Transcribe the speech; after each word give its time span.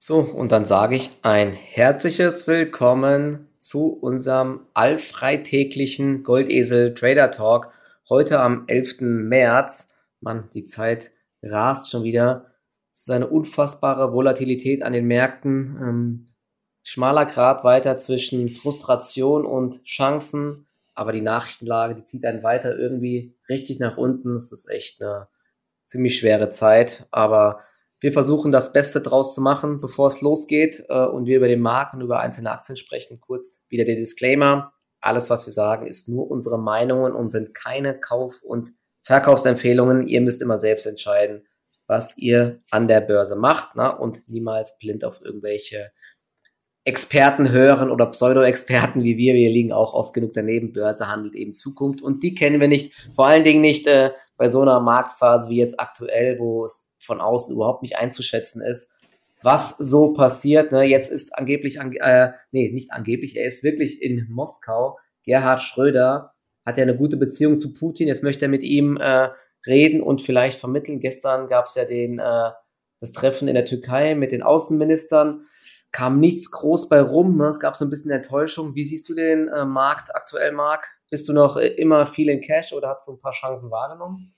So, 0.00 0.20
und 0.20 0.52
dann 0.52 0.64
sage 0.64 0.94
ich 0.94 1.10
ein 1.22 1.52
herzliches 1.52 2.46
Willkommen 2.46 3.48
zu 3.58 3.88
unserem 3.88 4.60
allfreitäglichen 4.72 6.22
Goldesel 6.22 6.94
Trader 6.94 7.32
Talk. 7.32 7.72
Heute 8.08 8.38
am 8.38 8.62
11. 8.68 9.00
März. 9.00 9.92
Mann, 10.20 10.50
die 10.54 10.66
Zeit 10.66 11.10
rast 11.42 11.90
schon 11.90 12.04
wieder. 12.04 12.46
Es 12.92 13.00
ist 13.00 13.10
eine 13.10 13.26
unfassbare 13.26 14.12
Volatilität 14.12 14.84
an 14.84 14.92
den 14.92 15.06
Märkten. 15.06 15.76
Ähm, 15.82 16.34
schmaler 16.84 17.26
Grad 17.26 17.64
weiter 17.64 17.98
zwischen 17.98 18.50
Frustration 18.50 19.44
und 19.44 19.82
Chancen. 19.82 20.68
Aber 20.94 21.10
die 21.10 21.22
Nachrichtenlage, 21.22 21.96
die 21.96 22.04
zieht 22.04 22.24
einen 22.24 22.44
weiter 22.44 22.78
irgendwie 22.78 23.34
richtig 23.48 23.80
nach 23.80 23.96
unten. 23.96 24.36
Es 24.36 24.52
ist 24.52 24.70
echt 24.70 25.02
eine 25.02 25.26
ziemlich 25.88 26.16
schwere 26.16 26.50
Zeit. 26.50 27.08
Aber 27.10 27.64
wir 28.00 28.12
versuchen 28.12 28.52
das 28.52 28.72
Beste 28.72 29.00
draus 29.00 29.34
zu 29.34 29.40
machen, 29.40 29.80
bevor 29.80 30.06
es 30.06 30.20
losgeht 30.20 30.84
äh, 30.88 31.04
und 31.04 31.26
wir 31.26 31.38
über 31.38 31.48
den 31.48 31.60
Markt 31.60 31.94
und 31.94 32.00
über 32.00 32.20
einzelne 32.20 32.50
Aktien 32.50 32.76
sprechen. 32.76 33.20
Kurz 33.20 33.64
wieder 33.68 33.84
der 33.84 33.96
Disclaimer. 33.96 34.72
Alles, 35.00 35.30
was 35.30 35.46
wir 35.46 35.52
sagen, 35.52 35.86
ist 35.86 36.08
nur 36.08 36.30
unsere 36.30 36.58
Meinungen 36.58 37.12
und 37.12 37.28
sind 37.28 37.54
keine 37.54 37.98
Kauf- 37.98 38.42
und 38.42 38.70
Verkaufsempfehlungen. 39.02 40.06
Ihr 40.06 40.20
müsst 40.20 40.42
immer 40.42 40.58
selbst 40.58 40.86
entscheiden, 40.86 41.46
was 41.86 42.16
ihr 42.18 42.62
an 42.70 42.88
der 42.88 43.00
Börse 43.00 43.36
macht 43.36 43.70
na, 43.74 43.90
und 43.90 44.28
niemals 44.28 44.78
blind 44.78 45.04
auf 45.04 45.20
irgendwelche 45.24 45.90
Experten 46.88 47.50
hören 47.50 47.90
oder 47.90 48.06
Pseudo-Experten 48.06 49.04
wie 49.04 49.18
wir. 49.18 49.34
Wir 49.34 49.50
liegen 49.50 49.72
auch 49.72 49.92
oft 49.92 50.14
genug 50.14 50.32
daneben. 50.32 50.72
Börse 50.72 51.06
handelt 51.06 51.34
eben 51.34 51.54
Zukunft 51.54 52.02
und 52.02 52.22
die 52.22 52.34
kennen 52.34 52.60
wir 52.60 52.68
nicht. 52.68 52.92
Vor 53.12 53.26
allen 53.26 53.44
Dingen 53.44 53.60
nicht 53.60 53.86
äh, 53.86 54.10
bei 54.38 54.48
so 54.48 54.62
einer 54.62 54.80
Marktphase 54.80 55.50
wie 55.50 55.58
jetzt 55.58 55.78
aktuell, 55.78 56.38
wo 56.38 56.64
es 56.64 56.90
von 56.98 57.20
außen 57.20 57.54
überhaupt 57.54 57.82
nicht 57.82 57.96
einzuschätzen 57.96 58.62
ist, 58.62 58.92
was 59.42 59.76
so 59.78 60.14
passiert. 60.14 60.72
Ne? 60.72 60.84
Jetzt 60.84 61.12
ist 61.12 61.36
angeblich, 61.36 61.78
äh, 61.78 62.32
nee, 62.52 62.70
nicht 62.72 62.92
angeblich, 62.92 63.36
er 63.36 63.46
ist 63.46 63.62
wirklich 63.62 64.02
in 64.02 64.26
Moskau. 64.30 64.98
Gerhard 65.24 65.60
Schröder 65.60 66.32
hat 66.64 66.78
ja 66.78 66.82
eine 66.82 66.96
gute 66.96 67.18
Beziehung 67.18 67.58
zu 67.58 67.74
Putin. 67.74 68.08
Jetzt 68.08 68.22
möchte 68.22 68.46
er 68.46 68.48
mit 68.48 68.62
ihm 68.62 68.96
äh, 68.96 69.28
reden 69.66 70.00
und 70.00 70.22
vielleicht 70.22 70.58
vermitteln. 70.58 71.00
Gestern 71.00 71.48
gab 71.48 71.66
es 71.66 71.74
ja 71.74 71.84
den, 71.84 72.18
äh, 72.18 72.50
das 73.00 73.12
Treffen 73.12 73.46
in 73.46 73.54
der 73.54 73.64
Türkei 73.64 74.14
mit 74.14 74.32
den 74.32 74.42
Außenministern. 74.42 75.42
Kam 75.92 76.20
nichts 76.20 76.50
groß 76.50 76.88
bei 76.88 77.00
rum. 77.00 77.36
Ne? 77.36 77.48
Es 77.48 77.60
gab 77.60 77.76
so 77.76 77.84
ein 77.84 77.90
bisschen 77.90 78.10
Enttäuschung. 78.10 78.74
Wie 78.74 78.84
siehst 78.84 79.08
du 79.08 79.14
den 79.14 79.48
äh, 79.48 79.64
Markt 79.64 80.14
aktuell, 80.14 80.52
Marc? 80.52 80.86
Bist 81.10 81.28
du 81.28 81.32
noch 81.32 81.56
äh, 81.56 81.68
immer 81.68 82.06
viel 82.06 82.28
in 82.28 82.40
Cash 82.40 82.72
oder 82.72 82.88
hast 82.90 83.08
du 83.08 83.12
ein 83.12 83.20
paar 83.20 83.32
Chancen 83.32 83.70
wahrgenommen? 83.70 84.34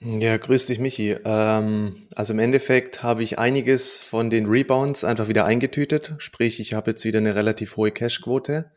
Ja, 0.00 0.36
grüß 0.36 0.66
dich, 0.66 0.78
Michi. 0.78 1.16
Ähm, 1.24 2.08
also 2.14 2.32
im 2.32 2.38
Endeffekt 2.38 3.02
habe 3.02 3.22
ich 3.22 3.38
einiges 3.38 3.98
von 4.00 4.28
den 4.28 4.46
Rebounds 4.46 5.04
einfach 5.04 5.28
wieder 5.28 5.44
eingetütet. 5.44 6.14
Sprich, 6.18 6.60
ich 6.60 6.74
habe 6.74 6.90
jetzt 6.90 7.04
wieder 7.04 7.18
eine 7.18 7.34
relativ 7.34 7.76
hohe 7.76 7.90
Cashquote. 7.90 8.70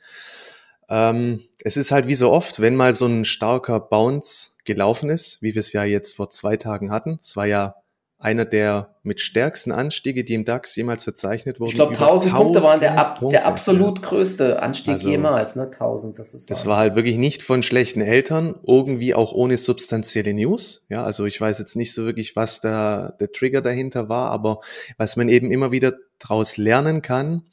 Ähm, 0.89 1.43
es 1.63 1.75
ist 1.75 1.91
halt 1.91 2.07
wie 2.07 2.15
so 2.15 2.31
oft, 2.31 2.61
wenn 2.61 2.75
mal 2.75 2.93
so 2.93 3.07
ein 3.07 3.25
starker 3.25 3.79
Bounce 3.79 4.51
gelaufen 4.63 5.09
ist, 5.09 5.41
wie 5.41 5.53
wir 5.53 5.59
es 5.59 5.73
ja 5.73 5.83
jetzt 5.83 6.15
vor 6.15 6.29
zwei 6.29 6.55
Tagen 6.55 6.91
hatten. 6.91 7.19
Es 7.21 7.35
war 7.35 7.45
ja 7.45 7.75
einer 8.19 8.45
der 8.45 8.95
mit 9.03 9.21
stärksten 9.21 9.71
Anstiege, 9.71 10.23
die 10.23 10.33
im 10.33 10.43
DAX 10.43 10.75
jemals 10.75 11.03
verzeichnet 11.03 11.59
wurden. 11.59 11.69
Ich 11.69 11.75
glaube, 11.75 11.93
1000 11.93 12.33
Punkte 12.33 12.63
waren 12.63 12.79
der, 12.79 12.97
ab, 12.97 13.19
Punkte, 13.19 13.37
der 13.37 13.45
absolut 13.45 13.99
ja. 13.99 14.07
größte 14.07 14.61
Anstieg 14.61 14.95
also, 14.95 15.09
jemals, 15.09 15.55
ne? 15.55 15.63
1000, 15.63 16.17
das 16.17 16.33
ist 16.33 16.49
Das 16.49 16.65
war 16.65 16.77
halt 16.77 16.95
wirklich 16.95 17.17
nicht 17.17 17.43
von 17.43 17.61
schlechten 17.61 18.01
Eltern, 18.01 18.55
irgendwie 18.65 19.13
auch 19.13 19.33
ohne 19.33 19.57
substanzielle 19.57 20.33
News. 20.33 20.85
Ja, 20.89 21.03
also 21.03 21.25
ich 21.25 21.39
weiß 21.39 21.59
jetzt 21.59 21.75
nicht 21.75 21.93
so 21.93 22.05
wirklich, 22.05 22.35
was 22.35 22.59
da 22.59 23.13
der 23.19 23.31
Trigger 23.31 23.61
dahinter 23.61 24.09
war, 24.09 24.31
aber 24.31 24.61
was 24.97 25.15
man 25.15 25.29
eben 25.29 25.51
immer 25.51 25.71
wieder 25.71 25.93
daraus 26.19 26.57
lernen 26.57 27.03
kann, 27.03 27.43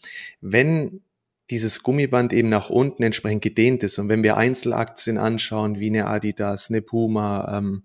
wenn 0.41 1.03
dieses 1.51 1.83
Gummiband 1.83 2.33
eben 2.33 2.49
nach 2.49 2.71
unten 2.71 3.03
entsprechend 3.03 3.43
gedehnt 3.43 3.83
ist. 3.83 3.99
Und 3.99 4.09
wenn 4.09 4.23
wir 4.23 4.37
Einzelaktien 4.37 5.19
anschauen, 5.19 5.79
wie 5.79 5.89
eine 5.89 6.07
Adidas, 6.07 6.71
eine 6.71 6.81
Puma, 6.81 7.59
ähm, 7.59 7.83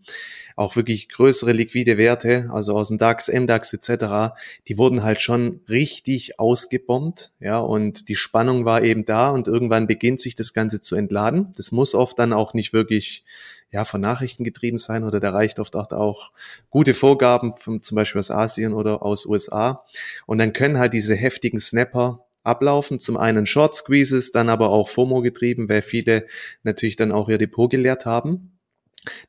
auch 0.56 0.76
wirklich 0.76 1.10
größere 1.10 1.52
liquide 1.52 1.98
Werte, 1.98 2.50
also 2.52 2.76
aus 2.78 2.88
dem 2.88 2.98
DAX, 2.98 3.28
MDAX 3.28 3.74
etc., 3.74 4.36
die 4.68 4.78
wurden 4.78 5.04
halt 5.04 5.20
schon 5.20 5.62
richtig 5.68 6.40
ausgebombt, 6.40 7.34
ja, 7.40 7.60
und 7.60 8.08
die 8.08 8.16
Spannung 8.16 8.64
war 8.64 8.82
eben 8.82 9.06
da 9.06 9.30
und 9.30 9.48
irgendwann 9.48 9.88
beginnt 9.88 10.22
sich 10.22 10.36
das 10.36 10.54
Ganze 10.54 10.80
zu 10.80 10.96
entladen. 10.96 11.52
Das 11.58 11.72
muss 11.72 11.96
oft 11.96 12.18
dann 12.18 12.32
auch 12.32 12.54
nicht 12.54 12.72
wirklich 12.72 13.24
ja, 13.72 13.86
von 13.86 14.02
Nachrichten 14.02 14.44
getrieben 14.44 14.78
sein 14.78 15.04
oder 15.04 15.20
da 15.20 15.32
reicht 15.32 15.60
oft 15.60 15.76
auch 15.76 16.32
gute 16.70 16.94
Vorgaben, 16.94 17.54
vom, 17.58 17.84
zum 17.84 17.96
Beispiel 17.96 18.20
aus 18.20 18.32
Asien 18.32 18.74
oder 18.74 19.04
aus 19.04 19.26
USA. 19.26 19.86
Und 20.26 20.40
dann 20.40 20.54
können 20.54 20.80
halt 20.80 20.94
diese 20.94 21.16
heftigen 21.16 21.60
Snapper 21.60 22.26
ablaufen. 22.44 23.00
Zum 23.00 23.18
einen 23.18 23.46
Short 23.46 23.76
Squeezes, 23.76 24.32
dann 24.32 24.50
aber 24.50 24.70
auch 24.70 24.90
FOMO 24.90 25.22
getrieben, 25.22 25.70
weil 25.70 25.82
viele 25.82 26.28
natürlich 26.64 26.96
dann 26.96 27.12
auch 27.12 27.30
ihr 27.30 27.38
Depot 27.38 27.70
geleert 27.70 28.06
haben. 28.06 28.60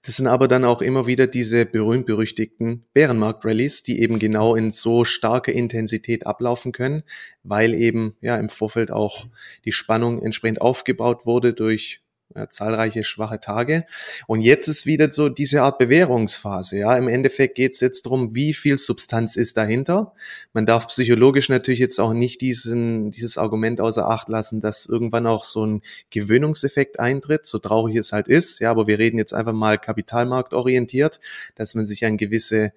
Das 0.03 0.17
sind 0.17 0.27
aber 0.27 0.49
dann 0.49 0.65
auch 0.65 0.83
immer 0.83 1.07
wieder 1.07 1.27
diese 1.27 1.65
berühmt-berüchtigten 1.65 2.85
Bärenmarkt-Rallies, 2.93 3.85
die 3.85 4.01
eben 4.01 4.19
genau 4.19 4.57
in 4.57 4.73
so 4.73 5.05
starker 5.05 5.53
Intensität 5.53 6.27
ablaufen 6.27 6.73
können, 6.73 7.05
weil 7.45 7.75
eben 7.75 8.17
ja 8.21 8.37
im 8.37 8.49
Vorfeld 8.49 8.91
auch 8.91 9.27
die 9.65 9.73
Spannung 9.73 10.23
entsprechend 10.23 10.61
aufgebaut 10.61 11.25
wurde 11.25 11.53
durch 11.53 12.03
ja, 12.35 12.49
zahlreiche 12.49 13.05
schwache 13.05 13.41
Tage. 13.41 13.85
Und 14.27 14.43
jetzt 14.43 14.69
ist 14.69 14.87
wieder 14.87 15.11
so 15.11 15.29
diese 15.29 15.63
Art 15.63 15.79
Bewährungsphase. 15.79 16.79
Ja, 16.79 16.97
im 16.97 17.09
Endeffekt 17.09 17.57
geht 17.57 17.75
es 17.75 17.81
jetzt 17.81 18.07
darum, 18.07 18.35
wie 18.35 18.55
viel 18.55 18.79
Substanz 18.79 19.37
ist 19.37 19.57
dahinter. 19.57 20.13
Man 20.53 20.67
darf 20.67 20.87
psychologisch 20.89 21.49
natürlich 21.49 21.81
jetzt 21.81 21.99
auch 21.99 22.13
nicht 22.13 22.41
diesen, 22.41 23.11
dieses 23.11 23.39
Argument 23.39 23.81
außer 23.81 24.09
Acht 24.09 24.29
lassen, 24.29 24.61
dass 24.61 24.87
irgendwann 24.87 25.27
auch 25.27 25.45
so 25.45 25.67
ein 25.67 25.83
Gewöhnungseffekt 26.11 27.01
eintritt, 27.01 27.47
so 27.47 27.59
traurig 27.59 27.97
es 27.97 28.13
halt 28.13 28.29
ist. 28.29 28.61
Ja, 28.61 28.71
aber 28.71 28.87
wir 28.87 28.99
reden 28.99 29.19
jetzt 29.19 29.35
einfach 29.35 29.53
mal 29.53 29.79
kapitalmarktorientiert, 29.79 31.21
dass 31.55 31.75
man 31.75 31.87
sich 31.87 32.05
an 32.05 32.17
gewisse 32.17 32.73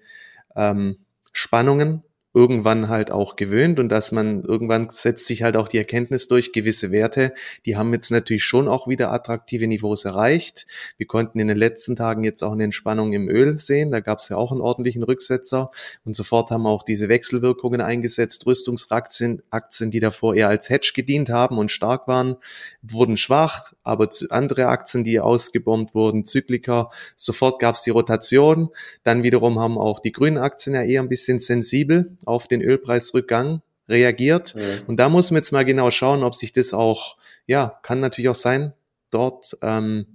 ähm, 0.56 0.98
Spannungen 1.32 2.02
irgendwann 2.34 2.88
halt 2.88 3.12
auch 3.12 3.36
gewöhnt 3.36 3.78
und 3.78 3.88
dass 3.88 4.10
man 4.10 4.42
irgendwann 4.42 4.90
setzt 4.90 5.26
sich 5.26 5.44
halt 5.44 5.56
auch 5.56 5.68
die 5.68 5.78
Erkenntnis 5.78 6.26
durch, 6.26 6.52
gewisse 6.52 6.90
Werte, 6.90 7.32
die 7.64 7.76
haben 7.76 7.92
jetzt 7.92 8.10
natürlich 8.10 8.42
schon 8.42 8.66
auch 8.66 8.88
wieder 8.88 9.12
attraktive 9.12 9.68
Niveaus 9.68 10.04
erreicht. 10.04 10.66
Wir 10.96 11.06
konnten 11.06 11.38
in 11.38 11.46
den 11.46 11.56
letzten 11.56 11.94
Tagen 11.94 12.24
jetzt 12.24 12.42
auch 12.42 12.52
eine 12.52 12.64
Entspannung 12.64 13.12
im 13.12 13.28
Öl 13.28 13.58
sehen, 13.58 13.92
da 13.92 14.00
gab 14.00 14.18
es 14.18 14.28
ja 14.28 14.36
auch 14.36 14.50
einen 14.50 14.60
ordentlichen 14.60 15.04
Rücksetzer 15.04 15.70
und 16.04 16.16
sofort 16.16 16.50
haben 16.50 16.66
auch 16.66 16.82
diese 16.82 17.08
Wechselwirkungen 17.08 17.80
eingesetzt. 17.80 18.46
Rüstungsaktien, 18.46 19.42
Aktien, 19.50 19.92
die 19.92 20.00
davor 20.00 20.34
eher 20.34 20.48
als 20.48 20.68
Hedge 20.68 20.92
gedient 20.94 21.28
haben 21.28 21.56
und 21.56 21.70
stark 21.70 22.08
waren, 22.08 22.34
wurden 22.82 23.16
schwach, 23.16 23.72
aber 23.84 24.08
andere 24.30 24.66
Aktien, 24.66 25.04
die 25.04 25.20
ausgebombt 25.20 25.94
wurden, 25.94 26.24
Zykliker, 26.24 26.90
sofort 27.14 27.60
gab 27.60 27.76
es 27.76 27.82
die 27.82 27.90
Rotation. 27.90 28.70
Dann 29.04 29.22
wiederum 29.22 29.60
haben 29.60 29.78
auch 29.78 30.00
die 30.00 30.12
grünen 30.12 30.38
Aktien 30.38 30.74
ja 30.74 30.82
eher 30.82 31.00
ein 31.00 31.08
bisschen 31.08 31.38
sensibel 31.38 32.16
auf 32.26 32.48
den 32.48 32.62
Ölpreisrückgang 32.62 33.62
reagiert. 33.88 34.54
Mhm. 34.54 34.62
Und 34.86 34.96
da 34.98 35.08
muss 35.08 35.30
man 35.30 35.38
jetzt 35.38 35.52
mal 35.52 35.64
genau 35.64 35.90
schauen, 35.90 36.22
ob 36.22 36.34
sich 36.34 36.52
das 36.52 36.72
auch, 36.72 37.16
ja, 37.46 37.78
kann 37.82 38.00
natürlich 38.00 38.28
auch 38.28 38.34
sein, 38.34 38.72
dort 39.10 39.56
ähm, 39.62 40.06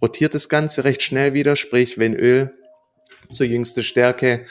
rotiert 0.00 0.34
das 0.34 0.48
Ganze 0.48 0.84
recht 0.84 1.02
schnell 1.02 1.34
wieder, 1.34 1.56
sprich, 1.56 1.98
wenn 1.98 2.14
Öl 2.14 2.52
zur 3.32 3.46
jüngste 3.46 3.82
Stärke 3.82 4.44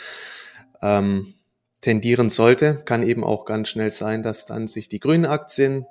ähm, 0.81 1.33
tendieren 1.81 2.29
sollte, 2.29 2.81
kann 2.85 3.03
eben 3.03 3.23
auch 3.23 3.45
ganz 3.45 3.69
schnell 3.69 3.91
sein, 3.91 4.23
dass 4.23 4.45
dann 4.45 4.67
sich 4.67 4.89
die 4.89 4.99
grünen 4.99 5.25
Aktien 5.25 5.85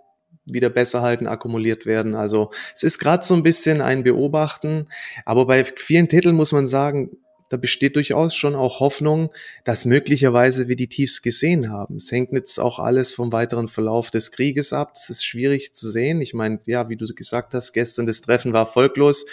wieder 0.44 0.70
besser 0.70 1.02
halten, 1.02 1.26
akkumuliert 1.26 1.86
werden. 1.86 2.14
Also 2.14 2.50
es 2.74 2.82
ist 2.82 2.98
gerade 2.98 3.24
so 3.24 3.34
ein 3.34 3.42
bisschen 3.42 3.80
ein 3.80 4.02
Beobachten, 4.02 4.88
aber 5.24 5.46
bei 5.46 5.64
vielen 5.64 6.08
Titeln 6.08 6.34
muss 6.34 6.52
man 6.52 6.66
sagen, 6.66 7.10
da 7.52 7.58
besteht 7.58 7.96
durchaus 7.96 8.34
schon 8.34 8.54
auch 8.54 8.80
Hoffnung, 8.80 9.30
dass 9.64 9.84
möglicherweise 9.84 10.68
wir 10.68 10.76
die 10.76 10.88
Tiefs 10.88 11.20
gesehen 11.20 11.70
haben. 11.70 11.96
Es 11.96 12.10
hängt 12.10 12.32
jetzt 12.32 12.58
auch 12.58 12.78
alles 12.78 13.12
vom 13.12 13.30
weiteren 13.30 13.68
Verlauf 13.68 14.10
des 14.10 14.32
Krieges 14.32 14.72
ab. 14.72 14.94
Das 14.94 15.10
ist 15.10 15.22
schwierig 15.22 15.74
zu 15.74 15.90
sehen. 15.90 16.22
Ich 16.22 16.32
meine, 16.32 16.60
ja, 16.64 16.88
wie 16.88 16.96
du 16.96 17.04
gesagt 17.14 17.52
hast, 17.52 17.74
gestern 17.74 18.06
das 18.06 18.22
Treffen 18.22 18.54
war 18.54 18.60
erfolglos. 18.60 19.26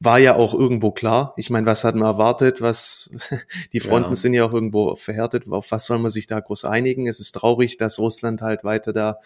War 0.00 0.18
ja 0.18 0.36
auch 0.36 0.54
irgendwo 0.54 0.90
klar. 0.90 1.34
Ich 1.36 1.50
meine, 1.50 1.66
was 1.66 1.84
hat 1.84 1.96
man 1.96 2.06
erwartet? 2.06 2.62
Was, 2.62 3.10
die 3.74 3.80
Fronten 3.80 4.12
ja. 4.12 4.16
sind 4.16 4.32
ja 4.32 4.46
auch 4.46 4.54
irgendwo 4.54 4.96
verhärtet. 4.96 5.44
Auf 5.50 5.70
was 5.70 5.84
soll 5.84 5.98
man 5.98 6.10
sich 6.10 6.26
da 6.26 6.40
groß 6.40 6.64
einigen? 6.64 7.06
Es 7.06 7.20
ist 7.20 7.32
traurig, 7.32 7.76
dass 7.76 7.98
Russland 7.98 8.40
halt 8.40 8.64
weiter 8.64 8.94
da 8.94 9.18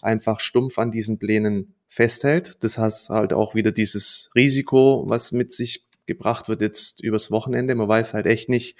einfach 0.00 0.40
stumpf 0.40 0.78
an 0.78 0.90
diesen 0.90 1.18
Plänen 1.18 1.74
festhält. 1.88 2.56
Das 2.60 2.78
heißt 2.78 3.10
halt 3.10 3.32
auch 3.32 3.54
wieder 3.54 3.72
dieses 3.72 4.30
Risiko, 4.34 5.04
was 5.06 5.32
mit 5.32 5.52
sich 5.52 5.85
gebracht 6.06 6.48
wird 6.48 6.60
jetzt 6.60 7.02
übers 7.02 7.30
Wochenende. 7.30 7.74
Man 7.74 7.88
weiß 7.88 8.14
halt 8.14 8.26
echt 8.26 8.48
nicht, 8.48 8.76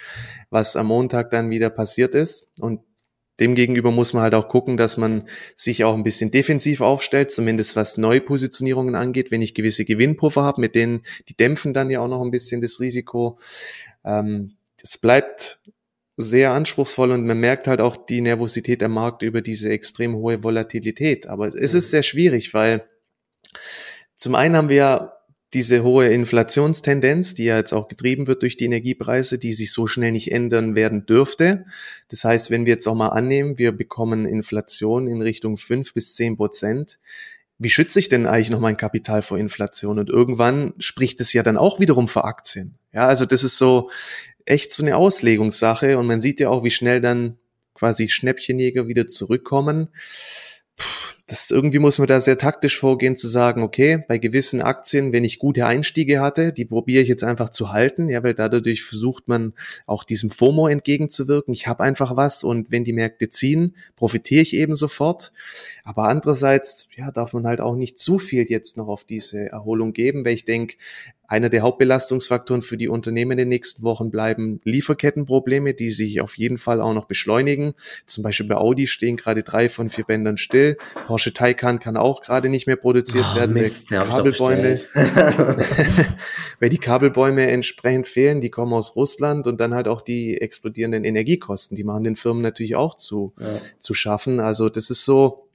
was 0.51 0.77
am 0.77 0.87
Montag 0.87 1.31
dann 1.31 1.51
wieder 1.51 1.71
passiert 1.71 2.15
ist. 2.15 2.49
Und 2.61 2.81
demgegenüber 3.41 3.91
muss 3.91 4.13
man 4.13 4.23
halt 4.23 4.35
auch 4.35 4.49
gucken, 4.49 4.77
dass 4.77 4.97
man 4.97 5.29
sich 5.55 5.85
auch 5.85 5.95
ein 5.95 6.05
bisschen 6.05 6.31
defensiv 6.31 6.81
aufstellt, 6.81 7.31
zumindest 7.31 7.77
was 7.77 7.99
Neupositionierungen 7.99 8.95
angeht, 8.95 9.31
wenn 9.31 9.43
ich 9.43 9.55
gewisse 9.55 9.85
Gewinnpuffer 9.85 10.43
habe, 10.43 10.61
mit 10.61 10.75
denen, 10.75 11.03
die 11.29 11.37
dämpfen 11.37 11.75
dann 11.75 11.91
ja 11.91 12.01
auch 12.01 12.09
noch 12.09 12.23
ein 12.23 12.31
bisschen 12.31 12.61
das 12.61 12.81
Risiko. 12.81 13.39
Ähm, 14.05 14.57
es 14.83 14.99
bleibt 14.99 15.61
sehr 16.17 16.53
anspruchsvoll 16.53 17.11
und 17.11 17.27
man 17.27 17.39
merkt 17.39 17.67
halt 17.67 17.81
auch 17.81 17.97
die 17.97 18.23
Nervosität 18.23 18.83
am 18.83 18.93
Markt 18.93 19.23
über 19.23 19.43
diese 19.43 19.69
extrem 19.69 20.15
hohe 20.15 20.43
Volatilität. 20.43 21.27
Aber 21.27 21.49
es 21.49 21.75
ist 21.75 21.87
mhm. 21.87 21.91
sehr 21.91 22.03
schwierig, 22.03 22.55
weil 22.55 22.89
zum 24.15 24.35
einen 24.35 24.57
haben 24.57 24.71
wir 24.71 25.16
diese 25.55 25.85
hohe 25.85 26.09
Inflationstendenz, 26.09 27.35
die 27.35 27.45
ja 27.45 27.57
jetzt 27.57 27.73
auch 27.73 27.89
getrieben 27.89 28.27
wird 28.27 28.43
durch 28.43 28.57
die 28.57 28.65
Energiepreise, 28.65 29.39
die 29.39 29.53
sich 29.53 29.73
so 29.73 29.87
schnell 29.87 30.13
nicht 30.13 30.33
ändern 30.33 30.75
werden 30.75 31.07
dürfte. 31.07 31.67
Das 32.09 32.25
heißt, 32.25 32.51
wenn 32.51 32.67
wir 32.67 32.73
jetzt 32.73 32.87
auch 32.87 32.95
mal 32.95 33.09
annehmen, 33.09 33.57
wir 33.59 33.73
bekommen 33.73 34.27
Inflation 34.27 35.07
in 35.07 35.23
Richtung 35.23 35.57
fünf 35.57 35.95
bis 35.95 36.15
zehn 36.15 36.37
Prozent, 36.37 36.99
wie 37.59 37.71
schütze 37.71 37.99
ich 37.99 38.09
denn 38.09 38.27
eigentlich 38.27 38.51
noch 38.51 38.61
mein 38.61 38.77
Kapital 38.77 39.23
vor 39.23 39.39
Inflation? 39.39 39.99
Und 39.99 40.11
irgendwann 40.11 40.75
spricht 40.79 41.21
es 41.21 41.33
ja 41.33 41.43
dann 41.43 41.57
auch 41.57 41.81
wiederum 41.81 42.09
für 42.09 42.25
Aktien. 42.25 42.75
Ja, 42.93 43.07
also 43.07 43.25
das 43.25 43.45
ist 43.45 43.57
so 43.57 43.91
echt 44.45 44.73
so 44.73 44.83
eine 44.83 44.97
Auslegungssache 44.97 45.97
und 45.99 46.07
man 46.07 46.21
sieht 46.21 46.41
ja 46.41 46.51
auch, 46.51 46.65
wie 46.65 46.71
schnell 46.71 47.01
dann 47.01 47.39
quasi 47.75 48.09
Schnäppchenjäger 48.09 48.89
wieder 48.89 49.07
zurückkommen. 49.07 49.89
Das 51.29 51.51
irgendwie 51.51 51.81
muss 51.81 51.99
man 51.99 52.07
da 52.07 52.21
sehr 52.21 52.39
taktisch 52.39 52.79
vorgehen, 52.79 53.17
zu 53.17 53.27
sagen, 53.27 53.65
okay, 53.65 54.05
bei 54.07 54.17
gewissen 54.17 54.63
Aktien, 54.63 55.13
wenn 55.13 55.25
ich 55.25 55.41
gute 55.41 55.67
Einstiege 55.67 56.21
hatte, 56.21 56.53
die 56.53 56.65
probiere 56.65 57.03
ich 57.03 57.09
jetzt 57.09 57.25
einfach 57.25 57.49
zu 57.49 57.73
halten, 57.73 58.09
ja, 58.09 58.23
weil 58.23 58.35
dadurch 58.35 58.85
versucht 58.85 59.27
man 59.27 59.53
auch 59.87 60.05
diesem 60.05 60.31
FOMO 60.31 60.69
entgegenzuwirken. 60.69 61.53
Ich 61.53 61.67
habe 61.67 61.83
einfach 61.83 62.15
was 62.17 62.45
und 62.45 62.71
wenn 62.71 62.85
die 62.85 62.93
Märkte 62.93 63.29
ziehen, 63.29 63.75
profitiere 63.97 64.43
ich 64.43 64.55
eben 64.55 64.77
sofort. 64.77 65.33
Aber 65.83 66.05
andererseits, 66.09 66.89
ja, 66.95 67.11
darf 67.11 67.33
man 67.33 67.45
halt 67.45 67.61
auch 67.61 67.75
nicht 67.75 67.99
zu 67.99 68.19
viel 68.19 68.45
jetzt 68.49 68.77
noch 68.77 68.87
auf 68.87 69.03
diese 69.03 69.51
Erholung 69.51 69.93
geben, 69.93 70.25
weil 70.25 70.35
ich 70.35 70.45
denke, 70.45 70.77
einer 71.29 71.49
der 71.49 71.63
Hauptbelastungsfaktoren 71.63 72.63
für 72.63 72.77
die 72.77 72.89
Unternehmen 72.89 73.33
in 73.33 73.39
den 73.39 73.49
nächsten 73.49 73.83
Wochen 73.83 74.11
bleiben 74.11 74.61
Lieferkettenprobleme, 74.65 75.75
die 75.75 75.91
sich 75.91 76.21
auf 76.21 76.37
jeden 76.39 76.59
Fall 76.59 76.81
auch 76.81 76.95
noch 76.95 77.07
beschleunigen. 77.07 77.75
Zum 78.07 78.23
Beispiel 78.23 78.47
bei 78.47 78.57
Audi 78.57 78.87
stehen 78.87 79.17
gerade 79.17 79.43
drei 79.43 79.69
von 79.69 79.91
vier 79.91 80.05
Bändern 80.05 80.37
still. 80.37 80.77
Porsche 81.07 81.33
Taycan 81.33 81.79
kann 81.79 81.97
auch 81.97 82.23
gerade 82.23 82.49
nicht 82.49 82.67
mehr 82.67 82.77
produziert 82.77 83.25
oh, 83.33 83.37
werden, 83.37 83.55
Mist, 83.55 83.91
weil 83.91 84.07
Kabelbäume, 84.09 84.81
weil 86.61 86.69
die 86.69 86.79
Kabelbäume 86.79 87.47
entsprechend 87.49 88.09
fehlen. 88.09 88.41
Die 88.41 88.51
kommen 88.51 88.73
aus 88.73 88.97
Russland 88.97 89.47
und 89.47 89.61
dann 89.61 89.75
halt 89.75 89.89
auch 89.89 90.03
die 90.03 90.41
explodierenden 90.41 91.05
Energiekosten. 91.05 91.77
Die 91.77 91.85
machen 91.85 92.05
den 92.05 92.17
Firmen 92.17 92.43
natürlich 92.43 92.77
auch 92.77 92.95
zu, 92.97 93.33
ja. 93.41 93.59
zu 93.79 93.95
schaffen. 93.95 94.41
Also 94.41 94.69
das 94.69 94.91
ist 94.91 95.05
so, 95.05 95.46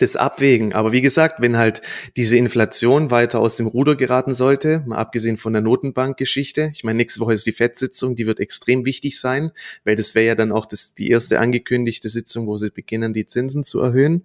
das 0.00 0.16
Abwägen. 0.16 0.72
Aber 0.72 0.92
wie 0.92 1.00
gesagt, 1.00 1.40
wenn 1.40 1.56
halt 1.56 1.80
diese 2.16 2.36
Inflation 2.36 3.10
weiter 3.10 3.40
aus 3.40 3.56
dem 3.56 3.66
Ruder 3.66 3.96
geraten 3.96 4.34
sollte, 4.34 4.82
mal 4.86 4.98
abgesehen 4.98 5.36
von 5.36 5.52
der 5.52 5.62
Notenbankgeschichte, 5.62 6.72
ich 6.74 6.84
meine, 6.84 6.98
nächste 6.98 7.20
Woche 7.20 7.34
ist 7.34 7.46
die 7.46 7.52
FED-Sitzung, 7.52 8.16
die 8.16 8.26
wird 8.26 8.40
extrem 8.40 8.84
wichtig 8.84 9.20
sein, 9.20 9.52
weil 9.84 9.96
das 9.96 10.14
wäre 10.14 10.26
ja 10.26 10.34
dann 10.34 10.52
auch 10.52 10.66
das, 10.66 10.94
die 10.94 11.10
erste 11.10 11.40
angekündigte 11.40 12.08
Sitzung, 12.08 12.46
wo 12.46 12.56
sie 12.56 12.70
beginnen, 12.70 13.12
die 13.12 13.26
Zinsen 13.26 13.64
zu 13.64 13.80
erhöhen. 13.80 14.24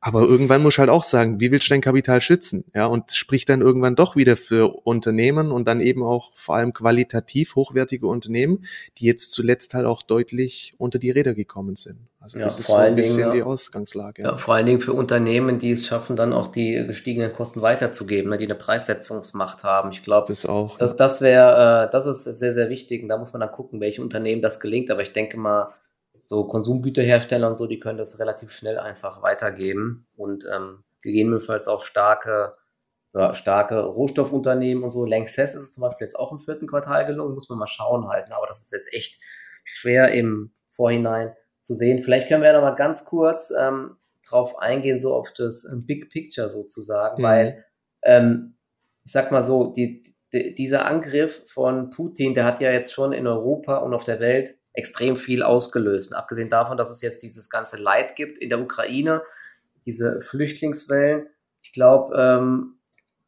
Aber 0.00 0.22
irgendwann 0.22 0.62
muss 0.62 0.78
halt 0.78 0.90
auch 0.90 1.02
sagen, 1.02 1.40
wie 1.40 1.50
willst 1.50 1.66
du 1.66 1.70
dein 1.70 1.80
Kapital 1.80 2.20
schützen? 2.20 2.64
Ja, 2.72 2.86
und 2.86 3.10
spricht 3.10 3.48
dann 3.48 3.62
irgendwann 3.62 3.96
doch 3.96 4.14
wieder 4.14 4.36
für 4.36 4.86
Unternehmen 4.86 5.50
und 5.50 5.66
dann 5.66 5.80
eben 5.80 6.04
auch 6.04 6.36
vor 6.36 6.54
allem 6.54 6.72
qualitativ 6.72 7.56
hochwertige 7.56 8.06
Unternehmen, 8.06 8.64
die 8.98 9.06
jetzt 9.06 9.32
zuletzt 9.32 9.74
halt 9.74 9.86
auch 9.86 10.02
deutlich 10.02 10.72
unter 10.78 11.00
die 11.00 11.10
Räder 11.10 11.34
gekommen 11.34 11.74
sind. 11.74 11.98
Also 12.20 12.38
ja, 12.38 12.44
das 12.44 12.58
ist 12.58 12.66
so 12.66 12.74
ein 12.74 12.96
bisschen 12.96 13.18
Dingen, 13.18 13.32
die 13.32 13.42
Ausgangslage. 13.42 14.22
Ja. 14.22 14.38
vor 14.38 14.54
allen 14.54 14.66
Dingen 14.66 14.80
für 14.80 14.92
Unternehmen, 14.92 15.58
die 15.60 15.70
es 15.70 15.86
schaffen, 15.86 16.16
dann 16.16 16.32
auch 16.32 16.48
die 16.48 16.72
gestiegenen 16.86 17.32
Kosten 17.32 17.62
weiterzugeben, 17.62 18.30
ne, 18.30 18.38
die 18.38 18.44
eine 18.44 18.56
Preissetzungsmacht 18.56 19.62
haben. 19.62 19.92
Ich 19.92 20.02
glaube, 20.02 20.26
das 20.28 20.44
auch. 20.44 20.78
Das, 20.78 20.96
das 20.96 21.20
wäre, 21.20 21.86
äh, 21.86 21.90
das 21.92 22.06
ist 22.06 22.24
sehr, 22.24 22.52
sehr 22.52 22.70
wichtig. 22.70 23.02
Und 23.02 23.08
da 23.08 23.18
muss 23.18 23.32
man 23.32 23.40
dann 23.40 23.52
gucken, 23.52 23.80
welche 23.80 24.02
Unternehmen 24.02 24.42
das 24.42 24.58
gelingt. 24.58 24.90
Aber 24.90 25.02
ich 25.02 25.12
denke 25.12 25.36
mal, 25.36 25.72
so 26.28 26.44
Konsumgüterhersteller 26.44 27.48
und 27.48 27.56
so, 27.56 27.66
die 27.66 27.80
können 27.80 27.96
das 27.96 28.18
relativ 28.18 28.50
schnell 28.50 28.78
einfach 28.78 29.22
weitergeben 29.22 30.06
und 30.14 30.44
ähm, 30.52 30.84
gegebenenfalls 31.00 31.68
auch 31.68 31.82
starke, 31.82 32.54
ja, 33.14 33.32
starke 33.32 33.80
Rohstoffunternehmen 33.80 34.84
und 34.84 34.90
so. 34.90 35.06
Lanxess 35.06 35.54
ist 35.54 35.62
es 35.62 35.74
zum 35.74 35.82
Beispiel 35.82 36.06
jetzt 36.06 36.18
auch 36.18 36.30
im 36.30 36.38
vierten 36.38 36.66
Quartal 36.66 37.06
gelungen, 37.06 37.34
muss 37.34 37.48
man 37.48 37.58
mal 37.58 37.66
schauen 37.66 38.08
halten, 38.08 38.32
aber 38.32 38.46
das 38.46 38.60
ist 38.60 38.72
jetzt 38.72 38.92
echt 38.92 39.18
schwer 39.64 40.12
im 40.12 40.52
Vorhinein 40.68 41.34
zu 41.68 41.74
sehen. 41.74 42.02
Vielleicht 42.02 42.28
können 42.28 42.42
wir 42.42 42.50
ja 42.50 42.54
noch 42.54 42.66
mal 42.66 42.76
ganz 42.76 43.04
kurz 43.04 43.52
ähm, 43.56 43.96
drauf 44.26 44.58
eingehen, 44.58 45.00
so 45.00 45.12
auf 45.12 45.32
das 45.34 45.66
ähm, 45.70 45.84
Big 45.84 46.08
Picture 46.10 46.48
sozusagen, 46.48 47.20
mhm. 47.20 47.26
weil 47.26 47.64
ähm, 48.02 48.56
ich 49.04 49.12
sag 49.12 49.30
mal 49.30 49.42
so, 49.42 49.72
die, 49.74 50.02
die, 50.32 50.54
dieser 50.54 50.86
Angriff 50.86 51.42
von 51.46 51.90
Putin, 51.90 52.34
der 52.34 52.46
hat 52.46 52.62
ja 52.62 52.72
jetzt 52.72 52.94
schon 52.94 53.12
in 53.12 53.26
Europa 53.26 53.76
und 53.76 53.92
auf 53.92 54.04
der 54.04 54.18
Welt 54.18 54.56
extrem 54.72 55.16
viel 55.16 55.42
ausgelöst. 55.42 56.10
Und 56.10 56.16
abgesehen 56.16 56.48
davon, 56.48 56.78
dass 56.78 56.90
es 56.90 57.02
jetzt 57.02 57.22
dieses 57.22 57.50
ganze 57.50 57.76
Leid 57.76 58.16
gibt 58.16 58.38
in 58.38 58.48
der 58.48 58.60
Ukraine, 58.60 59.22
diese 59.84 60.22
Flüchtlingswellen. 60.22 61.26
Ich 61.60 61.72
glaube, 61.72 62.16
ähm, 62.16 62.78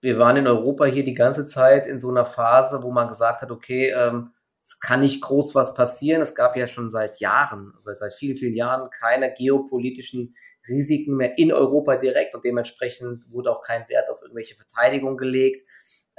wir 0.00 0.18
waren 0.18 0.38
in 0.38 0.46
Europa 0.46 0.86
hier 0.86 1.04
die 1.04 1.14
ganze 1.14 1.46
Zeit 1.46 1.86
in 1.86 1.98
so 1.98 2.08
einer 2.08 2.24
Phase, 2.24 2.82
wo 2.82 2.90
man 2.90 3.08
gesagt 3.08 3.42
hat, 3.42 3.50
okay, 3.50 3.92
ähm, 3.94 4.30
es 4.62 4.78
kann 4.80 5.00
nicht 5.00 5.22
groß 5.22 5.54
was 5.54 5.74
passieren. 5.74 6.22
Es 6.22 6.34
gab 6.34 6.56
ja 6.56 6.66
schon 6.66 6.90
seit 6.90 7.20
Jahren, 7.20 7.72
seit, 7.78 7.98
seit 7.98 8.12
vielen, 8.12 8.36
vielen 8.36 8.54
Jahren 8.54 8.90
keine 8.90 9.32
geopolitischen 9.32 10.34
Risiken 10.68 11.16
mehr 11.16 11.38
in 11.38 11.52
Europa 11.52 11.96
direkt 11.96 12.34
und 12.34 12.44
dementsprechend 12.44 13.30
wurde 13.30 13.50
auch 13.50 13.62
kein 13.62 13.88
Wert 13.88 14.08
auf 14.10 14.20
irgendwelche 14.22 14.54
Verteidigung 14.54 15.16
gelegt 15.16 15.66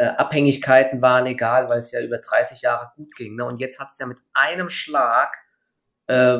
äh, 0.01 0.05
Abhängigkeiten 0.05 1.01
waren 1.03 1.27
egal, 1.27 1.69
weil 1.69 1.77
es 1.77 1.91
ja 1.91 2.01
über 2.01 2.17
30 2.17 2.63
Jahre 2.63 2.91
gut 2.95 3.15
ging. 3.15 3.35
Ne? 3.35 3.45
Und 3.45 3.59
jetzt 3.59 3.79
hat 3.79 3.89
es 3.91 3.99
ja 3.99 4.07
mit 4.07 4.17
einem 4.33 4.69
Schlag, 4.69 5.31
äh, 6.07 6.39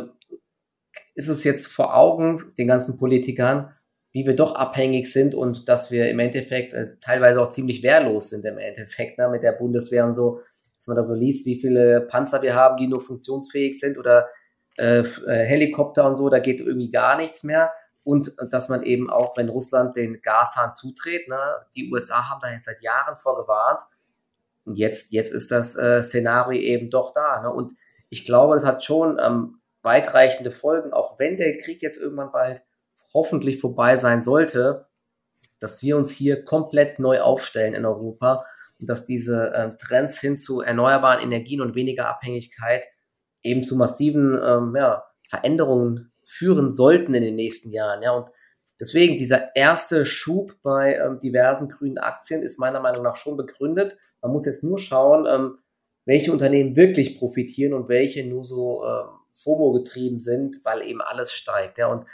ist 1.13 1.27
es 1.27 1.43
jetzt 1.43 1.67
vor 1.67 1.95
Augen 1.95 2.53
den 2.57 2.67
ganzen 2.67 2.97
Politikern, 2.97 3.75
wie 4.13 4.25
wir 4.25 4.35
doch 4.35 4.55
abhängig 4.55 5.13
sind 5.13 5.35
und 5.35 5.69
dass 5.69 5.91
wir 5.91 6.09
im 6.09 6.17
Endeffekt 6.17 6.73
äh, 6.73 6.97
teilweise 7.01 7.39
auch 7.39 7.49
ziemlich 7.49 7.83
wehrlos 7.83 8.29
sind 8.29 8.45
im 8.45 8.57
Endeffekt 8.57 9.19
ne? 9.19 9.29
mit 9.29 9.43
der 9.43 9.51
Bundeswehr 9.51 10.05
und 10.05 10.13
so, 10.13 10.41
dass 10.81 10.87
man 10.87 10.97
da 10.97 11.03
so 11.03 11.13
liest, 11.13 11.45
wie 11.45 11.59
viele 11.59 12.01
Panzer 12.01 12.41
wir 12.41 12.55
haben, 12.55 12.77
die 12.77 12.87
nur 12.87 12.99
funktionsfähig 12.99 13.79
sind 13.79 13.99
oder 13.99 14.29
äh, 14.77 15.01
äh 15.01 15.45
Helikopter 15.45 16.07
und 16.07 16.15
so, 16.15 16.27
da 16.27 16.39
geht 16.39 16.59
irgendwie 16.59 16.89
gar 16.89 17.17
nichts 17.17 17.43
mehr 17.43 17.71
und 18.03 18.33
dass 18.49 18.67
man 18.67 18.81
eben 18.81 19.11
auch, 19.11 19.37
wenn 19.37 19.49
Russland 19.49 19.95
den 19.95 20.23
Gashahn 20.23 20.71
zutritt, 20.71 21.27
ne, 21.27 21.37
die 21.75 21.91
USA 21.91 22.31
haben 22.31 22.39
da 22.41 22.51
jetzt 22.51 22.65
seit 22.65 22.81
Jahren 22.81 23.15
vorgewarnt. 23.15 23.81
Und 24.65 24.75
jetzt, 24.79 25.11
jetzt 25.11 25.31
ist 25.31 25.51
das 25.51 25.75
äh, 25.75 26.01
Szenario 26.01 26.59
eben 26.59 26.89
doch 26.89 27.13
da. 27.13 27.41
Ne? 27.41 27.51
Und 27.51 27.73
ich 28.09 28.25
glaube, 28.25 28.55
das 28.55 28.65
hat 28.65 28.83
schon 28.83 29.19
ähm, 29.21 29.61
weitreichende 29.83 30.49
Folgen, 30.49 30.93
auch 30.93 31.19
wenn 31.19 31.37
der 31.37 31.55
Krieg 31.59 31.83
jetzt 31.83 31.97
irgendwann 31.97 32.31
bald 32.31 32.63
hoffentlich 33.13 33.59
vorbei 33.59 33.97
sein 33.97 34.19
sollte, 34.19 34.87
dass 35.59 35.83
wir 35.83 35.95
uns 35.95 36.09
hier 36.09 36.43
komplett 36.43 36.97
neu 36.97 37.21
aufstellen 37.21 37.75
in 37.75 37.85
Europa 37.85 38.45
dass 38.87 39.05
diese 39.05 39.53
äh, 39.53 39.69
Trends 39.77 40.19
hin 40.19 40.35
zu 40.35 40.61
erneuerbaren 40.61 41.21
Energien 41.21 41.61
und 41.61 41.75
weniger 41.75 42.07
Abhängigkeit 42.07 42.83
eben 43.43 43.63
zu 43.63 43.75
massiven 43.75 44.39
ähm, 44.43 44.75
ja, 44.75 45.03
Veränderungen 45.27 46.11
führen 46.25 46.71
sollten 46.71 47.13
in 47.13 47.23
den 47.23 47.35
nächsten 47.35 47.71
Jahren. 47.71 48.01
Ja, 48.01 48.11
und 48.11 48.29
deswegen 48.79 49.17
dieser 49.17 49.55
erste 49.55 50.05
Schub 50.05 50.53
bei 50.63 50.95
ähm, 50.95 51.19
diversen 51.19 51.69
grünen 51.69 51.97
Aktien 51.97 52.43
ist 52.43 52.59
meiner 52.59 52.79
Meinung 52.79 53.03
nach 53.03 53.15
schon 53.15 53.37
begründet. 53.37 53.97
Man 54.21 54.31
muss 54.31 54.45
jetzt 54.45 54.63
nur 54.63 54.77
schauen, 54.77 55.25
ähm, 55.27 55.57
welche 56.05 56.31
Unternehmen 56.31 56.75
wirklich 56.75 57.17
profitieren 57.17 57.73
und 57.73 57.89
welche 57.89 58.25
nur 58.25 58.43
so 58.43 58.83
ähm, 58.83 59.09
FOMO 59.33 59.71
getrieben 59.73 60.19
sind, 60.19 60.61
weil 60.63 60.81
eben 60.81 61.01
alles 61.01 61.31
steigt. 61.33 61.77
Ja, 61.77 61.87
und 61.87 62.05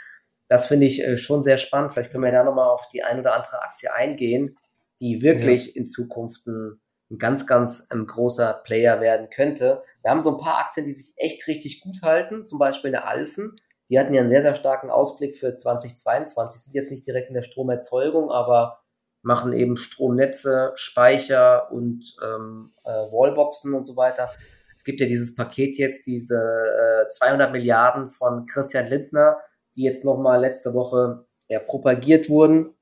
das 0.48 0.66
finde 0.66 0.86
ich 0.86 1.02
äh, 1.02 1.16
schon 1.16 1.42
sehr 1.42 1.58
spannend. 1.58 1.92
Vielleicht 1.92 2.10
können 2.10 2.24
wir 2.24 2.32
da 2.32 2.44
nochmal 2.44 2.68
auf 2.68 2.88
die 2.88 3.02
ein 3.02 3.20
oder 3.20 3.34
andere 3.34 3.62
Aktie 3.62 3.92
eingehen, 3.92 4.56
die 5.00 5.22
wirklich 5.22 5.68
ja. 5.68 5.72
in 5.76 5.86
Zukunft 5.86 6.46
ein, 6.46 6.80
ein 7.10 7.18
ganz, 7.18 7.46
ganz 7.46 7.86
ein 7.90 8.06
großer 8.06 8.62
Player 8.64 9.00
werden 9.00 9.28
könnte. 9.30 9.82
Wir 10.02 10.10
haben 10.10 10.20
so 10.20 10.36
ein 10.36 10.42
paar 10.42 10.58
Aktien, 10.58 10.86
die 10.86 10.92
sich 10.92 11.14
echt 11.16 11.46
richtig 11.46 11.80
gut 11.80 12.02
halten, 12.02 12.44
zum 12.44 12.58
Beispiel 12.58 12.94
eine 12.94 13.04
Alphen. 13.04 13.56
Die 13.90 13.98
hatten 13.98 14.12
ja 14.12 14.20
einen 14.20 14.30
sehr, 14.30 14.42
sehr 14.42 14.54
starken 14.54 14.90
Ausblick 14.90 15.36
für 15.36 15.54
2022, 15.54 16.62
sind 16.62 16.74
jetzt 16.74 16.90
nicht 16.90 17.06
direkt 17.06 17.28
in 17.28 17.34
der 17.34 17.42
Stromerzeugung, 17.42 18.30
aber 18.30 18.80
machen 19.22 19.52
eben 19.52 19.76
Stromnetze, 19.76 20.72
Speicher 20.74 21.72
und 21.72 22.16
ähm, 22.22 22.72
äh, 22.84 22.90
Wallboxen 22.90 23.74
und 23.74 23.86
so 23.86 23.96
weiter. 23.96 24.30
Es 24.74 24.84
gibt 24.84 25.00
ja 25.00 25.06
dieses 25.06 25.34
Paket 25.34 25.76
jetzt, 25.76 26.06
diese 26.06 26.36
äh, 26.36 27.08
200 27.08 27.50
Milliarden 27.50 28.10
von 28.10 28.46
Christian 28.46 28.86
Lindner, 28.86 29.38
die 29.74 29.82
jetzt 29.82 30.04
nochmal 30.04 30.40
letzte 30.40 30.72
Woche 30.72 31.26
ja, 31.48 31.58
propagiert 31.58 32.28
wurden. 32.28 32.74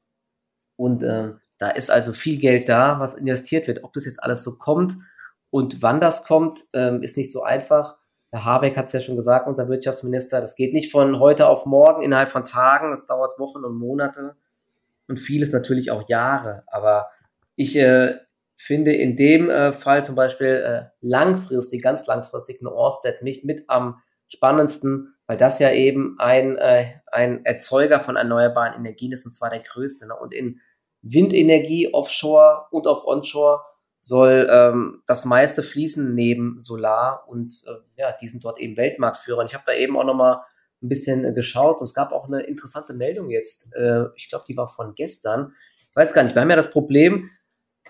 Und 0.77 1.03
äh, 1.03 1.33
da 1.59 1.71
ist 1.71 1.91
also 1.91 2.13
viel 2.13 2.39
Geld 2.39 2.69
da, 2.69 3.01
was 3.01 3.15
investiert 3.15 3.67
wird. 3.67 3.85
Ob 3.85 3.93
das 3.93 4.05
jetzt 4.05 4.23
alles 4.23 4.43
so 4.43 4.59
kommt 4.59 4.97
und 5.51 5.83
wann 5.83 6.01
das 6.01 6.25
kommt, 6.25 6.65
ähm, 6.75 7.03
ist 7.03 7.17
nicht 7.17 7.33
so 7.33 7.43
einfach. 7.43 7.97
Herr 8.31 8.45
Habeck 8.45 8.77
hat 8.77 8.87
es 8.87 8.93
ja 8.93 9.01
schon 9.01 9.17
gesagt, 9.17 9.47
unser 9.47 9.69
Wirtschaftsminister, 9.69 10.41
das 10.41 10.57
geht 10.57 10.73
nicht 10.73 10.91
von 10.91 11.19
heute 11.19 11.47
auf 11.47 11.65
morgen 11.65 12.03
innerhalb 12.03 12.31
von 12.31 12.45
Tagen, 12.45 12.93
es 12.93 13.07
dauert 13.07 13.39
Wochen 13.39 13.65
und 13.65 13.77
Monate 13.77 14.37
und 15.09 15.19
vieles 15.19 15.53
natürlich 15.53 15.91
auch 15.91 16.09
Jahre. 16.09 16.65
Aber 16.67 17.09
ich 17.55 17.77
äh, 17.77 18.17
finde 18.57 18.93
in 18.93 19.17
dem 19.17 19.49
äh, 19.49 19.73
Fall 19.73 20.05
zum 20.05 20.17
Beispiel 20.17 20.49
äh, 20.49 20.91
langfristig, 21.01 21.83
ganz 21.83 22.07
langfristig 22.07 22.61
eine 22.61 22.73
Orsted 22.73 23.23
nicht 23.23 23.45
mit 23.45 23.65
am 23.69 24.03
spannendsten, 24.29 25.15
weil 25.27 25.37
das 25.37 25.59
ja 25.59 25.71
eben 25.73 26.17
ein, 26.19 26.57
äh, 26.57 26.87
ein 27.07 27.45
Erzeuger 27.45 28.01
von 28.01 28.17
erneuerbaren 28.17 28.75
Energien 28.75 29.13
ist, 29.13 29.25
und 29.25 29.33
zwar 29.33 29.51
der 29.51 29.61
größte. 29.61 30.07
Ne? 30.09 30.17
Und 30.17 30.35
in 30.35 30.61
Windenergie, 31.13 31.93
Offshore 31.93 32.67
und 32.71 32.87
auch 32.87 33.05
Onshore 33.05 33.61
soll 34.01 34.49
ähm, 34.51 35.03
das 35.07 35.25
meiste 35.25 35.63
fließen 35.63 36.15
neben 36.15 36.61
Solar 36.61 37.25
und 37.29 37.65
äh, 37.67 38.01
ja, 38.01 38.15
die 38.21 38.29
sind 38.29 38.45
dort 38.45 38.61
eben 38.61 38.77
Weltmarktführer. 38.77 39.41
Und 39.41 39.47
ich 39.47 39.55
habe 39.55 39.65
da 39.67 39.75
eben 39.75 39.97
auch 39.97 40.05
nochmal 40.05 40.43
ein 40.83 40.89
bisschen 40.89 41.25
äh, 41.25 41.33
geschaut. 41.33 41.81
Und 41.81 41.85
es 41.87 41.95
gab 41.95 42.13
auch 42.13 42.29
eine 42.29 42.43
interessante 42.43 42.95
Meldung 42.95 43.31
jetzt. 43.31 43.69
Äh, 43.75 44.05
ich 44.15 44.29
glaube, 44.29 44.45
die 44.49 44.57
war 44.57 44.69
von 44.69 44.95
gestern. 44.95 45.53
Ich 45.91 45.97
weiß 45.97 46.13
gar 46.13 46.23
nicht. 46.23 46.35
Wir 46.37 46.43
haben 46.43 46.51
ja 46.51 46.57
das 46.57 46.71
Problem, 46.71 47.31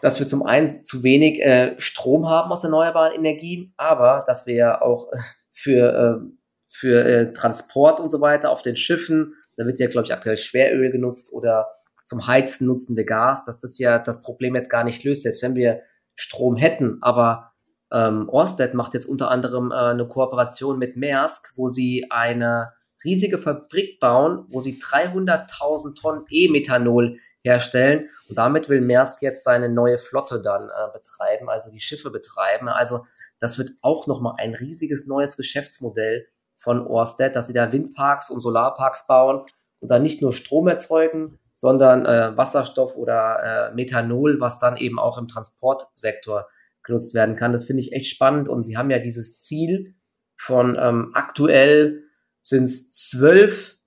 dass 0.00 0.18
wir 0.18 0.26
zum 0.26 0.42
einen 0.42 0.85
zu 0.85 1.02
wenig 1.02 1.40
äh, 1.40 1.78
Strom 1.78 2.28
haben 2.28 2.50
aus 2.50 2.64
erneuerbaren 2.64 3.14
Energien, 3.14 3.75
aber 3.76 4.25
dass 4.26 4.46
wir 4.46 4.54
ja 4.54 4.80
auch 4.80 5.12
äh, 5.12 5.18
für, 5.50 5.92
äh, 5.92 6.37
für 6.66 7.04
äh, 7.04 7.32
Transport 7.32 8.00
und 8.00 8.11
so 8.11 8.20
weiter 8.20 8.50
auf 8.50 8.62
den 8.62 8.76
Schiffen, 8.76 9.35
da 9.56 9.66
wird 9.66 9.80
ja, 9.80 9.88
glaube 9.88 10.06
ich, 10.06 10.12
aktuell 10.12 10.37
Schweröl 10.37 10.90
genutzt 10.90 11.32
oder 11.32 11.68
zum 12.07 12.27
Heizen 12.27 12.67
nutzen 12.67 12.97
wir 12.97 13.05
Gas, 13.05 13.45
dass 13.45 13.61
das 13.61 13.79
ja 13.79 13.99
das 13.99 14.23
Problem 14.23 14.55
jetzt 14.55 14.71
gar 14.71 14.85
nicht 14.85 15.05
löst, 15.05 15.25
selbst 15.25 15.43
wenn 15.43 15.57
wir 15.57 15.83
Strom 16.15 16.57
hätten. 16.57 16.99
Aber 17.03 17.53
ähm, 17.93 18.29
Orsted 18.29 18.75
macht 18.75 18.95
jetzt 18.95 19.07
unter 19.07 19.31
anderem 19.31 19.73
äh, 19.73 19.75
eine 19.75 20.07
Kooperation 20.07 20.79
mit 20.79 20.97
Maersk, 20.97 21.53
wo 21.57 21.69
sie 21.69 22.07
eine 22.11 22.73
riesige 23.05 23.39
Fabrik 23.39 23.99
bauen, 24.01 24.47
wo 24.49 24.61
sie 24.61 24.81
300.000 24.81 26.01
Tonnen 26.01 26.25
E-Methanol 26.31 27.19
herstellen. 27.43 28.09
Und 28.29 28.39
damit 28.39 28.69
will 28.69 28.81
Maersk 28.81 29.23
jetzt 29.23 29.45
seine 29.45 29.69
neue 29.69 29.99
Flotte 29.99 30.41
dann 30.41 30.69
äh, 30.69 30.93
betreiben, 30.93 31.49
also 31.49 31.71
die 31.73 31.81
Schiffe 31.81 32.11
betreiben. 32.11 32.69
Also 32.69 33.05
das 33.41 33.59
wird 33.59 33.73
auch 33.83 34.07
nochmal 34.07 34.35
ein 34.39 34.55
riesiges 34.55 35.07
neues 35.07 35.37
Geschäftsmodell 35.37 36.27
von 36.55 36.87
Orsted, 36.87 37.35
dass 37.35 37.49
sie 37.49 37.53
da 37.53 37.73
Windparks 37.73 38.31
und 38.31 38.41
Solarparks 38.41 39.07
bauen 39.09 39.45
und 39.81 39.91
dann 39.91 40.03
nicht 40.03 40.23
nur 40.23 40.33
Strom 40.33 40.69
erzeugen, 40.69 41.39
sondern 41.57 42.05
äh, 42.05 42.37
Wasserstoff 42.37 42.97
oder 42.97 43.71
äh, 43.71 43.75
Methanol, 43.75 44.39
was 44.41 44.61
dann 44.61 44.77
eben 44.77 44.99
auch 44.99 45.19
im 45.19 45.27
Transportsektor 45.27 46.47
genutzt 46.85 47.15
werden 47.15 47.35
kann. 47.35 47.53
Das 47.53 47.65
finde 47.65 47.83
ich 47.83 47.93
echt 47.93 48.09
spannend 48.09 48.49
und 48.49 48.63
sie 48.63 48.77
haben 48.77 48.91
ja 48.91 49.01
dieses 49.01 49.39
Ziel 49.39 49.95
von 50.37 50.77
ähm, 50.79 51.11
aktuell 51.15 52.05
sind 52.43 52.65
es 52.65 52.93
12 52.93 53.79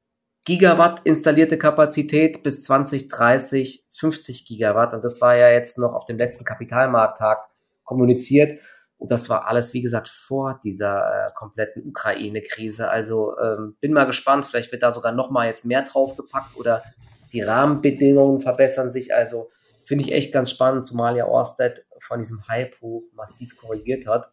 Gigawatt 0.45 1.01
installierte 1.03 1.57
Kapazität 1.57 2.41
bis 2.43 2.63
2030 2.63 3.85
50 3.89 4.45
Gigawatt 4.47 4.93
und 4.93 5.03
das 5.03 5.21
war 5.21 5.37
ja 5.37 5.49
jetzt 5.49 5.77
noch 5.77 5.93
auf 5.93 6.05
dem 6.05 6.17
letzten 6.17 6.45
Kapitalmarkttag 6.45 7.37
kommuniziert 7.83 8.59
und 8.97 9.11
das 9.11 9.29
war 9.29 9.47
alles, 9.47 9.73
wie 9.73 9.81
gesagt, 9.81 10.09
vor 10.09 10.59
dieser 10.61 11.27
äh, 11.27 11.31
kompletten 11.33 11.87
Ukraine-Krise. 11.87 12.89
Also 12.89 13.37
ähm, 13.39 13.77
bin 13.79 13.93
mal 13.93 14.05
gespannt, 14.05 14.45
vielleicht 14.45 14.71
wird 14.73 14.83
da 14.83 14.91
sogar 14.91 15.13
noch 15.13 15.29
mal 15.29 15.47
jetzt 15.47 15.65
mehr 15.65 15.83
draufgepackt 15.83 16.57
oder 16.57 16.83
die 17.33 17.41
Rahmenbedingungen 17.41 18.39
verbessern 18.39 18.89
sich. 18.89 19.13
Also 19.13 19.49
finde 19.85 20.05
ich 20.05 20.11
echt 20.11 20.33
ganz 20.33 20.49
spannend, 20.51 20.85
zumal 20.85 21.17
ja 21.17 21.25
Orsted 21.25 21.85
von 21.99 22.19
diesem 22.19 22.47
Hype-Hoch 22.47 23.03
massiv 23.13 23.57
korrigiert 23.57 24.07
hat. 24.07 24.31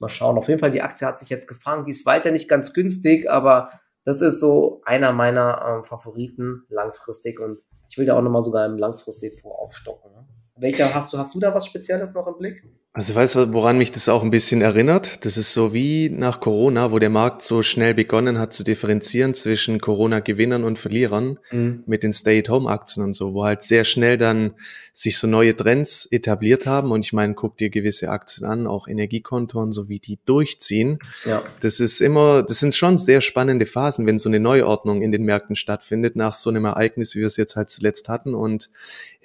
Mal 0.00 0.08
schauen. 0.08 0.36
Auf 0.36 0.48
jeden 0.48 0.58
Fall, 0.58 0.72
die 0.72 0.82
Aktie 0.82 1.06
hat 1.06 1.18
sich 1.18 1.30
jetzt 1.30 1.46
gefangen. 1.46 1.84
Die 1.84 1.92
ist 1.92 2.04
weiter 2.04 2.32
nicht 2.32 2.48
ganz 2.48 2.72
günstig, 2.72 3.30
aber 3.30 3.70
das 4.04 4.20
ist 4.20 4.40
so 4.40 4.82
einer 4.84 5.12
meiner 5.12 5.64
ähm, 5.66 5.84
Favoriten 5.84 6.64
langfristig 6.68 7.40
und 7.40 7.62
ich 7.88 7.96
will 7.96 8.06
da 8.06 8.16
auch 8.16 8.22
nochmal 8.22 8.42
sogar 8.42 8.66
im 8.66 8.76
Langfristdepot 8.76 9.52
aufstocken. 9.52 10.12
Ne? 10.12 10.26
Welcher 10.56 10.94
hast 10.94 11.12
du? 11.12 11.18
Hast 11.18 11.34
du 11.34 11.40
da 11.40 11.54
was 11.54 11.66
Spezielles 11.66 12.12
noch 12.14 12.26
im 12.26 12.36
Blick? 12.36 12.64
Also 12.96 13.12
weißt 13.16 13.34
du, 13.34 13.52
woran 13.52 13.76
mich 13.76 13.90
das 13.90 14.08
auch 14.08 14.22
ein 14.22 14.30
bisschen 14.30 14.62
erinnert? 14.62 15.24
Das 15.24 15.36
ist 15.36 15.52
so 15.52 15.74
wie 15.74 16.10
nach 16.10 16.38
Corona, 16.38 16.92
wo 16.92 17.00
der 17.00 17.10
Markt 17.10 17.42
so 17.42 17.64
schnell 17.64 17.92
begonnen 17.92 18.38
hat 18.38 18.52
zu 18.52 18.62
differenzieren 18.62 19.34
zwischen 19.34 19.80
Corona-Gewinnern 19.80 20.62
und 20.62 20.78
Verlierern 20.78 21.40
mhm. 21.50 21.82
mit 21.86 22.04
den 22.04 22.12
Stay-at-Home-Aktien 22.12 23.04
und 23.04 23.14
so, 23.14 23.34
wo 23.34 23.44
halt 23.44 23.64
sehr 23.64 23.84
schnell 23.84 24.16
dann 24.16 24.54
sich 24.92 25.18
so 25.18 25.26
neue 25.26 25.56
Trends 25.56 26.06
etabliert 26.12 26.66
haben. 26.66 26.92
Und 26.92 27.04
ich 27.04 27.12
meine, 27.12 27.34
guck 27.34 27.56
dir 27.56 27.68
gewisse 27.68 28.10
Aktien 28.10 28.46
an, 28.46 28.68
auch 28.68 28.86
Energiekontoren, 28.86 29.72
so 29.72 29.88
wie 29.88 29.98
die 29.98 30.20
durchziehen. 30.24 31.00
Ja. 31.24 31.42
Das 31.58 31.80
ist 31.80 32.00
immer, 32.00 32.44
das 32.44 32.60
sind 32.60 32.76
schon 32.76 32.96
sehr 32.96 33.20
spannende 33.20 33.66
Phasen, 33.66 34.06
wenn 34.06 34.20
so 34.20 34.28
eine 34.28 34.38
Neuordnung 34.38 35.02
in 35.02 35.10
den 35.10 35.24
Märkten 35.24 35.56
stattfindet, 35.56 36.14
nach 36.14 36.34
so 36.34 36.48
einem 36.48 36.64
Ereignis, 36.64 37.16
wie 37.16 37.20
wir 37.20 37.26
es 37.26 37.36
jetzt 37.36 37.56
halt 37.56 37.70
zuletzt 37.70 38.08
hatten. 38.08 38.36
Und 38.36 38.70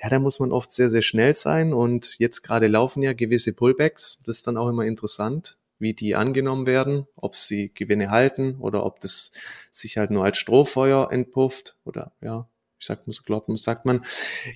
ja, 0.01 0.10
da 0.10 0.20
muss 0.20 0.39
man 0.39 0.51
oft 0.51 0.72
sehr, 0.72 0.89
sehr 0.89 1.01
schnell 1.01 1.34
sein. 1.34 1.74
Und 1.74 2.15
jetzt 2.20 2.41
gerade 2.41 2.68
laufen 2.68 3.03
ja 3.03 3.13
gewisse 3.13 3.53
Pullbacks. 3.53 4.20
Das 4.25 4.38
ist 4.38 4.48
dann 4.48 4.58
auch 4.58 4.70
immer 4.70 4.86
interessant, 4.86 5.58
wie 5.77 5.94
die 5.94 6.15
angenommen 6.15 6.65
werden, 6.65 7.08
ob 7.15 7.36
sie 7.36 7.72
Gewinne 7.74 8.10
halten 8.10 8.58
oder 8.60 8.86
ob 8.86 9.00
das 9.00 9.32
sich 9.72 9.98
halt 9.98 10.12
nur 10.12 10.24
als 10.24 10.38
Strohfeuer 10.38 11.12
entpufft 11.12 11.77
oder 11.86 12.13
ja, 12.22 12.48
ich 12.79 12.86
sag, 12.86 13.08
muss 13.08 13.24
glauben, 13.24 13.58
sagt 13.58 13.86
man. 13.86 14.06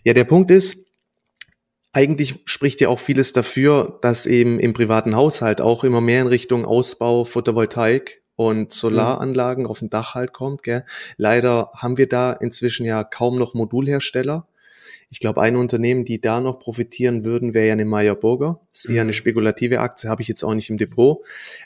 Ja, 0.04 0.14
der 0.14 0.24
Punkt 0.24 0.50
ist, 0.50 0.78
eigentlich 1.92 2.40
spricht 2.46 2.82
ja 2.82 2.90
auch 2.90 3.00
vieles 3.00 3.34
dafür, 3.34 4.00
dass 4.02 4.26
eben 4.26 4.60
im 4.60 4.74
privaten 4.74 5.16
Haushalt 5.16 5.62
auch 5.62 5.84
immer 5.84 6.02
mehr 6.02 6.22
in 6.22 6.28
Richtung 6.28 6.66
Ausbau 6.66 7.24
Photovoltaik 7.26 8.24
und 8.36 8.72
Solaranlagen 8.72 9.66
mhm. 9.66 9.70
auf 9.70 9.80
dem 9.80 9.90
Dach 9.90 10.16
halt 10.16 10.34
kommt. 10.34 10.64
Gell. 10.64 10.86
Leider 11.18 11.72
haben 11.76 11.98
wir 11.98 12.10
da 12.10 12.34
inzwischen 12.34 12.86
ja 12.86 13.04
kaum 13.04 13.38
noch 13.38 13.54
Modulhersteller. 13.54 14.48
Ich 15.14 15.20
glaube, 15.20 15.44
ein 15.44 15.58
Unternehmen, 15.58 16.06
die 16.06 16.20
da 16.20 16.40
noch 16.40 16.58
profitieren 16.58 17.24
würden, 17.24 17.54
wäre 17.54 17.68
ja 17.68 17.74
eine 17.74 17.86
Meyer 17.86 18.16
Burger. 18.16 18.60
Ist 18.72 18.90
eher 18.90 19.04
eine 19.04 19.12
mhm. 19.12 19.14
spekulative 19.14 19.80
Aktie, 19.80 20.10
habe 20.10 20.24
ich 20.24 20.28
jetzt 20.28 20.44
auch 20.44 20.56
nicht 20.56 20.72
im 20.72 20.80
Depot. 20.80 21.20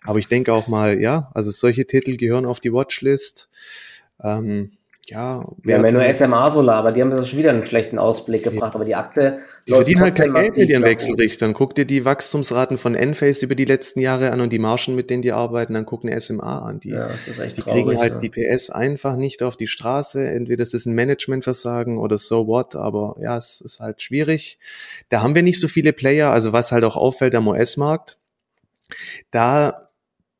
Aber 0.03 0.19
ich 0.19 0.27
denke 0.27 0.51
auch 0.51 0.67
mal, 0.67 0.99
ja, 0.99 1.31
also 1.33 1.49
solche 1.51 1.87
Titel 1.87 2.17
gehören 2.17 2.45
auf 2.45 2.59
die 2.59 2.73
Watchlist. 2.73 3.47
Ähm, 4.21 4.71
ja, 5.09 5.45
wir 5.63 5.77
haben 5.77 5.85
ja 5.85 5.91
nur 5.91 6.13
SMA 6.13 6.51
Solar, 6.51 6.75
aber 6.75 6.91
die 6.91 7.01
haben 7.01 7.11
das 7.11 7.29
schon 7.29 7.39
wieder 7.39 7.51
einen 7.51 7.65
schlechten 7.65 7.97
Ausblick 7.97 8.43
gebracht. 8.43 8.75
Aber 8.75 8.83
die 8.83 8.95
Akte. 8.95 9.39
Die 9.65 9.71
verdienen 9.71 10.01
halt 10.01 10.15
kein 10.15 10.33
Geld 10.33 10.57
mit 10.57 10.69
ihren 10.69 10.83
Wechselrichtern. 10.83 11.53
Guck 11.53 11.75
dir 11.75 11.85
die 11.85 12.03
Wachstumsraten 12.03 12.77
von 12.77 12.93
Enphase 12.93 13.45
über 13.45 13.55
die 13.55 13.63
letzten 13.63 14.01
Jahre 14.01 14.31
an 14.31 14.41
und 14.41 14.51
die 14.51 14.59
Margen, 14.59 14.95
mit 14.95 15.09
denen 15.09 15.21
die 15.21 15.31
arbeiten, 15.31 15.75
dann 15.75 15.85
guck 15.85 16.03
eine 16.03 16.19
SMA 16.19 16.59
an. 16.59 16.81
Die, 16.81 16.89
ja, 16.89 17.07
das 17.07 17.25
ist 17.25 17.39
echt 17.39 17.55
die 17.55 17.61
traurig, 17.61 17.85
kriegen 17.85 17.99
halt 17.99 18.13
ja. 18.13 18.19
die 18.19 18.29
PS 18.29 18.69
einfach 18.69 19.15
nicht 19.15 19.43
auf 19.43 19.55
die 19.55 19.67
Straße. 19.67 20.29
Entweder 20.29 20.63
ist 20.63 20.73
es 20.73 20.85
ein 20.85 20.93
Managementversagen 20.93 21.97
oder 21.99 22.17
so 22.17 22.45
what, 22.45 22.75
aber 22.75 23.15
ja, 23.21 23.37
es 23.37 23.61
ist 23.61 23.79
halt 23.79 24.01
schwierig. 24.01 24.59
Da 25.07 25.21
haben 25.21 25.35
wir 25.35 25.43
nicht 25.43 25.61
so 25.61 25.69
viele 25.69 25.93
Player, 25.93 26.31
also 26.31 26.51
was 26.51 26.73
halt 26.73 26.83
auch 26.83 26.97
auffällt 26.97 27.33
am 27.33 27.47
US-Markt. 27.47 28.17
Da 29.31 29.86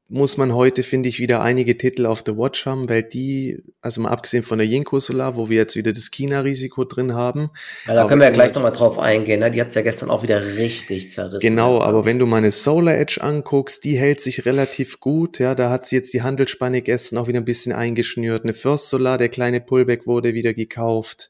muss 0.10 0.38
man 0.38 0.54
heute, 0.54 0.84
finde 0.84 1.10
ich, 1.10 1.20
wieder 1.20 1.42
einige 1.42 1.78
Titel 1.78 2.06
auf 2.06 2.24
der 2.24 2.38
Watch 2.38 2.66
haben, 2.66 2.88
weil 2.88 3.04
die, 3.04 3.62
also 3.82 4.00
mal 4.00 4.10
abgesehen 4.10 4.44
von 4.44 4.58
der 4.58 4.68
Jinko 4.68 5.00
Solar, 5.00 5.36
wo 5.36 5.50
wir 5.50 5.58
jetzt 5.58 5.76
wieder 5.76 5.92
das 5.92 6.12
China-Risiko 6.12 6.86
drin 6.86 7.14
haben. 7.14 7.50
Ja, 7.86 7.94
da 7.94 8.08
können 8.08 8.22
wir 8.22 8.28
ja 8.28 8.34
gleich 8.34 8.54
nochmal 8.54 8.72
drauf 8.72 9.00
eingehen, 9.00 9.42
ne? 9.42 9.52
die 9.52 9.60
hat 9.60 9.76
ja 9.76 9.82
gestern 9.82 10.10
auch 10.10 10.24
wieder 10.24 10.58
richtig 10.58 11.12
zerrissen. 11.12 11.42
Genau, 11.42 11.82
aber 11.82 12.06
wenn 12.06 12.20
du 12.20 12.26
mal 12.26 12.38
eine 12.38 12.52
Solar 12.52 12.96
Edge 12.96 13.22
anguckst, 13.22 13.84
die 13.84 13.98
hält 13.98 14.22
sich 14.22 14.46
relativ 14.46 15.02
gut, 15.02 15.40
ja, 15.40 15.56
da 15.56 15.70
hat 15.70 15.86
sie 15.86 15.98
jetzt 15.98 16.14
die 16.14 16.22
Handelsspanne 16.22 16.82
gestern 16.82 17.18
auch 17.18 17.28
wieder 17.28 17.40
ein 17.40 17.46
bisschen 17.46 17.74
eingeschnürt. 17.74 18.44
Eine 18.44 18.54
First 18.54 18.90
Solar, 18.90 19.18
der 19.18 19.30
kleine 19.30 19.60
Pullback 19.60 20.08
wurde 20.08 20.34
wieder 20.34 20.54
gekauft. 20.54 21.30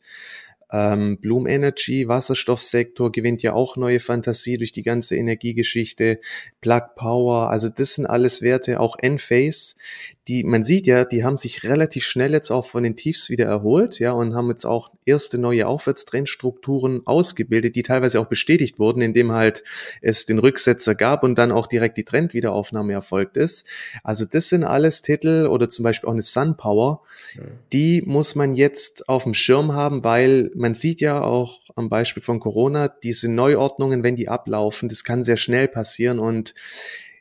Ähm, 0.71 1.19
Bloom 1.19 1.47
Energy, 1.47 2.07
Wasserstoffsektor 2.07 3.11
gewinnt 3.11 3.41
ja 3.41 3.53
auch 3.53 3.77
neue 3.77 3.99
Fantasie 3.99 4.57
durch 4.57 4.71
die 4.71 4.83
ganze 4.83 5.15
Energiegeschichte. 5.15 6.19
Plug 6.61 6.81
Power, 6.95 7.49
also 7.49 7.69
das 7.69 7.95
sind 7.95 8.05
alles 8.05 8.41
Werte, 8.41 8.79
auch 8.79 8.97
Enphase, 8.99 9.75
die, 10.27 10.43
man 10.43 10.63
sieht 10.63 10.87
ja, 10.87 11.05
die 11.05 11.23
haben 11.23 11.37
sich 11.37 11.63
relativ 11.63 12.03
schnell 12.03 12.31
jetzt 12.31 12.51
auch 12.51 12.65
von 12.65 12.83
den 12.83 12.95
Tiefs 12.95 13.29
wieder 13.29 13.45
erholt, 13.45 13.99
ja, 13.99 14.11
und 14.11 14.35
haben 14.35 14.49
jetzt 14.49 14.65
auch 14.65 14.91
erste 15.05 15.37
neue 15.37 15.67
Aufwärtstrendstrukturen 15.67 17.05
ausgebildet, 17.05 17.75
die 17.75 17.83
teilweise 17.83 18.19
auch 18.19 18.27
bestätigt 18.27 18.77
wurden, 18.77 19.01
indem 19.01 19.31
halt 19.31 19.63
es 20.01 20.25
den 20.25 20.39
Rücksetzer 20.39 20.95
gab 20.95 21.23
und 21.23 21.35
dann 21.37 21.51
auch 21.51 21.67
direkt 21.67 21.97
die 21.97 22.03
Trendwiederaufnahme 22.03 22.93
erfolgt 22.93 23.37
ist. 23.37 23.65
Also 24.03 24.25
das 24.25 24.49
sind 24.49 24.63
alles 24.63 25.01
Titel 25.01 25.47
oder 25.47 25.69
zum 25.69 25.83
Beispiel 25.83 26.09
auch 26.09 26.13
eine 26.13 26.21
SunPower, 26.21 27.01
die 27.71 28.01
muss 28.05 28.35
man 28.35 28.53
jetzt 28.53 29.07
auf 29.07 29.23
dem 29.23 29.33
Schirm 29.33 29.73
haben, 29.73 30.03
weil 30.03 30.51
man 30.55 30.73
sieht 30.73 30.99
ja 30.99 31.21
auch 31.21 31.61
am 31.75 31.89
Beispiel 31.89 32.23
von 32.23 32.39
Corona, 32.39 32.89
diese 32.89 33.29
Neuordnungen, 33.29 34.03
wenn 34.03 34.15
die 34.15 34.27
ablaufen, 34.27 34.89
das 34.89 35.03
kann 35.03 35.23
sehr 35.23 35.37
schnell 35.37 35.67
passieren 35.67 36.19
und 36.19 36.53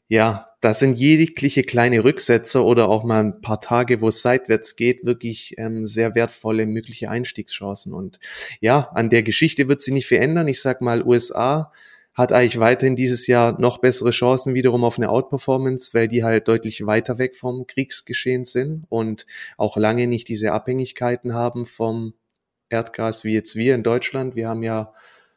ja, 0.09 0.47
da 0.61 0.73
sind 0.75 0.95
jegliche 0.99 1.63
kleine 1.63 2.05
Rücksetzer 2.05 2.65
oder 2.65 2.89
auch 2.89 3.05
mal 3.05 3.23
ein 3.23 3.41
paar 3.41 3.61
Tage, 3.61 4.01
wo 4.01 4.09
es 4.09 4.23
seitwärts 4.23 4.77
geht, 4.77 5.05
wirklich 5.05 5.55
ähm, 5.59 5.87
sehr 5.87 6.15
wertvolle 6.15 6.67
mögliche 6.67 7.11
Einstiegschancen. 7.11 7.93
Und 7.93 8.19
ja, 8.61 8.91
an 8.95 9.11
der 9.11 9.23
Geschichte 9.23 9.69
wird 9.69 9.83
sie 9.83 9.93
nicht 9.93 10.07
verändern. 10.07 10.49
Ich 10.49 10.61
sag 10.61 10.81
mal, 10.81 11.03
USA 11.05 11.73
hat 12.15 12.33
eigentlich 12.33 12.59
weiterhin 12.59 12.97
dieses 12.97 13.27
Jahr 13.27 13.61
noch 13.61 13.79
bessere 13.79 14.11
Chancen 14.11 14.55
wiederum 14.55 14.85
auf 14.85 14.97
eine 14.97 15.11
Outperformance, 15.11 15.93
weil 15.93 16.09
die 16.09 16.25
halt 16.25 16.49
deutlich 16.49 16.87
weiter 16.87 17.19
weg 17.19 17.37
vom 17.37 17.67
Kriegsgeschehen 17.67 18.47
sind 18.47 18.87
und 18.89 19.27
auch 19.59 19.77
lange 19.77 20.07
nicht 20.07 20.29
diese 20.29 20.53
Abhängigkeiten 20.53 21.35
haben 21.35 21.67
vom 21.67 22.15
Erdgas 22.71 23.23
wie 23.25 23.35
jetzt 23.35 23.57
wir 23.57 23.75
in 23.75 23.83
Deutschland. 23.83 24.35
Wir 24.35 24.49
haben 24.49 24.63
ja 24.63 24.95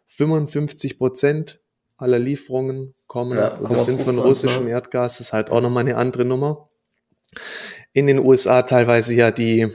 55 0.07 0.97
Prozent 0.97 1.59
aller 1.99 2.19
Lieferungen 2.19 2.95
kommen. 3.07 3.37
Ja, 3.37 3.59
das 3.69 3.85
sind 3.85 4.01
von 4.01 4.17
russischem 4.19 4.65
ne? 4.65 4.71
Erdgas, 4.71 5.17
das 5.17 5.27
ist 5.27 5.33
halt 5.33 5.51
auch 5.51 5.61
nochmal 5.61 5.81
eine 5.81 5.97
andere 5.97 6.25
Nummer. 6.25 6.69
in 7.93 8.07
den 8.07 8.19
USA 8.19 8.63
teilweise 8.63 9.13
ja 9.13 9.31
die 9.31 9.67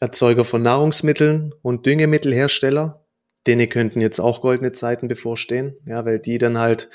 Erzeuger 0.00 0.44
von 0.44 0.62
Nahrungsmitteln 0.62 1.54
und 1.62 1.84
Düngemittelhersteller 1.86 3.04
denen 3.48 3.68
könnten 3.68 4.00
jetzt 4.00 4.20
auch 4.20 4.42
goldene 4.42 4.72
Zeiten 4.72 5.08
bevorstehen, 5.08 5.74
ja, 5.86 6.04
weil 6.04 6.18
die 6.18 6.38
dann 6.38 6.58
halt, 6.58 6.90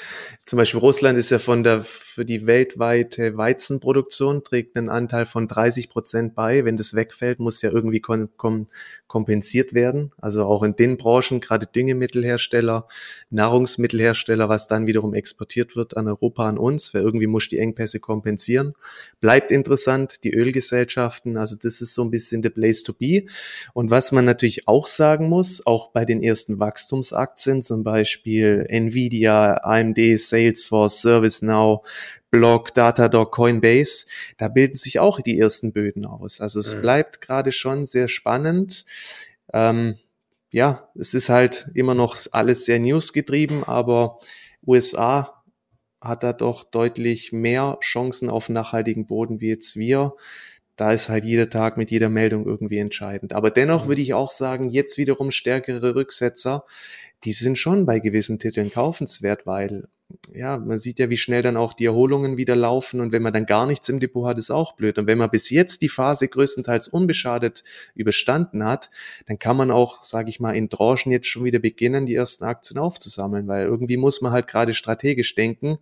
zum 0.46 0.58
Beispiel 0.58 0.79
Russland 0.79 1.17
ist 1.17 1.32
ja 1.32 1.39
von 1.39 1.63
der, 1.63 1.84
für 2.13 2.25
die 2.25 2.46
weltweite 2.46 3.38
Weizenproduktion 3.38 4.43
trägt 4.43 4.77
einen 4.77 4.89
Anteil 4.89 5.25
von 5.25 5.48
30 5.48 5.89
Prozent 5.89 6.36
bei. 6.36 6.63
Wenn 6.63 6.77
das 6.77 6.93
wegfällt, 6.93 7.39
muss 7.39 7.62
ja 7.63 7.72
irgendwie 7.72 8.01
kom 8.01 8.29
kom 8.38 8.67
kompensiert 9.13 9.75
werden. 9.75 10.12
Also 10.17 10.43
auch 10.43 10.63
in 10.63 10.75
den 10.75 10.98
Branchen, 10.98 11.39
gerade 11.39 11.67
Düngemittelhersteller, 11.67 12.88
Nahrungsmittelhersteller, 13.29 14.50
was 14.50 14.65
dann 14.65 14.88
wiederum 14.88 15.13
exportiert 15.13 15.75
wird 15.75 15.96
an 15.96 16.08
Europa, 16.08 16.50
an 16.50 16.58
uns, 16.58 16.96
weil 16.96 17.03
irgendwie 17.03 17.27
muss 17.27 17.48
die 17.48 17.60
Engpässe 17.60 18.00
kompensieren. 18.00 18.74
Bleibt 19.20 19.51
interessant, 19.51 20.24
die 20.24 20.34
Ölgesellschaften, 20.34 21.38
also 21.38 21.55
das 21.55 21.79
ist 21.79 21.93
so 21.93 22.01
ein 22.01 22.10
bisschen 22.10 22.41
the 22.41 22.50
place 22.50 22.82
to 22.82 22.91
be. 22.91 23.25
Und 23.74 23.91
was 23.91 24.12
man 24.12 24.25
natürlich 24.25 24.67
auch 24.67 24.88
sagen 24.88 25.29
muss, 25.29 25.63
auch 25.63 25.91
bei 25.91 26.05
den 26.05 26.24
ersten 26.24 26.60
Wachstumsaktien, 26.60 27.62
zum 27.62 27.84
Beispiel 27.84 28.65
Nvidia, 28.67 29.58
AMD, 29.63 30.00
Salesforce, 30.17 31.01
ServiceNow, 31.01 31.86
Block, 32.31 32.74
Datadog, 32.74 33.31
Coinbase, 33.31 34.05
da 34.38 34.48
bilden 34.48 34.75
sich 34.75 35.00
auch 35.00 35.22
die 35.22 35.39
ersten 35.39 35.74
Böden 35.74 36.05
aus. 36.05 36.41
Also 36.41 36.60
es 36.60 36.75
mhm. 36.75 36.81
bleibt 36.81 37.22
gerade 37.22 37.51
schon 37.51 37.86
sehr 37.86 38.07
spannend. 38.07 38.86
Ähm, 39.53 39.95
ja, 40.51 40.89
es 40.95 41.13
ist 41.13 41.29
halt 41.29 41.69
immer 41.74 41.95
noch 41.95 42.17
alles 42.31 42.65
sehr 42.65 42.79
newsgetrieben, 42.79 43.63
aber 43.63 44.19
USA 44.65 45.43
hat 46.01 46.24
da 46.24 46.33
doch 46.33 46.63
deutlich 46.63 47.31
mehr 47.31 47.77
Chancen 47.81 48.29
auf 48.29 48.50
nachhaltigen 48.50 49.05
Boden 49.05 49.39
wie 49.39 49.50
jetzt 49.50 49.75
wir 49.75 50.13
da 50.75 50.91
ist 50.91 51.10
halt 51.10 51.24
jeder 51.24 51.50
Tag 51.50 51.77
mit 51.77 51.91
jeder 51.91 52.10
Meldung 52.10 52.45
irgendwie 52.45 52.79
entscheidend. 52.79 53.33
Aber 53.33 53.51
dennoch 53.51 53.88
würde 53.88 54.01
ich 54.01 54.13
auch 54.13 54.31
sagen, 54.31 54.69
jetzt 54.69 54.98
wiederum 54.98 55.31
stärkere 55.31 55.95
Rücksetzer, 55.95 56.65
die 57.24 57.31
sind 57.31 57.57
schon 57.57 57.86
bei 57.86 58.00
gewissen 58.00 58.39
Titeln 58.39 58.72
kaufenswert, 58.72 59.45
weil 59.45 59.88
ja, 60.34 60.58
man 60.58 60.79
sieht 60.79 61.00
ja, 61.00 61.10
wie 61.10 61.17
schnell 61.17 61.41
dann 61.41 61.58
auch 61.58 61.74
die 61.74 61.86
Erholungen 61.86 62.38
wieder 62.38 62.55
laufen 62.55 63.00
und 63.00 63.12
wenn 63.12 63.22
man 63.22 63.34
dann 63.34 63.46
gar 63.46 63.65
nichts 63.65 63.89
im 63.89 64.00
Depot 64.00 64.25
hat, 64.25 64.38
ist 64.38 64.51
auch 64.51 64.74
blöd. 64.74 64.98
Und 64.98 65.08
wenn 65.08 65.17
man 65.17 65.29
bis 65.29 65.50
jetzt 65.50 65.82
die 65.82 65.89
Phase 65.89 66.27
größtenteils 66.27 66.88
unbeschadet 66.88 67.63
überstanden 67.96 68.63
hat, 68.63 68.89
dann 69.27 69.39
kann 69.39 69.58
man 69.58 69.72
auch, 69.72 70.03
sage 70.03 70.29
ich 70.29 70.39
mal, 70.39 70.51
in 70.51 70.70
Tranchen 70.70 71.12
jetzt 71.12 71.27
schon 71.27 71.43
wieder 71.43 71.60
beginnen, 71.60 72.05
die 72.05 72.15
ersten 72.15 72.43
Aktien 72.46 72.79
aufzusammeln, 72.79 73.48
weil 73.48 73.65
irgendwie 73.65 73.98
muss 73.98 74.22
man 74.22 74.32
halt 74.32 74.48
gerade 74.48 74.74
strategisch 74.74 75.36
denken. 75.36 75.77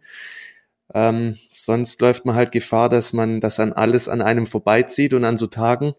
Ähm, 0.94 1.38
sonst 1.50 2.02
läuft 2.02 2.26
man 2.26 2.36
halt 2.36 2.52
Gefahr, 2.52 2.90
dass 2.90 3.14
man 3.14 3.40
das 3.40 3.60
an 3.60 3.74
alles 3.74 4.10
an 4.10 4.22
einem 4.22 4.48
vorbeizieht 4.48 5.14
und 5.14 5.24
an 5.24 5.38
so 5.38 5.48
Tagen, 5.48 5.94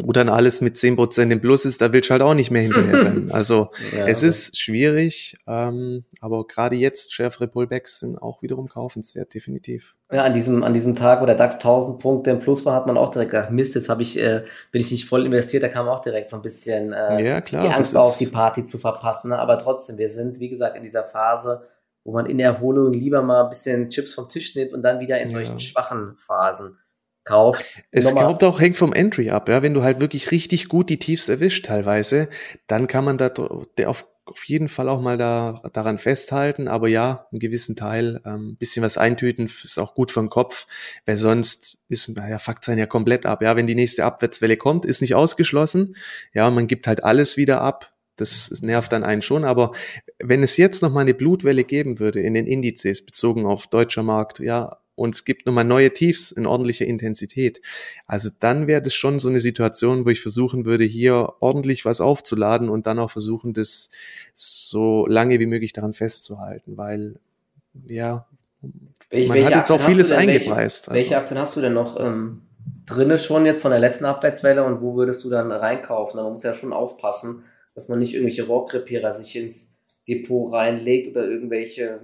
wo 0.00 0.12
dann 0.12 0.28
alles 0.28 0.60
mit 0.60 0.76
zehn 0.76 0.94
Prozent 0.94 1.32
im 1.32 1.40
Plus 1.40 1.64
ist, 1.64 1.80
da 1.80 1.92
willst 1.92 2.08
du 2.08 2.12
halt 2.12 2.22
auch 2.22 2.34
nicht 2.34 2.50
mehr 2.50 2.62
hinterher 2.62 3.04
rennen. 3.06 3.32
Also 3.32 3.70
ja, 3.94 4.06
es 4.06 4.22
ist 4.22 4.56
schwierig, 4.56 5.36
ähm, 5.46 6.04
aber 6.20 6.46
gerade 6.46 6.76
jetzt 6.76 7.12
schärfere 7.12 7.48
Pullbacks 7.48 8.00
sind 8.00 8.16
auch 8.16 8.40
wiederum 8.40 8.68
kaufenswert, 8.68 9.34
definitiv. 9.34 9.96
Ja, 10.12 10.24
an 10.24 10.34
diesem, 10.34 10.62
an 10.62 10.72
diesem 10.72 10.94
Tag, 10.94 11.20
wo 11.20 11.26
der 11.26 11.34
DAX 11.34 11.56
1000 11.56 12.00
Punkte 12.00 12.30
im 12.30 12.38
Plus 12.38 12.64
war, 12.64 12.74
hat 12.74 12.86
man 12.86 12.96
auch 12.96 13.10
direkt 13.10 13.32
gedacht, 13.32 13.50
Mist, 13.50 13.74
jetzt 13.74 13.88
habe 13.88 14.02
ich, 14.02 14.16
äh, 14.18 14.44
bin 14.70 14.80
ich 14.80 14.90
nicht 14.90 15.04
voll 15.04 15.26
investiert, 15.26 15.64
da 15.64 15.68
kam 15.68 15.88
auch 15.88 16.00
direkt 16.00 16.30
so 16.30 16.36
ein 16.36 16.42
bisschen 16.42 16.92
äh, 16.92 17.22
ja, 17.24 17.40
klar, 17.40 17.66
die 17.66 17.74
Angst 17.74 17.96
auf, 17.96 18.18
die 18.18 18.26
Party 18.26 18.64
zu 18.64 18.78
verpassen. 18.78 19.30
Ne? 19.30 19.38
Aber 19.38 19.58
trotzdem, 19.58 19.98
wir 19.98 20.08
sind, 20.08 20.38
wie 20.38 20.48
gesagt, 20.48 20.76
in 20.76 20.84
dieser 20.84 21.02
Phase, 21.02 21.66
wo 22.04 22.12
man 22.12 22.26
in 22.26 22.38
der 22.38 22.46
Erholung 22.46 22.92
lieber 22.92 23.20
mal 23.20 23.42
ein 23.42 23.50
bisschen 23.50 23.88
Chips 23.88 24.14
vom 24.14 24.28
Tisch 24.28 24.54
nimmt 24.54 24.72
und 24.72 24.82
dann 24.82 25.00
wieder 25.00 25.20
in 25.20 25.28
solchen 25.28 25.54
ja. 25.54 25.58
schwachen 25.58 26.14
Phasen 26.16 26.78
kauft. 27.28 27.64
Es 27.90 28.12
glaubt 28.14 28.42
auch, 28.42 28.60
hängt 28.60 28.76
vom 28.76 28.92
Entry 28.92 29.30
ab, 29.30 29.48
ja. 29.48 29.62
Wenn 29.62 29.74
du 29.74 29.82
halt 29.82 30.00
wirklich 30.00 30.30
richtig 30.30 30.68
gut 30.68 30.88
die 30.88 30.98
Tiefs 30.98 31.28
erwischt 31.28 31.66
teilweise, 31.66 32.28
dann 32.66 32.86
kann 32.86 33.04
man 33.04 33.18
da 33.18 33.30
auf, 33.86 34.06
auf 34.24 34.44
jeden 34.46 34.68
Fall 34.68 34.88
auch 34.88 35.00
mal 35.00 35.18
da, 35.18 35.62
daran 35.72 35.98
festhalten. 35.98 36.68
Aber 36.68 36.88
ja, 36.88 37.26
einen 37.30 37.38
gewissen 37.38 37.76
Teil, 37.76 38.20
ähm, 38.24 38.56
bisschen 38.56 38.82
was 38.82 38.98
eintüten 38.98 39.46
ist 39.46 39.78
auch 39.78 39.94
gut 39.94 40.10
für 40.10 40.20
den 40.20 40.30
Kopf, 40.30 40.66
weil 41.06 41.16
sonst 41.16 41.78
ist, 41.88 42.08
ja, 42.08 42.38
fuckt 42.38 42.64
sein 42.64 42.78
ja 42.78 42.86
komplett 42.86 43.26
ab. 43.26 43.42
Ja, 43.42 43.56
wenn 43.56 43.66
die 43.66 43.74
nächste 43.74 44.04
Abwärtswelle 44.04 44.56
kommt, 44.56 44.86
ist 44.86 45.02
nicht 45.02 45.14
ausgeschlossen. 45.14 45.96
Ja, 46.32 46.50
man 46.50 46.66
gibt 46.66 46.86
halt 46.86 47.04
alles 47.04 47.36
wieder 47.36 47.60
ab 47.60 47.92
das 48.20 48.50
nervt 48.62 48.92
dann 48.92 49.04
einen 49.04 49.22
schon. 49.22 49.44
Aber 49.44 49.72
wenn 50.18 50.42
es 50.42 50.56
jetzt 50.56 50.82
noch 50.82 50.92
mal 50.92 51.00
eine 51.02 51.14
Blutwelle 51.14 51.64
geben 51.64 51.98
würde 51.98 52.20
in 52.20 52.34
den 52.34 52.46
Indizes 52.46 53.04
bezogen 53.04 53.46
auf 53.46 53.66
deutscher 53.68 54.02
Markt, 54.02 54.40
ja, 54.40 54.78
und 54.98 55.14
es 55.14 55.24
gibt 55.24 55.46
nochmal 55.46 55.64
neue 55.64 55.92
Tiefs 55.92 56.32
in 56.32 56.44
ordentlicher 56.44 56.84
Intensität. 56.84 57.62
Also 58.06 58.30
dann 58.40 58.66
wäre 58.66 58.82
das 58.82 58.94
schon 58.94 59.20
so 59.20 59.28
eine 59.28 59.38
Situation, 59.40 60.04
wo 60.04 60.10
ich 60.10 60.20
versuchen 60.20 60.64
würde, 60.64 60.84
hier 60.84 61.34
ordentlich 61.40 61.84
was 61.84 62.00
aufzuladen 62.00 62.68
und 62.68 62.86
dann 62.86 62.98
auch 62.98 63.10
versuchen, 63.10 63.54
das 63.54 63.90
so 64.34 65.06
lange 65.06 65.38
wie 65.38 65.46
möglich 65.46 65.72
daran 65.72 65.92
festzuhalten, 65.92 66.76
weil 66.76 67.20
ja, 67.86 68.26
welche, 69.10 69.28
man 69.28 69.44
hat 69.44 69.54
jetzt 69.54 69.70
auch 69.70 69.80
vieles 69.80 70.10
eingepreist. 70.10 70.88
Welche, 70.88 70.90
also. 70.90 71.04
welche, 71.04 71.16
Aktien 71.16 71.40
hast 71.40 71.56
du 71.56 71.60
denn 71.60 71.74
noch 71.74 71.98
ähm, 72.00 72.42
drinne 72.84 73.18
schon 73.18 73.46
jetzt 73.46 73.62
von 73.62 73.70
der 73.70 73.80
letzten 73.80 74.04
Abwärtswelle 74.04 74.64
und 74.64 74.82
wo 74.82 74.96
würdest 74.96 75.22
du 75.24 75.30
dann 75.30 75.52
reinkaufen? 75.52 76.20
Man 76.20 76.32
muss 76.32 76.42
ja 76.42 76.54
schon 76.54 76.72
aufpassen, 76.72 77.44
dass 77.74 77.88
man 77.88 78.00
nicht 78.00 78.14
irgendwelche 78.14 78.46
Rohrkrepierer 78.46 79.14
sich 79.14 79.36
ins 79.36 79.72
Depot 80.08 80.52
reinlegt 80.52 81.10
oder 81.10 81.28
irgendwelche 81.28 82.00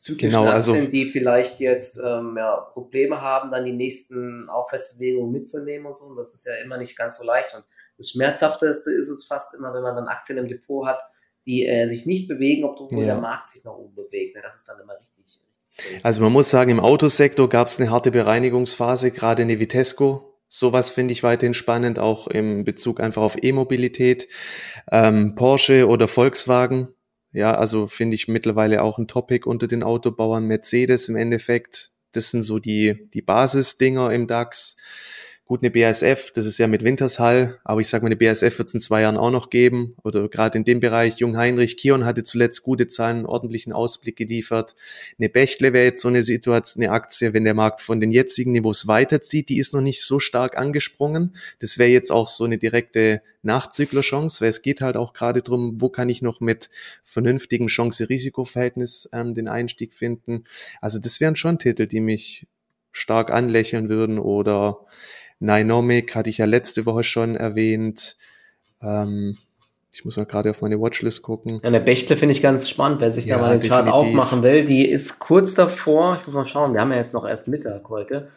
zyklischen 0.00 0.40
genau, 0.40 0.50
also, 0.50 0.72
Aktien, 0.72 0.90
die 0.90 1.06
vielleicht 1.06 1.60
jetzt 1.60 1.98
ähm, 1.98 2.34
ja, 2.38 2.56
Probleme 2.72 3.20
haben, 3.20 3.50
dann 3.50 3.64
die 3.64 3.72
nächsten 3.72 4.48
Aufwärtsbewegungen 4.48 5.30
mitzunehmen 5.30 5.86
und 5.86 5.94
so. 5.94 6.06
Und 6.06 6.16
das 6.16 6.34
ist 6.34 6.46
ja 6.46 6.54
immer 6.64 6.78
nicht 6.78 6.96
ganz 6.96 7.18
so 7.18 7.24
leicht. 7.24 7.54
Und 7.54 7.64
das 7.98 8.10
Schmerzhafteste 8.10 8.90
ist 8.92 9.08
es 9.08 9.26
fast 9.26 9.54
immer, 9.54 9.74
wenn 9.74 9.82
man 9.82 9.94
dann 9.94 10.08
Aktien 10.08 10.38
im 10.38 10.48
Depot 10.48 10.86
hat, 10.86 11.00
die 11.46 11.66
äh, 11.66 11.86
sich 11.86 12.06
nicht 12.06 12.28
bewegen, 12.28 12.64
obwohl 12.64 13.00
ja. 13.00 13.06
der 13.06 13.20
Markt 13.20 13.50
sich 13.50 13.62
nach 13.64 13.74
oben 13.74 13.94
bewegt. 13.94 14.36
Ne? 14.36 14.42
Das 14.42 14.56
ist 14.56 14.66
dann 14.68 14.80
immer 14.80 14.94
richtig. 14.98 15.24
richtig 15.24 16.04
also 16.04 16.22
man 16.22 16.32
muss 16.32 16.48
sagen, 16.48 16.70
im 16.70 16.80
Autosektor 16.80 17.48
gab 17.48 17.68
es 17.68 17.78
eine 17.78 17.90
harte 17.90 18.10
Bereinigungsphase, 18.10 19.10
gerade 19.10 19.42
in 19.42 19.48
Vitesco 19.48 20.30
Sowas 20.52 20.90
finde 20.90 21.12
ich 21.12 21.22
weiterhin 21.22 21.54
spannend, 21.54 22.00
auch 22.00 22.26
im 22.26 22.64
Bezug 22.64 22.98
einfach 22.98 23.22
auf 23.22 23.40
E-Mobilität. 23.40 24.26
Ähm, 24.90 25.36
Porsche 25.36 25.86
oder 25.86 26.08
Volkswagen, 26.08 26.88
ja, 27.32 27.54
also 27.54 27.86
finde 27.86 28.16
ich 28.16 28.28
mittlerweile 28.28 28.82
auch 28.82 28.98
ein 28.98 29.06
Topic 29.06 29.48
unter 29.48 29.68
den 29.68 29.82
Autobauern. 29.82 30.46
Mercedes 30.46 31.08
im 31.08 31.16
Endeffekt, 31.16 31.92
das 32.12 32.30
sind 32.30 32.42
so 32.42 32.58
die, 32.58 33.08
die 33.14 33.22
Basisdinger 33.22 34.12
im 34.12 34.26
DAX. 34.26 34.76
Gut, 35.50 35.64
eine 35.64 35.72
BASF, 35.72 36.30
das 36.30 36.46
ist 36.46 36.58
ja 36.58 36.68
mit 36.68 36.84
Wintershall, 36.84 37.58
aber 37.64 37.80
ich 37.80 37.88
sage 37.88 38.04
mal, 38.04 38.06
eine 38.06 38.16
BASF 38.16 38.56
wird 38.56 38.68
es 38.68 38.74
in 38.74 38.80
zwei 38.80 39.00
Jahren 39.00 39.16
auch 39.16 39.32
noch 39.32 39.50
geben. 39.50 39.96
Oder 40.04 40.28
gerade 40.28 40.56
in 40.56 40.62
dem 40.62 40.78
Bereich, 40.78 41.16
Jung 41.16 41.36
Heinrich 41.36 41.76
Kion 41.76 42.04
hatte 42.04 42.22
zuletzt 42.22 42.62
gute 42.62 42.86
Zahlen, 42.86 43.26
ordentlichen 43.26 43.72
Ausblick 43.72 44.14
geliefert. 44.14 44.76
Eine 45.18 45.28
Bechtle 45.28 45.72
wäre 45.72 45.86
jetzt 45.86 46.02
so 46.02 46.06
eine 46.06 46.22
Situation, 46.22 46.84
eine 46.84 46.92
Aktie, 46.92 47.34
wenn 47.34 47.42
der 47.42 47.54
Markt 47.54 47.80
von 47.80 47.98
den 47.98 48.12
jetzigen 48.12 48.52
Niveaus 48.52 48.86
weiterzieht, 48.86 49.48
die 49.48 49.58
ist 49.58 49.74
noch 49.74 49.80
nicht 49.80 50.04
so 50.04 50.20
stark 50.20 50.56
angesprungen. 50.56 51.34
Das 51.58 51.78
wäre 51.78 51.90
jetzt 51.90 52.12
auch 52.12 52.28
so 52.28 52.44
eine 52.44 52.56
direkte 52.56 53.20
Nachzüglerchance, 53.42 54.40
weil 54.42 54.50
es 54.50 54.62
geht 54.62 54.82
halt 54.82 54.96
auch 54.96 55.14
gerade 55.14 55.42
drum, 55.42 55.80
wo 55.80 55.88
kann 55.88 56.08
ich 56.10 56.22
noch 56.22 56.38
mit 56.38 56.70
vernünftigem 57.02 57.66
Chance-Risiko-Verhältnis 57.66 59.08
ähm, 59.12 59.34
den 59.34 59.48
Einstieg 59.48 59.94
finden. 59.94 60.44
Also 60.80 61.00
das 61.00 61.20
wären 61.20 61.34
schon 61.34 61.58
Titel, 61.58 61.88
die 61.88 61.98
mich 61.98 62.46
stark 62.92 63.32
anlächeln 63.32 63.88
würden 63.88 64.20
oder 64.20 64.86
Nynomic 65.40 66.14
hatte 66.14 66.30
ich 66.30 66.38
ja 66.38 66.44
letzte 66.44 66.86
Woche 66.86 67.02
schon 67.02 67.34
erwähnt. 67.34 68.16
Ähm, 68.82 69.38
ich 69.92 70.04
muss 70.04 70.16
mal 70.16 70.26
gerade 70.26 70.50
auf 70.50 70.62
meine 70.62 70.80
Watchlist 70.80 71.22
gucken. 71.22 71.60
Ja, 71.62 71.70
der 71.70 71.80
Bechtle 71.80 72.16
finde 72.16 72.32
ich 72.32 72.42
ganz 72.42 72.68
spannend, 72.68 73.00
wer 73.00 73.12
sich 73.12 73.26
ja, 73.26 73.36
da 73.36 73.42
mal 73.42 73.58
den 73.58 73.68
Chart 73.68 73.88
aufmachen 73.88 74.42
will. 74.42 74.64
Die 74.64 74.88
ist 74.88 75.18
kurz 75.18 75.54
davor, 75.54 76.18
ich 76.20 76.26
muss 76.26 76.34
mal 76.34 76.46
schauen, 76.46 76.72
wir 76.74 76.80
haben 76.80 76.92
ja 76.92 76.98
jetzt 76.98 77.14
noch 77.14 77.26
erst 77.26 77.48
Mittag 77.48 77.88
heute. 77.88 78.30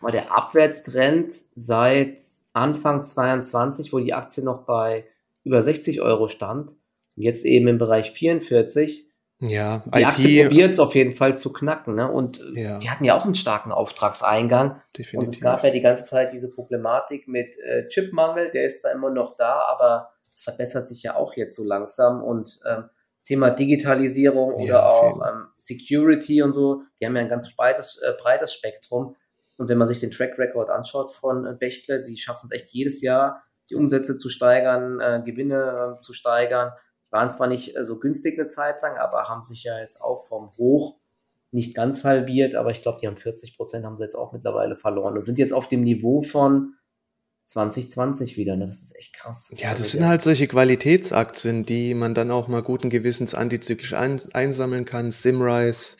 Mal 0.00 0.12
der 0.12 0.32
Abwärtstrend 0.36 1.36
seit 1.56 2.18
Anfang 2.52 3.04
22, 3.04 3.92
wo 3.92 4.00
die 4.00 4.14
Aktie 4.14 4.42
noch 4.42 4.64
bei 4.64 5.04
über 5.44 5.62
60 5.62 6.00
Euro 6.00 6.28
stand, 6.28 6.70
und 7.16 7.22
jetzt 7.22 7.44
eben 7.44 7.68
im 7.68 7.78
Bereich 7.78 8.12
44, 8.12 9.07
ja, 9.40 9.84
die 9.86 10.00
IT 10.00 10.06
Aktie 10.06 10.46
probiert 10.46 10.72
es 10.72 10.80
auf 10.80 10.94
jeden 10.96 11.12
Fall 11.12 11.38
zu 11.38 11.52
knacken. 11.52 11.94
Ne? 11.94 12.10
Und 12.10 12.42
ja. 12.54 12.78
die 12.78 12.90
hatten 12.90 13.04
ja 13.04 13.14
auch 13.14 13.24
einen 13.24 13.36
starken 13.36 13.70
Auftragseingang. 13.70 14.80
Definitiv. 14.96 15.18
Und 15.18 15.28
es 15.28 15.40
gab 15.40 15.62
ja 15.62 15.70
die 15.70 15.80
ganze 15.80 16.04
Zeit 16.04 16.32
diese 16.32 16.50
Problematik 16.50 17.28
mit 17.28 17.56
äh, 17.58 17.86
Chipmangel, 17.86 18.50
der 18.50 18.64
ist 18.64 18.82
zwar 18.82 18.92
immer 18.92 19.10
noch 19.10 19.36
da, 19.36 19.62
aber 19.68 20.10
es 20.34 20.42
verbessert 20.42 20.88
sich 20.88 21.04
ja 21.04 21.14
auch 21.14 21.34
jetzt 21.34 21.54
so 21.54 21.62
langsam. 21.62 22.22
Und 22.22 22.60
ähm, 22.68 22.90
Thema 23.24 23.50
Digitalisierung 23.50 24.54
oder 24.54 24.64
ja, 24.64 24.88
auch 24.88 25.20
ähm, 25.24 25.48
Security 25.54 26.42
und 26.42 26.52
so, 26.52 26.82
die 26.98 27.06
haben 27.06 27.14
ja 27.14 27.22
ein 27.22 27.28
ganz 27.28 27.54
breites, 27.54 27.98
äh, 27.98 28.14
breites 28.20 28.52
Spektrum. 28.52 29.14
Und 29.56 29.68
wenn 29.68 29.78
man 29.78 29.86
sich 29.86 30.00
den 30.00 30.10
Track 30.10 30.36
Record 30.38 30.70
anschaut 30.70 31.12
von 31.12 31.46
äh, 31.46 31.52
Bechtle, 31.52 32.02
sie 32.02 32.16
schaffen 32.16 32.46
es 32.50 32.52
echt 32.52 32.72
jedes 32.72 33.02
Jahr, 33.02 33.44
die 33.70 33.76
Umsätze 33.76 34.16
zu 34.16 34.28
steigern, 34.28 34.98
äh, 35.00 35.22
Gewinne 35.24 35.98
äh, 35.98 36.00
zu 36.00 36.12
steigern 36.12 36.72
waren 37.10 37.32
zwar 37.32 37.46
nicht 37.46 37.76
äh, 37.76 37.84
so 37.84 37.98
günstig 37.98 38.38
eine 38.38 38.46
Zeit 38.46 38.82
lang, 38.82 38.96
aber 38.96 39.28
haben 39.28 39.42
sich 39.42 39.64
ja 39.64 39.78
jetzt 39.78 40.00
auch 40.00 40.20
vom 40.20 40.50
Hoch 40.56 40.96
nicht 41.50 41.74
ganz 41.74 42.04
halbiert, 42.04 42.54
aber 42.54 42.70
ich 42.70 42.82
glaube, 42.82 42.98
die 43.00 43.06
haben 43.06 43.16
40 43.16 43.56
Prozent 43.56 43.86
haben 43.86 43.96
sie 43.96 44.02
jetzt 44.02 44.16
auch 44.16 44.32
mittlerweile 44.32 44.76
verloren 44.76 45.14
und 45.14 45.22
sind 45.22 45.38
jetzt 45.38 45.54
auf 45.54 45.66
dem 45.66 45.82
Niveau 45.82 46.20
von 46.20 46.74
2020 47.48 48.36
wieder. 48.36 48.56
Ne? 48.56 48.66
Das 48.66 48.82
ist 48.82 48.96
echt 48.96 49.14
krass. 49.14 49.50
Ja, 49.56 49.70
das 49.70 49.78
also, 49.78 49.90
sind 49.92 50.06
halt 50.06 50.20
solche 50.20 50.46
Qualitätsaktien, 50.46 51.64
die 51.64 51.94
man 51.94 52.14
dann 52.14 52.30
auch 52.30 52.46
mal 52.46 52.62
guten 52.62 52.90
Gewissens 52.90 53.34
antizyklisch 53.34 53.94
ein, 53.94 54.20
einsammeln 54.34 54.84
kann. 54.84 55.12
Simrise 55.12 55.96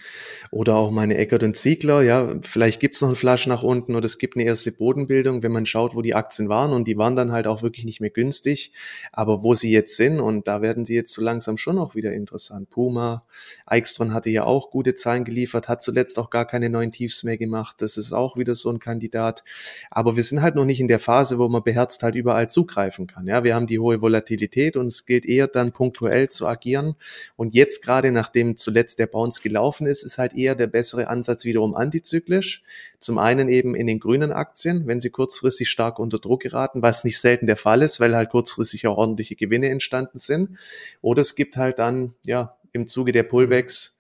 oder 0.51 0.77
auch 0.77 0.91
meine 0.91 1.17
Eckert 1.17 1.43
und 1.43 1.57
Ziegler. 1.57 2.03
Ja, 2.03 2.35
vielleicht 2.43 2.81
gibt's 2.81 3.01
noch 3.01 3.09
einen 3.09 3.17
Flasch 3.17 3.47
nach 3.47 3.63
unten 3.63 3.95
oder 3.95 4.07
es 4.07 4.19
gibt 4.19 4.37
eine 4.37 4.45
erste 4.45 4.73
Bodenbildung, 4.73 5.43
wenn 5.43 5.53
man 5.53 5.67
schaut, 5.67 5.95
wo 5.95 6.03
die 6.03 6.15
Aktien 6.15 6.49
waren. 6.49 6.73
Und 6.73 6.87
die 6.87 6.97
waren 6.97 7.17
dann 7.17 7.33
halt 7.33 7.47
auch 7.47 7.63
wirklich 7.63 7.85
nicht 7.85 8.01
mehr 8.01 8.11
günstig. 8.11 8.73
Aber 9.13 9.43
wo 9.43 9.55
sie 9.55 9.71
jetzt 9.71 9.97
sind, 9.97 10.21
und 10.21 10.49
da 10.49 10.63
werden 10.63 10.87
sie 10.87 10.95
jetzt 10.95 11.13
so 11.13 11.23
langsam 11.23 11.59
schon 11.59 11.79
auch 11.79 11.95
wieder 11.95 12.13
interessant. 12.13 12.71
Puma, 12.71 13.25
Eichstron 13.67 14.15
hatte 14.15 14.31
ja 14.31 14.45
auch 14.45 14.71
gute 14.71 14.95
Zahlen 14.95 15.25
geliefert, 15.25 15.69
hat 15.69 15.83
zuletzt 15.83 16.19
auch 16.19 16.31
gar 16.31 16.47
keine 16.47 16.71
neuen 16.71 16.93
Tiefs 16.93 17.23
mehr 17.25 17.37
gemacht. 17.37 17.77
Das 17.81 17.97
ist 17.97 18.13
auch 18.13 18.37
wieder 18.37 18.55
so 18.55 18.71
ein 18.71 18.79
Kandidat. 18.79 19.45
Aber 19.91 20.17
wir 20.17 20.23
sind 20.23 20.41
halt 20.41 20.55
noch 20.55 20.65
nicht 20.65 20.81
in 20.81 20.89
der 20.89 20.99
Phase, 20.99 21.39
wo 21.39 21.49
man 21.49 21.63
beherzt 21.63 22.03
halt 22.03 22.15
überall 22.15 22.49
zugreifen 22.49 23.07
kann. 23.07 23.27
Ja, 23.27 23.45
wir 23.45 23.55
haben 23.55 23.67
die 23.67 23.79
hohe 23.79 24.01
Volatilität 24.01 24.77
und 24.77 24.87
es 24.87 25.05
gilt 25.05 25.27
eher 25.27 25.47
dann 25.47 25.73
punktuell 25.73 26.29
zu 26.29 26.47
agieren. 26.47 26.95
Und 27.37 27.53
jetzt 27.55 27.83
gerade, 27.83 28.13
nachdem 28.13 28.57
zuletzt 28.57 28.99
der 28.99 29.07
Bounce 29.07 29.43
gelaufen 29.43 29.87
ist, 29.87 30.03
ist 30.03 30.19
halt 30.19 30.33
eher 30.39 30.55
der 30.55 30.67
bessere 30.67 31.09
Ansatz 31.09 31.45
wiederum 31.45 31.75
antizyklisch. 31.75 32.63
Zum 32.99 33.19
einen 33.19 33.49
eben 33.49 33.75
in 33.75 33.87
den 33.87 34.01
grünen 34.01 34.33
Aktien, 34.33 34.87
wenn 34.87 35.01
sie 35.01 35.11
kurzfristig 35.11 35.69
stark 35.69 35.99
unter 35.99 36.19
Druck 36.19 36.43
geraten, 36.43 36.83
was 36.83 37.05
nicht 37.05 37.21
selten 37.21 37.47
der 37.47 37.57
Fall 37.57 37.83
ist, 37.83 38.01
weil 38.01 38.17
halt 38.17 38.31
kurzfristig 38.31 38.87
auch 38.87 38.97
ordentliche 38.97 39.37
Gewinne 39.37 39.69
entstanden 39.69 40.19
sind. 40.19 40.59
Oder 41.01 41.21
es 41.21 41.35
gibt 41.35 41.57
halt 41.57 41.79
dann, 41.79 42.15
ja, 42.25 42.57
im 42.73 42.87
Zuge 42.87 43.13
der 43.13 43.23
Pullbacks 43.25 43.99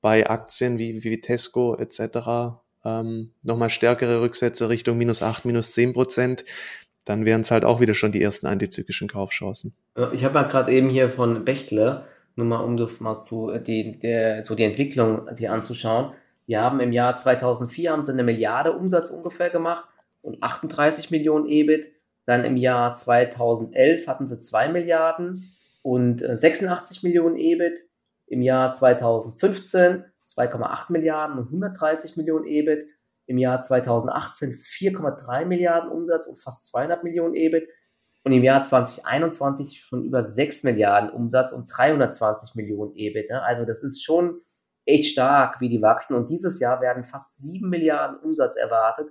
bei 0.00 0.28
Aktien 0.28 0.78
wie, 0.78 1.02
wie 1.02 1.20
Tesco 1.20 1.76
etc 1.76 2.60
ähm, 2.84 3.30
nochmal 3.42 3.70
stärkere 3.70 4.20
Rücksätze 4.20 4.68
Richtung 4.68 4.98
minus 4.98 5.22
8, 5.22 5.44
minus 5.44 5.72
10 5.72 5.92
Prozent, 5.94 6.44
dann 7.04 7.24
wären 7.24 7.42
es 7.42 7.50
halt 7.50 7.64
auch 7.64 7.80
wieder 7.80 7.94
schon 7.94 8.12
die 8.12 8.22
ersten 8.22 8.46
antizyklischen 8.46 9.08
Kaufchancen. 9.08 9.74
Ich 10.12 10.24
habe 10.24 10.38
ja 10.38 10.44
gerade 10.44 10.72
eben 10.72 10.88
hier 10.88 11.10
von 11.10 11.44
Bechtle, 11.44 12.06
nur 12.36 12.46
mal 12.46 12.60
um 12.60 12.76
das 12.76 13.00
mal 13.00 13.20
zu, 13.20 13.50
äh, 13.50 13.62
die, 13.62 13.98
der, 13.98 14.44
so 14.44 14.54
die 14.54 14.64
Entwicklung 14.64 15.32
sich 15.34 15.48
anzuschauen. 15.48 16.12
Die 16.46 16.56
haben 16.56 16.80
im 16.80 16.92
Jahr 16.92 17.16
2004 17.16 17.92
haben 17.92 18.02
sie 18.02 18.12
eine 18.12 18.24
Milliarde 18.24 18.72
Umsatz 18.72 19.10
ungefähr 19.10 19.50
gemacht 19.50 19.88
und 20.22 20.42
38 20.42 21.10
Millionen 21.10 21.48
EBIT. 21.48 21.92
Dann 22.26 22.44
im 22.44 22.56
Jahr 22.56 22.94
2011 22.94 24.08
hatten 24.08 24.26
sie 24.26 24.38
2 24.38 24.68
Milliarden 24.68 25.52
und 25.82 26.20
86 26.20 27.02
äh, 27.02 27.06
Millionen 27.06 27.36
EBIT. 27.36 27.84
Im 28.26 28.42
Jahr 28.42 28.72
2015 28.72 30.04
2,8 30.26 30.90
Milliarden 30.90 31.38
und 31.38 31.46
130 31.46 32.16
Millionen 32.16 32.46
EBIT. 32.46 32.90
Im 33.26 33.38
Jahr 33.38 33.60
2018 33.60 34.52
4,3 34.52 35.44
Milliarden 35.46 35.90
Umsatz 35.90 36.26
und 36.26 36.38
fast 36.38 36.68
200 36.68 37.04
Millionen 37.04 37.34
EBIT. 37.34 37.68
Und 38.24 38.32
im 38.32 38.42
Jahr 38.42 38.62
2021 38.62 39.80
schon 39.80 40.02
über 40.02 40.24
6 40.24 40.64
Milliarden 40.64 41.10
Umsatz 41.10 41.52
und 41.52 41.66
320 41.66 42.54
Millionen 42.54 42.96
EBIT. 42.96 43.28
Ne? 43.28 43.42
Also 43.42 43.66
das 43.66 43.84
ist 43.84 44.02
schon 44.02 44.40
echt 44.86 45.12
stark, 45.12 45.60
wie 45.60 45.68
die 45.68 45.82
wachsen. 45.82 46.14
Und 46.14 46.30
dieses 46.30 46.58
Jahr 46.58 46.80
werden 46.80 47.04
fast 47.04 47.36
7 47.42 47.68
Milliarden 47.68 48.18
Umsatz 48.18 48.56
erwartet 48.56 49.10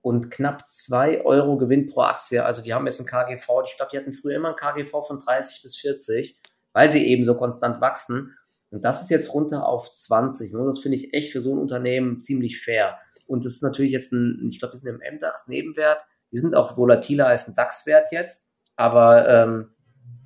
und 0.00 0.30
knapp 0.30 0.68
2 0.68 1.24
Euro 1.24 1.58
Gewinn 1.58 1.86
pro 1.86 2.02
Aktie. 2.02 2.44
Also 2.44 2.62
die 2.62 2.72
haben 2.72 2.86
jetzt 2.86 3.00
ein 3.00 3.06
KGV, 3.06 3.48
ich 3.66 3.76
glaube, 3.76 3.90
die 3.92 3.98
hatten 3.98 4.12
früher 4.12 4.36
immer 4.36 4.50
ein 4.50 4.56
KGV 4.56 4.90
von 4.90 5.18
30 5.18 5.62
bis 5.62 5.76
40, 5.76 6.40
weil 6.72 6.88
sie 6.88 7.04
eben 7.06 7.24
so 7.24 7.36
konstant 7.36 7.80
wachsen. 7.80 8.36
Und 8.70 8.84
das 8.84 9.02
ist 9.02 9.10
jetzt 9.10 9.34
runter 9.34 9.66
auf 9.66 9.92
20. 9.92 10.52
Ne? 10.52 10.64
Das 10.66 10.78
finde 10.78 10.96
ich 10.96 11.14
echt 11.14 11.32
für 11.32 11.40
so 11.40 11.52
ein 11.52 11.58
Unternehmen 11.58 12.20
ziemlich 12.20 12.60
fair. 12.60 12.98
Und 13.26 13.44
das 13.44 13.54
ist 13.54 13.62
natürlich 13.62 13.92
jetzt 13.92 14.12
ein, 14.12 14.48
ich 14.50 14.60
glaube, 14.60 14.72
die 14.72 14.78
sind 14.78 14.88
im 14.88 15.16
MDAX 15.16 15.48
Nebenwert. 15.48 15.98
Die 16.32 16.38
sind 16.38 16.54
auch 16.54 16.76
volatiler 16.76 17.26
als 17.26 17.46
ein 17.48 17.54
DAX-Wert 17.54 18.12
jetzt. 18.12 18.51
Aber 18.76 19.28
ähm, 19.28 19.68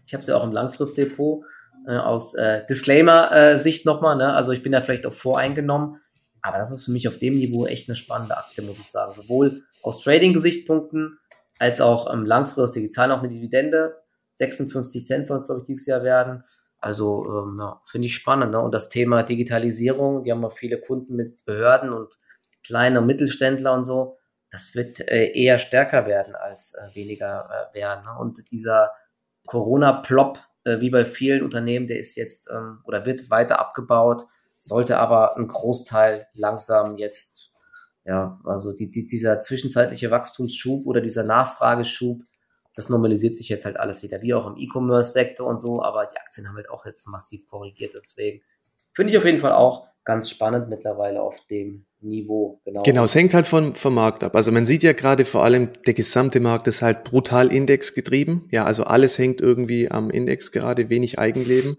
ich 0.06 0.14
habe 0.14 0.22
sie 0.22 0.32
ja 0.32 0.38
auch 0.38 0.44
im 0.44 0.52
Langfristdepot 0.52 1.44
äh, 1.86 1.96
aus 1.96 2.34
äh, 2.34 2.64
Disclaimer-Sicht 2.66 3.84
äh, 3.84 3.88
nochmal. 3.88 4.16
Ne? 4.16 4.32
Also 4.32 4.52
ich 4.52 4.62
bin 4.62 4.72
da 4.72 4.80
vielleicht 4.80 5.06
auch 5.06 5.12
voreingenommen. 5.12 6.00
Aber 6.42 6.58
das 6.58 6.70
ist 6.70 6.84
für 6.84 6.92
mich 6.92 7.08
auf 7.08 7.18
dem 7.18 7.36
Niveau 7.36 7.66
echt 7.66 7.88
eine 7.88 7.96
spannende 7.96 8.36
Aktie, 8.36 8.62
muss 8.62 8.78
ich 8.78 8.90
sagen. 8.90 9.12
Sowohl 9.12 9.62
aus 9.82 10.02
Trading-Gesichtspunkten 10.02 11.18
als 11.58 11.80
auch 11.80 12.12
ähm, 12.12 12.24
langfristig. 12.24 12.84
Die 12.84 12.90
zahlen 12.90 13.10
auch 13.10 13.18
eine 13.18 13.28
Dividende. 13.28 13.96
56 14.34 15.06
Cent 15.06 15.26
soll 15.26 15.38
es, 15.38 15.46
glaube 15.46 15.62
ich, 15.62 15.66
dieses 15.66 15.86
Jahr 15.86 16.02
werden. 16.02 16.44
Also 16.78 17.24
ähm, 17.26 17.56
ja, 17.58 17.80
finde 17.84 18.06
ich 18.06 18.14
spannend. 18.14 18.52
Ne? 18.52 18.60
Und 18.60 18.72
das 18.72 18.88
Thema 18.88 19.22
Digitalisierung, 19.22 20.24
die 20.24 20.30
haben 20.30 20.44
auch 20.44 20.52
viele 20.52 20.80
Kunden 20.80 21.16
mit 21.16 21.44
Behörden 21.44 21.92
und 21.92 22.18
kleine 22.64 23.00
Mittelständler 23.00 23.72
und 23.72 23.84
so. 23.84 24.18
Das 24.56 24.74
wird 24.74 25.00
äh, 25.00 25.32
eher 25.32 25.58
stärker 25.58 26.06
werden 26.06 26.34
als 26.34 26.72
äh, 26.72 26.94
weniger 26.94 27.70
äh, 27.70 27.74
werden. 27.74 28.06
Ne? 28.06 28.18
Und 28.18 28.50
dieser 28.50 28.90
Corona-Plop, 29.46 30.38
äh, 30.64 30.80
wie 30.80 30.88
bei 30.88 31.04
vielen 31.04 31.42
Unternehmen, 31.42 31.88
der 31.88 32.00
ist 32.00 32.16
jetzt 32.16 32.48
ähm, 32.50 32.80
oder 32.84 33.04
wird 33.04 33.30
weiter 33.30 33.58
abgebaut, 33.58 34.24
sollte 34.58 34.96
aber 34.96 35.36
ein 35.36 35.46
Großteil 35.46 36.28
langsam 36.32 36.96
jetzt, 36.96 37.52
ja, 38.06 38.40
also 38.44 38.72
die, 38.72 38.90
die, 38.90 39.06
dieser 39.06 39.42
zwischenzeitliche 39.42 40.10
Wachstumsschub 40.10 40.86
oder 40.86 41.02
dieser 41.02 41.24
Nachfrageschub, 41.24 42.22
das 42.74 42.88
normalisiert 42.88 43.36
sich 43.36 43.50
jetzt 43.50 43.66
halt 43.66 43.76
alles 43.76 44.02
wieder, 44.02 44.22
wie 44.22 44.32
auch 44.32 44.46
im 44.46 44.56
E-Commerce-Sektor 44.56 45.46
und 45.46 45.60
so, 45.60 45.82
aber 45.82 46.06
die 46.06 46.16
Aktien 46.16 46.48
haben 46.48 46.56
halt 46.56 46.70
auch 46.70 46.86
jetzt 46.86 47.06
massiv 47.08 47.46
korrigiert. 47.46 47.92
Deswegen 48.02 48.42
finde 48.94 49.12
ich 49.12 49.18
auf 49.18 49.26
jeden 49.26 49.38
Fall 49.38 49.52
auch 49.52 49.86
ganz 50.06 50.30
spannend 50.30 50.70
mittlerweile 50.70 51.20
auf 51.20 51.40
dem 51.50 51.84
Niveau. 52.00 52.60
Genau, 52.64 52.82
genau 52.82 53.04
es 53.04 53.14
hängt 53.14 53.34
halt 53.34 53.46
vom, 53.46 53.74
vom 53.74 53.94
Markt 53.94 54.24
ab. 54.24 54.34
Also 54.34 54.52
man 54.52 54.64
sieht 54.64 54.82
ja 54.82 54.92
gerade 54.92 55.26
vor 55.26 55.44
allem, 55.44 55.70
der 55.86 55.94
gesamte 55.94 56.40
Markt 56.40 56.68
ist 56.68 56.80
halt 56.80 57.04
brutal 57.04 57.52
indexgetrieben. 57.52 58.48
Ja, 58.50 58.64
also 58.64 58.84
alles 58.84 59.18
hängt 59.18 59.40
irgendwie 59.40 59.90
am 59.90 60.08
Index 60.08 60.52
gerade, 60.52 60.88
wenig 60.88 61.18
Eigenleben. 61.18 61.76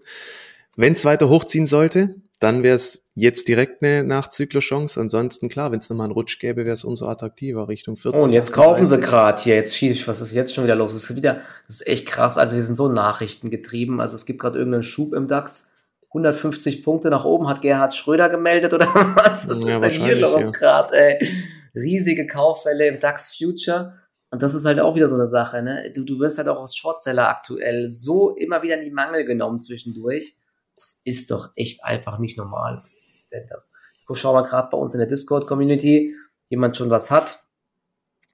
Wenn 0.76 0.92
es 0.92 1.04
weiter 1.04 1.28
hochziehen 1.28 1.66
sollte, 1.66 2.16
dann 2.38 2.62
wäre 2.62 2.76
es 2.76 3.02
jetzt 3.14 3.48
direkt 3.48 3.82
eine 3.82 4.04
Nachzüglerchance. 4.04 5.00
Ansonsten, 5.00 5.48
klar, 5.48 5.72
wenn 5.72 5.80
es 5.80 5.90
nochmal 5.90 6.04
einen 6.04 6.12
Rutsch 6.12 6.38
gäbe, 6.38 6.64
wäre 6.64 6.74
es 6.74 6.84
umso 6.84 7.08
attraktiver 7.08 7.66
Richtung 7.66 7.96
40. 7.96 8.20
Oh, 8.20 8.24
und 8.24 8.32
jetzt 8.32 8.52
kaufen 8.52 8.86
sie 8.86 9.00
gerade 9.00 9.40
hier. 9.40 9.56
Jetzt 9.56 9.76
schieß, 9.76 10.06
was 10.06 10.20
ist 10.20 10.32
jetzt 10.32 10.54
schon 10.54 10.64
wieder 10.64 10.76
los? 10.76 10.92
Das 10.92 11.10
ist 11.10 11.16
wieder, 11.16 11.40
das 11.66 11.76
ist 11.76 11.86
echt 11.86 12.06
krass. 12.06 12.36
Also 12.36 12.54
wir 12.54 12.62
sind 12.62 12.76
so 12.76 12.88
nachrichtengetrieben. 12.88 14.00
Also 14.00 14.14
es 14.14 14.26
gibt 14.26 14.38
gerade 14.38 14.58
irgendeinen 14.58 14.84
Schub 14.84 15.14
im 15.14 15.26
DAX. 15.26 15.72
150 16.08 16.82
Punkte 16.82 17.10
nach 17.10 17.24
oben 17.24 17.48
hat 17.48 17.60
Gerhard 17.60 17.94
Schröder 17.94 18.28
gemeldet 18.28 18.72
oder 18.72 18.86
was? 19.16 19.46
Das 19.46 19.62
ja, 19.62 19.74
ist 19.76 19.82
denn 19.82 20.04
hier 20.04 20.16
los 20.16 20.42
ja. 20.42 20.50
gerade, 20.50 20.96
ey? 20.96 21.28
Riesige 21.74 22.26
Kauffälle 22.26 22.86
im 22.86 22.98
DAX 22.98 23.36
Future. 23.36 23.94
Und 24.30 24.42
das 24.42 24.54
ist 24.54 24.64
halt 24.64 24.80
auch 24.80 24.94
wieder 24.94 25.08
so 25.08 25.14
eine 25.14 25.28
Sache, 25.28 25.62
ne? 25.62 25.92
Du, 25.94 26.04
du 26.04 26.18
wirst 26.18 26.38
halt 26.38 26.48
auch 26.48 26.60
als 26.60 26.76
Shortseller 26.76 27.28
aktuell 27.28 27.88
so 27.88 28.34
immer 28.36 28.62
wieder 28.62 28.78
in 28.78 28.84
die 28.84 28.90
Mangel 28.90 29.24
genommen 29.24 29.60
zwischendurch. 29.60 30.36
Das 30.76 31.00
ist 31.04 31.30
doch 31.30 31.50
echt 31.56 31.84
einfach 31.84 32.18
nicht 32.18 32.38
normal. 32.38 32.82
Was 32.84 32.96
ist 33.10 33.32
denn 33.32 33.46
das? 33.48 33.72
Ich 34.10 34.18
schaue 34.18 34.40
mal 34.40 34.48
gerade 34.48 34.68
bei 34.70 34.78
uns 34.78 34.94
in 34.94 35.00
der 35.00 35.08
Discord-Community, 35.08 36.14
jemand 36.48 36.76
schon 36.76 36.88
was 36.88 37.10
hat. 37.10 37.40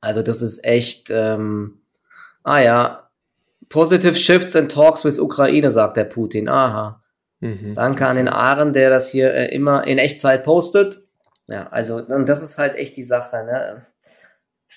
Also 0.00 0.22
das 0.22 0.42
ist 0.42 0.64
echt, 0.64 1.08
ähm, 1.10 1.80
ah 2.42 2.60
ja, 2.60 3.10
Positive 3.68 4.14
Shifts 4.14 4.54
and 4.54 4.70
Talks 4.70 5.04
with 5.04 5.18
Ukraine, 5.18 5.70
sagt 5.70 5.96
der 5.96 6.04
Putin. 6.04 6.48
Aha. 6.48 7.02
Mhm. 7.44 7.74
Danke 7.74 8.06
an 8.06 8.16
den 8.16 8.28
Aaron, 8.28 8.72
der 8.72 8.88
das 8.88 9.10
hier 9.10 9.34
äh, 9.34 9.54
immer 9.54 9.86
in 9.86 9.98
Echtzeit 9.98 10.44
postet. 10.44 11.02
Ja, 11.46 11.68
also, 11.68 11.96
und 11.96 12.26
das 12.26 12.42
ist 12.42 12.56
halt 12.56 12.74
echt 12.76 12.96
die 12.96 13.02
Sache, 13.02 13.44
ne? 13.44 13.86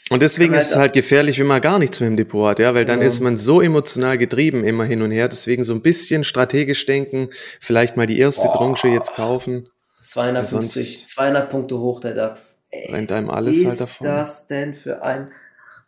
Und 0.09 0.21
deswegen 0.21 0.53
ist 0.53 0.71
es 0.71 0.75
halt 0.75 0.93
gefährlich, 0.93 1.39
wenn 1.39 1.47
man 1.47 1.61
gar 1.61 1.79
nichts 1.79 2.01
mehr 2.01 2.09
im 2.09 2.17
Depot 2.17 2.47
hat, 2.47 2.59
ja, 2.59 2.75
weil 2.75 2.83
dann 2.83 2.99
ja. 2.99 3.07
ist 3.07 3.21
man 3.21 3.37
so 3.37 3.61
emotional 3.61 4.17
getrieben 4.17 4.65
immer 4.65 4.83
hin 4.83 5.01
und 5.01 5.11
her. 5.11 5.29
Deswegen 5.29 5.63
so 5.63 5.73
ein 5.73 5.81
bisschen 5.81 6.25
strategisch 6.25 6.85
denken, 6.85 7.29
vielleicht 7.61 7.95
mal 7.95 8.05
die 8.05 8.19
erste 8.19 8.47
Boah. 8.47 8.57
Tranche 8.57 8.89
jetzt 8.89 9.13
kaufen. 9.15 9.69
250, 10.03 11.07
200 11.07 11.49
Punkte 11.49 11.79
hoch 11.79 12.01
der 12.01 12.13
DAX. 12.13 12.63
Ey, 12.69 12.93
rennt 12.93 13.11
einem 13.13 13.29
alles 13.29 13.65
halt 13.65 13.79
davon. 13.79 14.07
Was 14.07 14.29
ist 14.29 14.39
das 14.41 14.47
denn 14.47 14.73
für 14.73 15.01
ein 15.03 15.31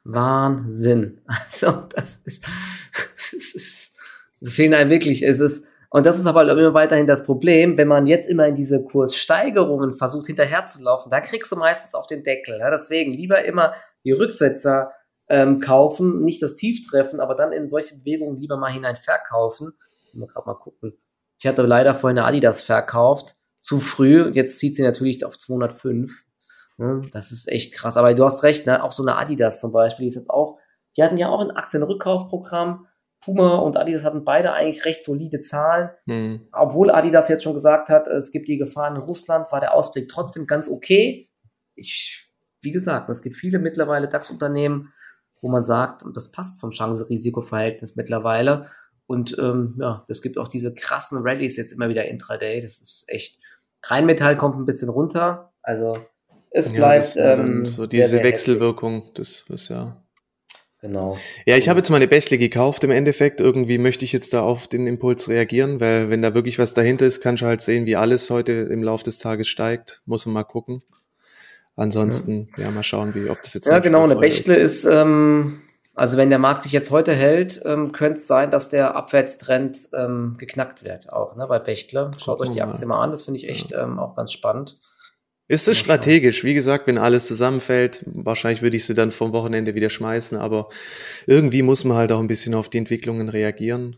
Wahnsinn? 0.06 1.20
Also, 1.28 1.84
das 1.94 2.22
ist, 2.24 2.46
das 3.34 3.54
ist, 3.54 3.92
so 4.40 4.50
fehlen 4.50 4.74
einem 4.74 4.90
wirklich, 4.90 5.24
es 5.24 5.42
ist, 5.42 5.66
und 5.92 6.06
das 6.06 6.20
ist 6.20 6.28
aber 6.28 6.44
immer 6.44 6.74
weiterhin 6.74 7.08
das 7.08 7.24
Problem, 7.24 7.78
wenn 7.78 7.88
man 7.88 8.06
jetzt 8.06 8.28
immer 8.30 8.48
in 8.48 8.56
diese 8.56 8.84
Kurssteigerungen 8.84 9.94
versucht 9.94 10.28
hinterherzulaufen, 10.28 11.10
da 11.10 11.20
kriegst 11.20 11.52
du 11.52 11.56
meistens 11.56 11.96
auf 11.96 12.06
den 12.06 12.24
Deckel. 12.24 12.60
Ja? 12.60 12.70
Deswegen 12.70 13.12
lieber 13.12 13.44
immer 13.44 13.74
die 14.04 14.12
Rücksetzer 14.12 14.92
ähm, 15.30 15.60
kaufen, 15.62 16.24
nicht 16.24 16.44
das 16.44 16.56
Tief 16.56 16.88
treffen, 16.88 17.20
aber 17.20 17.34
dann 17.34 17.52
in 17.52 17.68
solche 17.68 17.96
Bewegungen 17.98 18.38
lieber 18.38 18.58
mal 18.58 18.72
hinein 18.72 18.98
verkaufen. 18.98 19.74
Mal 20.14 20.28
gerade 20.28 20.48
mal 20.48 20.56
gucken. 20.56 20.94
Ich 21.40 21.48
hatte 21.48 21.64
leider 21.64 21.96
vorhin 21.96 22.20
eine 22.20 22.28
Adidas 22.28 22.62
verkauft, 22.62 23.36
zu 23.58 23.80
früh. 23.80 24.30
Jetzt 24.34 24.60
zieht 24.60 24.76
sie 24.76 24.84
natürlich 24.84 25.26
auf 25.26 25.38
205. 25.38 26.26
Hm, 26.78 27.10
das 27.12 27.32
ist 27.32 27.52
echt 27.52 27.74
krass. 27.74 27.98
Aber 27.98 28.14
du 28.14 28.24
hast 28.26 28.44
recht, 28.44 28.68
ne? 28.68 28.84
auch 28.84 28.92
so 28.92 29.04
eine 29.04 29.18
Adidas 29.18 29.60
zum 29.60 29.72
Beispiel, 29.72 30.04
die 30.04 30.10
ist 30.10 30.16
jetzt 30.16 30.30
auch, 30.30 30.60
die 30.98 31.04
hatten 31.04 31.18
ja 31.18 31.30
auch 31.30 31.42
ein 31.42 31.52
Aktienrückkaufprogramm 31.52 32.88
Puma 33.22 33.58
und 33.58 33.76
Adidas 33.76 34.04
hatten 34.04 34.24
beide 34.24 34.54
eigentlich 34.54 34.86
recht 34.86 35.04
solide 35.04 35.42
Zahlen. 35.42 35.90
Mhm. 36.06 36.48
Obwohl 36.52 36.90
Adidas 36.90 37.28
jetzt 37.30 37.44
schon 37.44 37.54
gesagt 37.54 37.90
hat, 37.90 38.08
es 38.08 38.32
gibt 38.32 38.48
die 38.48 38.58
Gefahren 38.58 38.96
in 38.96 39.02
Russland, 39.02 39.52
war 39.52 39.60
der 39.60 39.74
Ausblick 39.74 40.08
trotzdem 40.10 40.48
ganz 40.48 40.70
okay. 40.70 41.30
Ich, 41.76 42.30
wie 42.62 42.72
gesagt, 42.72 43.10
es 43.10 43.22
gibt 43.22 43.36
viele 43.36 43.60
mittlerweile 43.60 44.08
DAX-Unternehmen, 44.08 44.94
wo 45.42 45.50
man 45.50 45.64
sagt, 45.64 46.04
und 46.04 46.16
das 46.16 46.32
passt 46.32 46.60
vom 46.62 46.72
Chance-Risiko-Verhältnis 46.72 47.96
mittlerweile. 47.96 48.70
Und 49.06 49.38
ähm, 49.40 49.76
ja, 49.80 50.06
das 50.08 50.22
gibt 50.22 50.38
auch 50.38 50.48
diese 50.48 50.74
krassen 50.74 51.20
Rallyes 51.22 51.58
jetzt 51.58 51.74
immer 51.74 51.90
wieder 51.90 52.06
intraday. 52.06 52.62
Das 52.62 52.80
ist 52.80 53.06
echt. 53.08 53.40
Rheinmetall 53.84 54.38
kommt 54.38 54.58
ein 54.58 54.66
bisschen 54.66 54.90
runter. 54.90 55.52
Also 55.62 55.98
es 56.52 56.72
bleibt. 56.72 57.16
Ja, 57.16 57.34
ähm, 57.34 57.66
so 57.66 57.86
diese 57.86 58.04
sehr, 58.04 58.20
sehr 58.20 58.24
Wechselwirkung, 58.24 59.12
das 59.16 59.46
ist 59.50 59.70
ja 59.70 60.04
Genau. 60.82 61.18
Ja, 61.46 61.58
ich 61.58 61.68
habe 61.68 61.80
jetzt 61.80 61.90
meine 61.90 62.08
Bächle 62.08 62.38
gekauft 62.38 62.86
im 62.86 62.92
Endeffekt. 62.92 63.42
Irgendwie 63.42 63.78
möchte 63.78 64.06
ich 64.06 64.14
jetzt 64.14 64.34
da 64.34 64.42
auf 64.42 64.68
den 64.68 64.88
Impuls 64.88 65.28
reagieren, 65.28 65.82
weil 65.82 66.10
wenn 66.10 66.22
da 66.22 66.34
wirklich 66.34 66.58
was 66.58 66.74
dahinter 66.74 67.06
ist, 67.06 67.20
kannst 67.20 67.42
du 67.42 67.48
halt 67.48 67.62
sehen, 67.62 67.86
wie 67.86 67.98
alles 67.98 68.30
heute 68.30 68.54
im 68.54 68.82
Laufe 68.82 69.04
des 69.04 69.18
Tages 69.18 69.50
steigt. 69.50 70.02
Muss 70.06 70.26
man 70.26 70.34
mal 70.34 70.44
gucken. 70.44 70.82
Ansonsten, 71.76 72.50
ja, 72.58 72.66
ja 72.66 72.72
mal 72.72 72.84
schauen, 72.84 73.14
wie, 73.14 73.30
ob 73.30 73.42
das 73.42 73.54
jetzt. 73.54 73.68
Ja, 73.68 73.80
genau. 73.80 74.04
Eine 74.04 74.16
Bächle 74.16 74.56
ist, 74.56 74.86
ähm, 74.86 75.62
also 75.96 76.16
wenn 76.16 76.30
der 76.30 76.40
Markt 76.40 76.64
sich 76.64 76.72
jetzt 76.72 76.92
heute 76.92 77.14
hält, 77.14 77.62
ähm, 77.66 77.92
könnte 77.92 78.20
es 78.20 78.28
sein, 78.28 78.50
dass 78.52 78.70
der 78.70 78.96
Abwärtstrend 78.96 79.90
ähm, 79.94 80.36
geknackt 80.38 80.86
wird, 80.86 81.12
auch 81.12 81.36
ne, 81.36 81.46
bei 81.46 81.60
Bächle. 81.60 82.12
Schaut 82.18 82.38
Gucken 82.38 82.52
euch 82.52 82.54
die 82.54 82.62
Aktie 82.62 82.86
mal 82.86 83.02
an, 83.02 83.12
das 83.12 83.24
finde 83.24 83.38
ich 83.38 83.50
echt 83.50 83.72
ja. 83.72 83.84
ähm, 83.84 84.00
auch 84.00 84.16
ganz 84.16 84.32
spannend. 84.32 84.80
Ist 85.50 85.68
es 85.68 85.80
strategisch? 85.80 86.44
Wie 86.44 86.54
gesagt, 86.54 86.86
wenn 86.86 87.00
alles 87.00 87.26
zusammenfällt, 87.26 88.04
wahrscheinlich 88.06 88.62
würde 88.62 88.78
ich 88.78 88.86
sie 88.86 88.94
dann 88.94 89.10
vom 89.10 89.34
Wochenende 89.34 89.74
wieder 89.74 89.90
schmeißen, 89.90 90.38
aber 90.38 90.70
irgendwie 91.26 91.64
muss 91.64 91.84
man 91.84 91.98
halt 91.98 92.12
auch 92.12 92.20
ein 92.20 92.28
bisschen 92.28 92.54
auf 92.54 92.70
die 92.70 92.78
Entwicklungen 92.78 93.30
reagieren. 93.30 93.98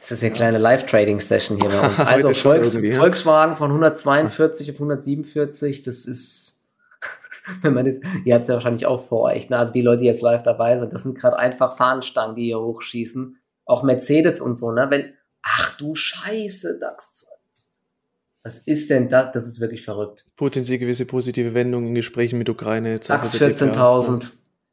Das 0.00 0.10
ist 0.10 0.24
eine 0.24 0.32
kleine 0.32 0.58
Live-Trading-Session 0.58 1.60
hier 1.60 1.70
bei 1.70 1.86
uns. 1.86 2.00
Also 2.04 2.34
Volks 2.34 2.76
Volkswagen 2.76 3.54
von 3.54 3.70
142 3.70 4.72
auf 4.72 4.76
147, 4.78 5.82
das 5.82 6.04
ist, 6.06 6.64
wenn 7.62 7.72
man 7.72 7.86
das, 7.86 7.98
ihr 8.24 8.34
habt 8.34 8.42
es 8.42 8.48
ja 8.48 8.54
wahrscheinlich 8.54 8.86
auch 8.86 9.06
vor 9.06 9.22
euch, 9.22 9.48
ne? 9.48 9.58
also 9.58 9.72
die 9.72 9.82
Leute, 9.82 10.00
die 10.00 10.06
jetzt 10.08 10.20
live 10.20 10.42
dabei 10.42 10.80
sind, 10.80 10.92
das 10.92 11.04
sind 11.04 11.16
gerade 11.16 11.38
einfach 11.38 11.76
Fahnenstangen, 11.76 12.34
die 12.34 12.46
hier 12.46 12.58
hochschießen. 12.58 13.38
Auch 13.66 13.84
Mercedes 13.84 14.40
und 14.40 14.56
so, 14.56 14.72
ne? 14.72 14.86
Wenn, 14.90 15.14
ach 15.42 15.76
du 15.76 15.94
Scheiße, 15.94 16.78
DAX 16.80 17.28
was 18.46 18.58
ist 18.58 18.90
denn 18.90 19.08
das? 19.08 19.32
Das 19.32 19.48
ist 19.48 19.60
wirklich 19.60 19.82
verrückt. 19.82 20.24
Potenziell 20.36 20.78
gewisse 20.78 21.04
positive 21.04 21.52
Wendungen 21.52 21.88
in 21.88 21.94
Gesprächen 21.96 22.38
mit 22.38 22.48
Ukraine. 22.48 23.00
DAX 23.00 23.34
14.000. 23.34 24.28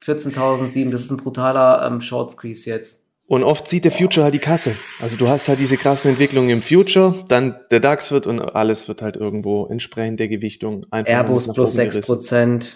14.007, 0.05 0.91
das 0.91 1.05
ist 1.05 1.11
ein 1.11 1.17
brutaler 1.17 1.87
ähm, 1.87 1.99
Short 1.99 2.29
Squeeze 2.31 2.69
jetzt. 2.69 3.03
Und 3.25 3.43
oft 3.43 3.67
sieht 3.67 3.85
der 3.85 3.91
Future 3.91 4.25
halt 4.25 4.35
die 4.35 4.39
Kasse. 4.39 4.75
Also 5.01 5.17
du 5.17 5.27
hast 5.27 5.47
halt 5.47 5.59
diese 5.59 5.77
krassen 5.77 6.11
Entwicklungen 6.11 6.51
im 6.51 6.61
Future, 6.61 7.25
dann 7.29 7.55
der 7.71 7.79
DAX 7.79 8.11
wird 8.11 8.27
und 8.27 8.41
alles 8.41 8.87
wird 8.87 9.01
halt 9.01 9.17
irgendwo 9.17 9.65
entsprechend 9.65 10.19
der 10.19 10.27
Gewichtung 10.27 10.85
einfach 10.91 11.11
Airbus 11.11 11.51
plus 11.51 11.75
6%, 11.75 12.75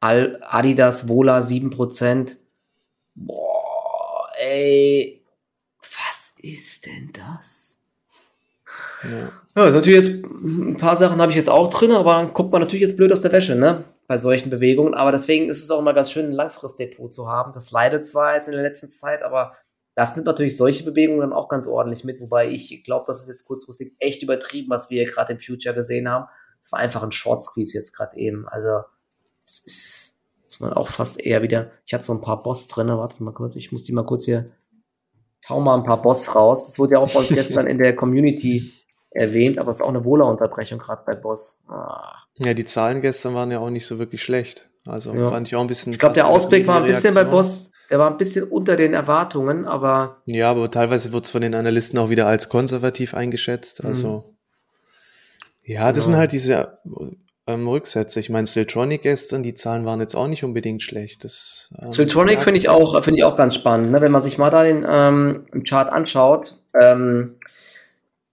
Adidas 0.00 1.08
Vola 1.08 1.40
7%. 1.40 2.38
Boah, 3.16 4.28
ey, 4.38 5.22
was 5.80 6.34
ist 6.38 6.86
denn 6.86 7.10
das? 7.12 7.71
Ja. 9.04 9.62
ja, 9.62 9.68
ist 9.68 9.74
natürlich 9.74 10.06
jetzt 10.06 10.24
ein 10.42 10.76
paar 10.76 10.96
Sachen 10.96 11.20
habe 11.20 11.30
ich 11.30 11.36
jetzt 11.36 11.50
auch 11.50 11.68
drin, 11.68 11.90
aber 11.92 12.14
dann 12.14 12.32
guckt 12.32 12.52
man 12.52 12.60
natürlich 12.60 12.82
jetzt 12.82 12.96
blöd 12.96 13.12
aus 13.12 13.20
der 13.20 13.32
Wäsche, 13.32 13.54
ne? 13.54 13.84
Bei 14.06 14.18
solchen 14.18 14.50
Bewegungen. 14.50 14.94
Aber 14.94 15.12
deswegen 15.12 15.48
ist 15.48 15.62
es 15.62 15.70
auch 15.70 15.80
immer 15.80 15.94
ganz 15.94 16.10
schön, 16.10 16.26
ein 16.26 16.32
Langfristdepot 16.32 17.12
zu 17.12 17.28
haben. 17.28 17.52
Das 17.52 17.70
leidet 17.70 18.06
zwar 18.06 18.34
jetzt 18.34 18.48
in 18.48 18.54
der 18.54 18.62
letzten 18.62 18.88
Zeit, 18.88 19.22
aber 19.22 19.54
das 19.94 20.14
nimmt 20.14 20.26
natürlich 20.26 20.56
solche 20.56 20.84
Bewegungen 20.84 21.20
dann 21.20 21.32
auch 21.32 21.48
ganz 21.48 21.66
ordentlich 21.66 22.04
mit. 22.04 22.20
Wobei 22.20 22.48
ich 22.48 22.82
glaube, 22.84 23.04
das 23.06 23.22
ist 23.22 23.28
jetzt 23.28 23.44
kurzfristig 23.44 23.94
echt 23.98 24.22
übertrieben, 24.22 24.70
was 24.70 24.90
wir 24.90 25.04
gerade 25.04 25.32
im 25.32 25.38
Future 25.38 25.74
gesehen 25.74 26.08
haben. 26.08 26.26
Es 26.60 26.72
war 26.72 26.78
einfach 26.78 27.02
ein 27.02 27.12
Short 27.12 27.42
Squeeze 27.42 27.76
jetzt 27.76 27.94
gerade 27.94 28.16
eben. 28.16 28.48
Also, 28.48 28.84
das 29.44 29.60
ist, 29.60 30.18
muss 30.44 30.60
man 30.60 30.72
auch 30.72 30.88
fast 30.88 31.20
eher 31.20 31.42
wieder. 31.42 31.70
Ich 31.84 31.92
hatte 31.92 32.04
so 32.04 32.14
ein 32.14 32.20
paar 32.20 32.42
Boss 32.42 32.68
drin. 32.68 32.88
Warte 32.88 33.22
mal 33.22 33.34
kurz, 33.34 33.56
ich 33.56 33.72
muss 33.72 33.84
die 33.84 33.92
mal 33.92 34.06
kurz 34.06 34.24
hier. 34.24 34.50
Ich 35.42 35.50
hau 35.50 35.60
mal 35.60 35.76
ein 35.76 35.84
paar 35.84 36.00
Boss 36.00 36.34
raus. 36.34 36.68
Das 36.68 36.78
wurde 36.78 36.92
ja 36.92 36.98
auch 37.00 37.12
bei 37.12 37.18
uns 37.18 37.28
gestern 37.34 37.66
in 37.66 37.78
der 37.78 37.96
Community 37.96 38.72
erwähnt, 39.14 39.58
aber 39.58 39.70
es 39.70 39.78
ist 39.78 39.82
auch 39.82 39.90
eine 39.90 40.04
Wohlerunterbrechung 40.04 40.78
gerade 40.78 41.02
bei 41.06 41.14
Boss. 41.14 41.62
Ah. 41.68 42.12
Ja, 42.36 42.54
die 42.54 42.64
Zahlen 42.64 43.00
gestern 43.00 43.34
waren 43.34 43.50
ja 43.50 43.58
auch 43.58 43.70
nicht 43.70 43.86
so 43.86 43.98
wirklich 43.98 44.22
schlecht. 44.22 44.68
Also 44.86 45.14
ja. 45.14 45.30
fand 45.30 45.48
ich 45.48 45.56
auch 45.56 45.60
ein 45.60 45.66
bisschen. 45.66 45.92
Ich 45.92 45.98
glaube, 45.98 46.14
der 46.14 46.26
Ausblick 46.26 46.66
war 46.66 46.78
ein 46.78 46.84
bisschen 46.84 47.14
bei 47.14 47.24
Boss, 47.24 47.70
der 47.90 47.98
war 47.98 48.10
ein 48.10 48.16
bisschen 48.16 48.44
unter 48.48 48.76
den 48.76 48.94
Erwartungen, 48.94 49.64
aber. 49.64 50.22
Ja, 50.26 50.50
aber 50.50 50.70
teilweise 50.70 51.12
wird 51.12 51.24
es 51.24 51.30
von 51.30 51.42
den 51.42 51.54
Analysten 51.54 51.98
auch 51.98 52.08
wieder 52.08 52.26
als 52.26 52.48
konservativ 52.48 53.14
eingeschätzt. 53.14 53.82
Mhm. 53.82 53.88
Also. 53.88 54.08
Mhm. 54.08 54.32
Ja, 55.64 55.92
das 55.92 56.04
genau. 56.04 56.04
sind 56.04 56.16
halt 56.16 56.32
diese 56.32 56.78
ähm, 57.46 57.68
Rücksätze. 57.68 58.18
Ich 58.18 58.30
meine, 58.30 58.46
Siltronic 58.46 59.02
gestern, 59.02 59.42
die 59.42 59.54
Zahlen 59.54 59.84
waren 59.84 60.00
jetzt 60.00 60.14
auch 60.14 60.26
nicht 60.26 60.42
unbedingt 60.42 60.82
schlecht. 60.82 61.22
Das, 61.22 61.72
ähm, 61.80 61.92
Siltronic 61.92 62.40
finde 62.40 62.58
ich 62.58 62.68
auch, 62.68 63.02
finde 63.04 63.18
ich 63.18 63.24
auch 63.24 63.36
ganz 63.36 63.54
spannend, 63.54 63.92
ne? 63.92 64.00
wenn 64.00 64.12
man 64.12 64.22
sich 64.22 64.38
mal 64.38 64.50
da 64.50 64.64
den 64.64 64.84
ähm, 64.88 65.46
Chart 65.68 65.92
anschaut. 65.92 66.56
Ähm, 66.80 67.36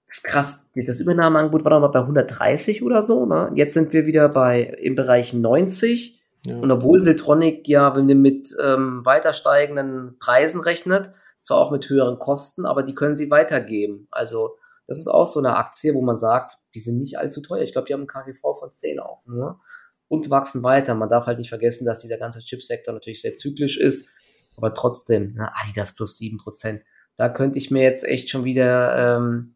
ist 0.09 0.23
krass. 0.23 0.69
Das 0.75 0.99
Übernahmeangebot 0.99 1.63
war 1.63 1.71
doch 1.71 1.79
mal 1.79 1.87
bei 1.87 1.99
130 1.99 2.83
oder 2.83 3.03
so. 3.03 3.25
Ne? 3.25 3.51
Jetzt 3.55 3.73
sind 3.73 3.93
wir 3.93 4.05
wieder 4.05 4.29
bei 4.29 4.63
im 4.81 4.95
Bereich 4.95 5.33
90. 5.33 6.19
Ja. 6.45 6.57
Und 6.57 6.71
obwohl 6.71 7.01
Siltronic 7.01 7.67
ja 7.67 7.95
wenn 7.95 8.09
ihr 8.09 8.15
mit 8.15 8.55
ähm, 8.61 9.05
weiter 9.05 9.33
steigenden 9.33 10.17
Preisen 10.19 10.61
rechnet, 10.61 11.11
zwar 11.41 11.57
auch 11.57 11.71
mit 11.71 11.89
höheren 11.89 12.17
Kosten, 12.17 12.65
aber 12.65 12.83
die 12.83 12.93
können 12.93 13.15
sie 13.15 13.29
weitergeben. 13.29 14.07
Also 14.09 14.57
das 14.87 14.99
ist 14.99 15.07
auch 15.07 15.27
so 15.27 15.39
eine 15.39 15.55
Aktie, 15.57 15.93
wo 15.93 16.01
man 16.01 16.17
sagt, 16.17 16.57
die 16.73 16.79
sind 16.79 16.99
nicht 16.99 17.19
allzu 17.19 17.41
teuer. 17.41 17.61
Ich 17.61 17.73
glaube, 17.73 17.87
die 17.87 17.93
haben 17.93 18.01
einen 18.01 18.07
KGV 18.07 18.41
von 18.41 18.71
10 18.71 18.99
auch 18.99 19.25
nur 19.25 19.59
und 20.07 20.29
wachsen 20.29 20.63
weiter. 20.63 20.95
Man 20.95 21.09
darf 21.09 21.27
halt 21.27 21.37
nicht 21.37 21.49
vergessen, 21.49 21.85
dass 21.85 21.99
dieser 21.99 22.17
ganze 22.17 22.39
Chipsektor 22.39 22.93
natürlich 22.93 23.21
sehr 23.21 23.35
zyklisch 23.35 23.77
ist, 23.77 24.09
aber 24.57 24.73
trotzdem, 24.73 25.31
na, 25.35 25.53
Adidas 25.55 25.93
plus 25.93 26.17
7%. 26.17 26.81
Da 27.15 27.29
könnte 27.29 27.57
ich 27.57 27.69
mir 27.69 27.83
jetzt 27.83 28.03
echt 28.03 28.29
schon 28.29 28.43
wieder 28.43 29.17
ähm, 29.17 29.55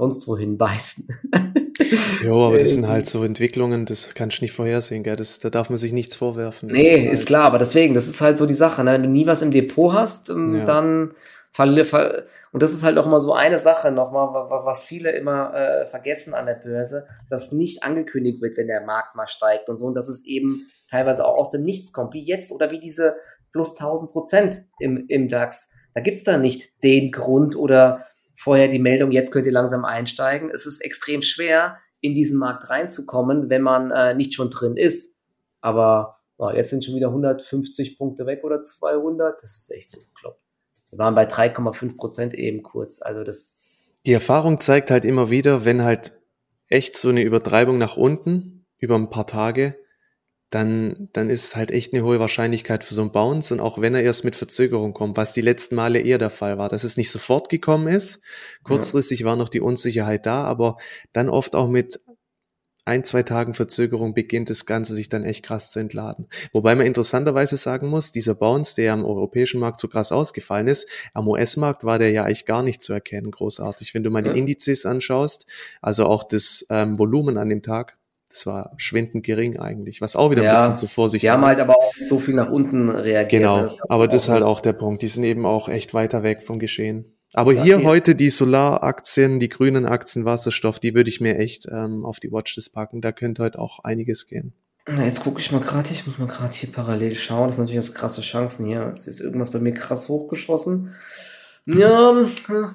sonst 0.00 0.26
wohin 0.26 0.56
beißen. 0.56 1.06
jo, 2.24 2.46
aber 2.46 2.58
das 2.58 2.70
sind 2.70 2.88
halt 2.88 3.06
so 3.06 3.22
Entwicklungen, 3.22 3.86
das 3.86 4.14
kannst 4.14 4.38
du 4.38 4.44
nicht 4.44 4.52
vorhersehen, 4.52 5.02
gell? 5.02 5.16
Das, 5.16 5.38
da 5.38 5.50
darf 5.50 5.68
man 5.68 5.78
sich 5.78 5.92
nichts 5.92 6.16
vorwerfen. 6.16 6.70
Nee, 6.70 6.96
ist, 6.96 7.02
halt 7.02 7.12
ist, 7.12 7.26
klar, 7.26 7.44
aber 7.44 7.58
deswegen, 7.58 7.94
das 7.94 8.08
ist 8.08 8.20
halt 8.20 8.38
so 8.38 8.46
die 8.46 8.54
Sache, 8.54 8.82
ne? 8.82 8.92
wenn 8.92 9.02
du 9.02 9.08
nie 9.08 9.26
was 9.26 9.42
im 9.42 9.50
Depot 9.50 9.92
hast, 9.92 10.30
ähm, 10.30 10.56
ja. 10.56 10.64
dann 10.64 11.12
verlier, 11.52 11.84
ver 11.84 12.24
und 12.52 12.62
das 12.62 12.72
ist 12.72 12.82
halt 12.82 12.96
auch 12.98 13.06
mal 13.06 13.20
so 13.20 13.32
eine 13.32 13.58
Sache 13.58 13.92
nochmal, 13.92 14.28
was 14.64 14.82
viele 14.82 15.10
immer 15.10 15.54
äh, 15.54 15.86
vergessen 15.86 16.34
an 16.34 16.46
der 16.46 16.54
Börse, 16.54 17.06
dass 17.28 17.52
nicht 17.52 17.82
angekündigt 17.82 18.40
wird, 18.40 18.56
wenn 18.56 18.66
der 18.66 18.84
Markt 18.84 19.14
mal 19.14 19.26
steigt 19.26 19.68
und 19.68 19.76
so, 19.76 19.86
und 19.86 19.94
dass 19.94 20.08
es 20.08 20.26
eben 20.26 20.66
teilweise 20.90 21.24
auch 21.24 21.36
aus 21.36 21.50
dem 21.50 21.62
Nichts 21.62 21.92
kommt, 21.92 22.14
wie 22.14 22.24
jetzt 22.24 22.50
oder 22.50 22.70
wie 22.70 22.80
diese 22.80 23.16
plus 23.52 23.72
1000 23.72 24.10
Prozent 24.10 24.64
im, 24.78 25.06
im 25.08 25.28
DAX. 25.28 25.70
Da 25.94 26.00
gibt's 26.00 26.24
da 26.24 26.38
nicht 26.38 26.70
den 26.82 27.10
Grund 27.10 27.56
oder 27.56 28.06
vorher 28.40 28.68
die 28.68 28.78
Meldung, 28.78 29.10
jetzt 29.10 29.32
könnt 29.32 29.44
ihr 29.44 29.52
langsam 29.52 29.84
einsteigen. 29.84 30.50
Es 30.50 30.64
ist 30.64 30.80
extrem 30.80 31.20
schwer, 31.20 31.76
in 32.00 32.14
diesen 32.14 32.38
Markt 32.38 32.70
reinzukommen, 32.70 33.50
wenn 33.50 33.60
man 33.60 33.90
äh, 33.90 34.14
nicht 34.14 34.32
schon 34.32 34.48
drin 34.48 34.78
ist. 34.78 35.18
Aber 35.60 36.20
oh, 36.38 36.48
jetzt 36.48 36.70
sind 36.70 36.82
schon 36.82 36.94
wieder 36.94 37.08
150 37.08 37.98
Punkte 37.98 38.24
weg 38.24 38.42
oder 38.42 38.62
200. 38.62 39.42
Das 39.42 39.58
ist 39.58 39.70
echt 39.70 39.90
so. 39.90 39.98
Wir 40.88 40.98
waren 40.98 41.14
bei 41.14 41.28
3,5 41.28 41.98
Prozent 41.98 42.34
eben 42.34 42.62
kurz. 42.62 43.02
Also 43.02 43.24
das. 43.24 43.86
Die 44.06 44.14
Erfahrung 44.14 44.58
zeigt 44.58 44.90
halt 44.90 45.04
immer 45.04 45.28
wieder, 45.28 45.66
wenn 45.66 45.84
halt 45.84 46.18
echt 46.68 46.96
so 46.96 47.10
eine 47.10 47.20
Übertreibung 47.20 47.76
nach 47.76 47.98
unten 47.98 48.64
über 48.78 48.94
ein 48.94 49.10
paar 49.10 49.26
Tage 49.26 49.76
dann, 50.50 51.08
dann 51.12 51.30
ist 51.30 51.44
es 51.44 51.56
halt 51.56 51.70
echt 51.70 51.94
eine 51.94 52.02
hohe 52.02 52.18
Wahrscheinlichkeit 52.18 52.84
für 52.84 52.94
so 52.94 53.02
ein 53.02 53.12
Bounce. 53.12 53.54
Und 53.54 53.60
auch 53.60 53.80
wenn 53.80 53.94
er 53.94 54.02
erst 54.02 54.24
mit 54.24 54.34
Verzögerung 54.34 54.92
kommt, 54.92 55.16
was 55.16 55.32
die 55.32 55.40
letzten 55.40 55.76
Male 55.76 56.00
eher 56.00 56.18
der 56.18 56.30
Fall 56.30 56.58
war, 56.58 56.68
dass 56.68 56.84
es 56.84 56.96
nicht 56.96 57.10
sofort 57.10 57.48
gekommen 57.48 57.86
ist. 57.86 58.20
Kurzfristig 58.64 59.20
ja. 59.20 59.26
war 59.26 59.36
noch 59.36 59.48
die 59.48 59.60
Unsicherheit 59.60 60.26
da, 60.26 60.42
aber 60.44 60.76
dann 61.12 61.28
oft 61.28 61.54
auch 61.54 61.68
mit 61.68 62.00
ein, 62.84 63.04
zwei 63.04 63.22
Tagen 63.22 63.54
Verzögerung 63.54 64.14
beginnt 64.14 64.50
das 64.50 64.66
Ganze 64.66 64.96
sich 64.96 65.08
dann 65.08 65.24
echt 65.24 65.44
krass 65.44 65.70
zu 65.70 65.78
entladen. 65.78 66.26
Wobei 66.52 66.74
man 66.74 66.86
interessanterweise 66.86 67.56
sagen 67.56 67.88
muss, 67.88 68.10
dieser 68.10 68.34
Bounce, 68.34 68.74
der 68.74 68.94
am 68.94 69.04
europäischen 69.04 69.60
Markt 69.60 69.78
so 69.78 69.86
krass 69.86 70.10
ausgefallen 70.10 70.66
ist, 70.66 70.88
am 71.14 71.28
US-Markt 71.28 71.84
war 71.84 72.00
der 72.00 72.10
ja 72.10 72.24
eigentlich 72.24 72.46
gar 72.46 72.64
nicht 72.64 72.82
zu 72.82 72.92
erkennen, 72.92 73.30
großartig. 73.30 73.94
Wenn 73.94 74.02
du 74.02 74.10
mal 74.10 74.22
die 74.22 74.36
Indizes 74.36 74.86
anschaust, 74.86 75.46
also 75.80 76.06
auch 76.06 76.24
das 76.24 76.66
ähm, 76.70 76.98
Volumen 76.98 77.38
an 77.38 77.48
dem 77.48 77.62
Tag, 77.62 77.99
das 78.30 78.46
war 78.46 78.72
schwindend 78.76 79.24
gering 79.24 79.58
eigentlich, 79.58 80.00
was 80.00 80.16
auch 80.16 80.30
wieder 80.30 80.44
ja, 80.44 80.50
ein 80.52 80.56
bisschen 80.56 80.76
zu 80.76 80.86
vorsichtig 80.86 81.26
Die 81.26 81.30
haben 81.30 81.44
halt 81.44 81.58
aber 81.58 81.74
auch 81.74 81.92
so 82.06 82.18
viel 82.18 82.34
nach 82.34 82.50
unten 82.50 82.88
reagiert. 82.88 83.42
Genau, 83.42 83.62
das 83.62 83.76
aber 83.88 84.06
das 84.06 84.22
ist 84.24 84.28
halt 84.28 84.44
auch 84.44 84.60
der 84.60 84.72
Punkt. 84.72 85.02
Die 85.02 85.08
sind 85.08 85.24
eben 85.24 85.44
auch 85.44 85.68
echt 85.68 85.94
weiter 85.94 86.22
weg 86.22 86.42
vom 86.42 86.58
Geschehen. 86.58 87.16
Aber 87.32 87.52
hier 87.52 87.84
heute 87.84 88.14
die 88.14 88.30
Solaraktien, 88.30 89.38
die 89.38 89.48
grünen 89.48 89.86
Aktien, 89.86 90.24
Wasserstoff, 90.24 90.80
die 90.80 90.94
würde 90.94 91.10
ich 91.10 91.20
mir 91.20 91.38
echt 91.38 91.66
ähm, 91.70 92.04
auf 92.04 92.18
die 92.18 92.32
Watchlist 92.32 92.72
packen. 92.72 93.00
Da 93.00 93.12
könnte 93.12 93.42
heute 93.42 93.58
auch 93.58 93.80
einiges 93.84 94.26
gehen. 94.26 94.52
Jetzt 94.98 95.20
gucke 95.20 95.40
ich 95.40 95.52
mal 95.52 95.60
gerade, 95.60 95.90
ich 95.92 96.06
muss 96.06 96.18
mal 96.18 96.26
gerade 96.26 96.54
hier 96.56 96.72
parallel 96.72 97.14
schauen. 97.14 97.46
Das 97.46 97.56
sind 97.56 97.66
natürlich 97.66 97.86
jetzt 97.86 97.94
krasse 97.94 98.22
Chancen 98.22 98.66
hier. 98.66 98.86
Es 98.86 99.06
ist 99.06 99.20
irgendwas 99.20 99.50
bei 99.50 99.60
mir 99.60 99.72
krass 99.74 100.08
hochgeschossen. 100.08 100.94
Ja, 101.66 102.26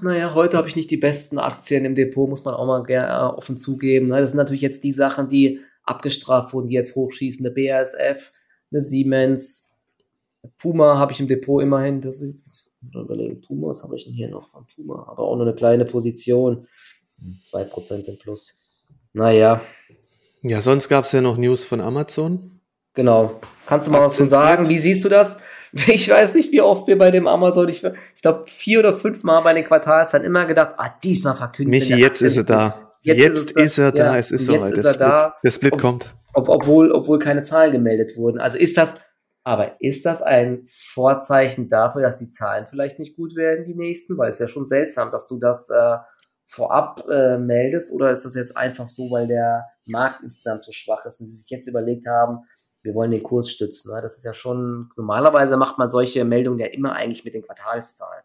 naja, 0.02 0.34
heute 0.34 0.58
habe 0.58 0.68
ich 0.68 0.76
nicht 0.76 0.92
die 0.92 0.98
besten 0.98 1.38
Aktien 1.38 1.86
im 1.86 1.96
Depot, 1.96 2.30
muss 2.30 2.46
man 2.46 2.54
auch 2.54 2.66
mal 2.66 2.84
gerne 2.84 3.08
äh, 3.08 3.38
offen 3.38 3.58
zugeben. 3.58 4.08
Ne? 4.08 4.22
Das 4.22 4.32
sind 4.32 4.38
natürlich 4.38 4.62
jetzt 4.62 4.84
die 4.84 4.94
Sachen, 4.94 5.30
die 5.30 5.60
abgestraft 5.84 6.54
wurden, 6.54 6.70
die 6.70 6.76
jetzt 6.76 6.96
hochschießen. 6.96 7.46
Eine 7.46 7.54
BASF, 7.54 8.32
eine 8.72 8.82
Siemens, 8.82 9.76
Puma 10.58 10.98
habe 10.98 11.12
ich 11.12 11.20
im 11.20 11.28
Depot 11.28 11.62
immerhin. 11.62 12.02
Das 12.02 12.22
ist, 12.22 12.72
überlegen, 12.94 13.42
Puma, 13.42 13.70
was 13.70 13.84
habe 13.84 13.96
ich 13.96 14.06
denn 14.06 14.14
hier 14.14 14.30
noch 14.30 14.50
von 14.50 14.66
Puma? 14.68 15.08
Aber 15.08 15.24
auch 15.24 15.36
nur 15.36 15.46
eine 15.46 15.56
kleine 15.56 15.86
Position. 15.86 16.68
2% 17.46 18.06
im 18.06 18.18
Plus. 18.20 18.60
Naja. 19.14 19.62
Ja, 20.42 20.62
sonst 20.62 20.90
gab 20.90 21.06
es 21.06 21.12
ja 21.12 21.22
noch 21.22 21.38
News 21.38 21.66
von 21.66 21.82
Amazon. 21.82 22.60
Genau. 22.94 23.40
Kannst 23.66 23.88
du 23.88 23.92
mal 23.92 24.02
was 24.02 24.16
zu 24.16 24.26
sagen? 24.26 24.70
Wie 24.70 24.80
siehst 24.80 25.04
du 25.04 25.10
das? 25.10 25.38
Ich 25.88 26.10
weiß 26.10 26.36
nicht, 26.36 26.52
wie 26.52 26.62
oft 26.62 26.88
wir 26.88 26.98
bei 26.98 27.12
dem 27.12 27.28
Amazon, 27.28 27.68
ich, 27.68 27.84
ich 27.84 28.22
glaube, 28.22 28.46
vier 28.48 28.80
oder 28.80 28.94
fünf 28.94 29.24
Mal 29.24 29.42
bei 29.42 29.54
den 29.54 29.66
Quartalszahlen 29.66 30.26
immer 30.26 30.46
gedacht, 30.46 30.76
ah, 30.78 30.90
diesmal 31.04 31.36
verkündet 31.36 31.72
Michi, 31.72 31.96
jetzt 32.00 32.22
ist 32.22 32.38
er 32.38 32.44
da. 32.46 32.92
Jetzt, 33.02 33.18
jetzt 33.20 33.52
ist, 33.52 33.58
ist, 33.58 33.78
er 33.78 33.92
da, 33.92 34.14
ja, 34.14 34.18
es 34.18 34.32
ist 34.32 34.46
soweit. 34.46 34.74
Ist 34.74 34.86
er 34.86 34.94
da. 34.98 35.36
Der 35.44 35.52
Split 35.52 35.74
ob, 35.74 35.82
kommt. 35.82 36.16
Ob, 36.34 36.50
obwohl, 36.50 36.92
obwohl 36.92 37.20
keine 37.20 37.44
Zahlen 37.44 37.74
gemeldet 37.74 38.18
wurden. 38.18 38.40
Also 38.40 38.58
ist 38.58 38.78
das, 38.78 38.96
aber 39.44 39.80
ist 39.80 40.06
das 40.06 40.24
ein 40.24 40.64
Vorzeichen 40.66 41.70
dafür, 41.70 42.02
dass 42.02 42.18
die 42.18 42.30
Zahlen 42.30 42.66
vielleicht 42.68 42.98
nicht 42.98 43.16
gut 43.16 43.36
werden, 43.36 43.66
die 43.66 43.76
nächsten? 43.76 44.18
Weil 44.18 44.30
es 44.30 44.38
ist 44.38 44.48
ja 44.48 44.48
schon 44.48 44.66
seltsam, 44.66 45.12
dass 45.12 45.28
du 45.28 45.38
das 45.38 45.70
äh, 45.70 45.98
vorab 46.48 47.06
äh, 47.10 47.38
meldest. 47.38 47.92
Oder 47.92 48.10
ist 48.10 48.26
das 48.26 48.36
jetzt 48.36 48.58
einfach 48.58 48.88
so, 48.88 49.12
weil 49.12 49.28
der 49.28 49.66
Markt 49.86 50.24
insgesamt 50.24 50.64
so 50.64 50.72
schwach 50.72 51.06
ist 51.06 51.20
und 51.20 51.28
sie 51.28 51.38
sich 51.38 51.50
jetzt 51.50 51.68
überlegt 51.68 52.08
haben, 52.08 52.40
wir 52.86 52.94
wollen 52.94 53.12
den 53.12 53.24
Kurs 53.24 53.52
stützen. 53.52 53.94
Ne? 53.94 54.02
Das 54.02 54.18
ist 54.18 54.24
ja 54.24 54.34
schon, 54.34 54.90
normalerweise 54.96 55.58
macht 55.58 55.78
man 55.78 55.90
solche 55.90 56.24
Meldungen 56.24 56.60
ja 56.60 56.68
immer 56.68 56.94
eigentlich 56.94 57.26
mit 57.26 57.34
den 57.34 57.42
Quartalszahlen. 57.42 58.24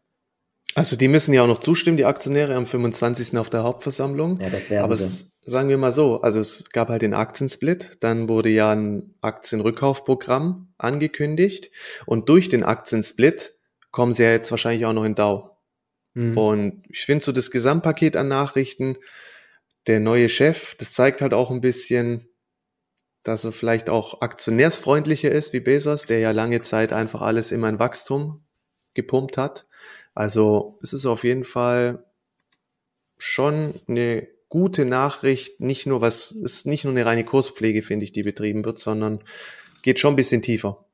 Also 0.75 0.97
die 0.97 1.09
müssen 1.09 1.35
ja 1.35 1.43
auch 1.43 1.49
noch 1.49 1.59
zustimmen, 1.59 1.97
die 1.97 2.05
Aktionäre 2.05 2.55
am 2.55 2.67
25. 2.67 3.37
auf 3.39 3.51
der 3.51 3.65
Hauptversammlung. 3.65 4.39
Ja, 4.41 4.51
das 4.51 4.71
wäre 4.71 4.85
Aber 4.85 4.95
es, 4.95 5.33
sagen 5.45 5.69
wir 5.69 5.79
mal 5.79 5.93
so, 5.93 6.21
also 6.21 6.39
es 6.39 6.69
gab 6.71 6.91
halt 6.91 7.03
den 7.03 7.15
Aktiensplit, 7.15 7.97
dann 8.01 8.29
wurde 8.29 8.51
ja 8.51 8.71
ein 8.71 9.15
Aktienrückkaufprogramm 9.21 10.73
angekündigt 10.79 11.71
und 12.07 12.29
durch 12.29 12.49
den 12.49 12.63
Aktiensplit 12.63 13.55
kommen 13.91 14.13
sie 14.13 14.23
ja 14.23 14.31
jetzt 14.31 14.51
wahrscheinlich 14.53 14.87
auch 14.87 14.93
noch 14.93 15.05
in 15.05 15.17
DAO. 15.17 15.57
Mhm. 16.15 16.39
Und 16.39 16.83
ich 16.89 17.05
finde 17.05 17.25
so 17.25 17.33
das 17.33 17.51
Gesamtpaket 17.51 18.17
an 18.17 18.29
Nachrichten, 18.29 18.97
der 19.89 19.99
neue 19.99 20.29
Chef, 20.29 20.77
das 20.77 20.93
zeigt 20.93 21.21
halt 21.21 21.35
auch 21.35 21.51
ein 21.51 21.61
bisschen, 21.61 22.30
dass 23.23 23.45
er 23.45 23.53
vielleicht 23.53 23.91
auch 23.91 24.21
aktionärsfreundlicher 24.23 25.31
ist 25.31 25.53
wie 25.53 25.61
Bezos, 25.61 26.07
der 26.07 26.21
ja 26.21 26.31
lange 26.31 26.63
Zeit 26.63 26.93
einfach 26.93 27.21
alles 27.21 27.53
immer 27.53 27.69
in 27.69 27.79
Wachstum 27.79 28.45
gepumpt 28.95 29.37
hat. 29.37 29.67
Also 30.15 30.79
es 30.83 30.93
ist 30.93 31.07
auf 31.07 31.25
jeden 31.25 31.45
Fall 31.45 32.05
schon 33.19 33.75
eine 33.87 34.27
gute 34.49 34.85
Nachricht, 34.85 35.61
nicht 35.61 35.87
nur 35.87 36.01
was, 36.01 36.33
ist 36.33 36.67
nicht 36.67 36.85
nur 36.85 36.93
eine 36.93 37.07
reine 37.07 37.25
Kurspflege, 37.25 37.83
finde 37.83 38.05
ich, 38.05 38.13
die 38.13 38.23
betrieben 38.23 38.65
wird, 38.65 38.79
sondern 38.79 39.23
geht 39.83 40.01
schon 40.01 40.15
ein 40.15 40.17
bisschen 40.17 40.43
tiefer. 40.43 40.85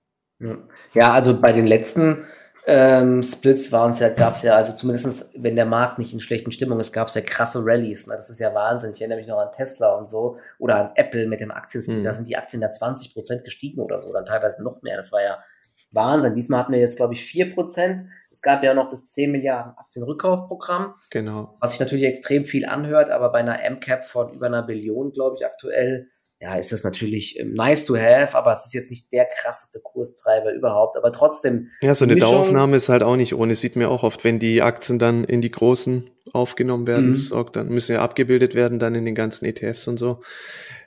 Ja, 0.92 1.12
also 1.12 1.40
bei 1.40 1.52
den 1.52 1.66
letzten 1.66 2.24
ähm, 2.68 3.22
Splits 3.22 3.70
waren 3.70 3.92
es 3.92 4.00
ja, 4.00 4.08
gab 4.08 4.34
es 4.34 4.42
ja, 4.42 4.56
also 4.56 4.72
zumindest 4.72 5.30
wenn 5.36 5.54
der 5.54 5.66
Markt 5.66 5.98
nicht 5.98 6.12
in 6.12 6.18
schlechten 6.18 6.50
Stimmung 6.50 6.80
ist, 6.80 6.92
gab 6.92 7.06
es 7.06 7.14
ja 7.14 7.20
krasse 7.20 7.60
Rallyes. 7.64 8.08
Ne? 8.08 8.14
Das 8.16 8.28
ist 8.28 8.40
ja 8.40 8.52
Wahnsinn. 8.54 8.90
Ich 8.90 9.00
erinnere 9.00 9.18
mich 9.18 9.28
noch 9.28 9.38
an 9.38 9.52
Tesla 9.52 9.94
und 9.94 10.08
so 10.08 10.38
oder 10.58 10.76
an 10.76 10.90
Apple 10.96 11.28
mit 11.28 11.38
dem 11.38 11.52
Aktiensplit. 11.52 11.98
Mhm. 11.98 12.02
Da 12.02 12.12
sind 12.12 12.26
die 12.26 12.36
Aktien 12.36 12.60
da 12.60 12.68
20 12.68 13.14
Prozent 13.14 13.44
gestiegen 13.44 13.80
oder 13.80 14.00
so, 14.00 14.12
dann 14.12 14.24
teilweise 14.24 14.64
noch 14.64 14.82
mehr. 14.82 14.96
Das 14.96 15.12
war 15.12 15.22
ja 15.22 15.38
Wahnsinn. 15.92 16.34
Diesmal 16.34 16.60
hatten 16.60 16.72
wir 16.72 16.80
jetzt, 16.80 16.96
glaube 16.96 17.14
ich, 17.14 17.24
4 17.24 17.54
Prozent. 17.54 18.08
Es 18.30 18.42
gab 18.42 18.64
ja 18.64 18.74
noch 18.74 18.88
das 18.88 19.08
10 19.10 19.30
Milliarden 19.30 19.76
Aktienrückkaufprogramm. 19.76 20.94
Genau. 21.10 21.56
Was 21.60 21.70
sich 21.70 21.80
natürlich 21.80 22.06
extrem 22.06 22.46
viel 22.46 22.66
anhört, 22.66 23.10
aber 23.10 23.30
bei 23.30 23.38
einer 23.38 23.58
MCAP 23.70 24.04
von 24.04 24.32
über 24.32 24.46
einer 24.46 24.62
Billion, 24.62 25.12
glaube 25.12 25.36
ich, 25.38 25.46
aktuell, 25.46 26.08
ja, 26.40 26.54
ist 26.56 26.70
das 26.70 26.84
natürlich 26.84 27.38
ähm, 27.38 27.54
nice 27.54 27.86
to 27.86 27.96
have, 27.96 28.36
aber 28.36 28.52
es 28.52 28.66
ist 28.66 28.74
jetzt 28.74 28.90
nicht 28.90 29.10
der 29.12 29.26
krasseste 29.26 29.80
Kurstreiber 29.80 30.52
überhaupt. 30.52 30.96
Aber 30.96 31.10
trotzdem. 31.10 31.70
Ja, 31.82 31.94
so 31.94 32.04
eine 32.04 32.16
Daueraufnahme 32.16 32.76
ist 32.76 32.88
halt 32.88 33.02
auch 33.02 33.16
nicht 33.16 33.34
ohne. 33.34 33.54
Sieht 33.54 33.76
mir 33.76 33.88
auch 33.88 34.02
oft, 34.02 34.22
wenn 34.24 34.38
die 34.38 34.60
Aktien 34.60 34.98
dann 34.98 35.24
in 35.24 35.40
die 35.40 35.50
großen 35.50 36.10
aufgenommen 36.32 36.86
werden, 36.86 37.08
mhm. 37.08 37.12
das 37.12 37.26
sorgt 37.26 37.56
dann, 37.56 37.68
müssen 37.68 37.92
ja 37.92 38.02
abgebildet 38.02 38.54
werden 38.54 38.78
dann 38.78 38.94
in 38.94 39.04
den 39.04 39.14
ganzen 39.14 39.46
ETFs 39.46 39.88
und 39.88 39.98
so. 39.98 40.20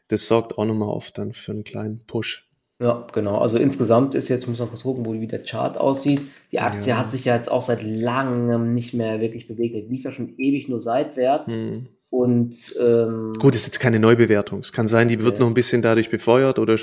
Das 0.07 0.27
sorgt 0.27 0.57
auch 0.57 0.65
nochmal 0.65 0.89
oft 0.89 1.17
dann 1.17 1.33
für 1.33 1.51
einen 1.51 1.63
kleinen 1.63 2.05
Push. 2.05 2.47
Ja, 2.81 3.05
genau. 3.11 3.39
Also 3.39 3.57
insgesamt 3.57 4.15
ist 4.15 4.29
jetzt, 4.29 4.47
muss 4.47 4.59
man 4.59 4.69
kurz 4.69 4.83
gucken, 4.83 5.05
wo 5.05 5.13
wie 5.13 5.27
der 5.27 5.43
Chart 5.43 5.77
aussieht. 5.77 6.21
Die 6.51 6.59
Aktie 6.59 6.91
ja. 6.91 6.97
hat 6.97 7.11
sich 7.11 7.25
ja 7.25 7.35
jetzt 7.35 7.51
auch 7.51 7.61
seit 7.61 7.83
langem 7.83 8.73
nicht 8.73 8.93
mehr 8.93 9.19
wirklich 9.19 9.47
bewegt. 9.47 9.75
Die 9.75 9.81
lief 9.81 10.05
ja 10.05 10.11
schon 10.11 10.35
ewig 10.37 10.69
nur 10.69 10.81
seitwärts. 10.81 11.55
Mhm. 11.55 11.87
Und 12.09 12.75
ähm, 12.79 13.33
gut, 13.39 13.53
ist 13.55 13.65
jetzt 13.65 13.79
keine 13.79 13.99
Neubewertung. 13.99 14.59
Es 14.59 14.71
kann 14.71 14.87
sein, 14.87 15.07
die 15.07 15.23
wird 15.23 15.35
ja. 15.35 15.39
noch 15.41 15.47
ein 15.47 15.53
bisschen 15.53 15.81
dadurch 15.81 16.09
befeuert 16.09 16.57
oder 16.57 16.77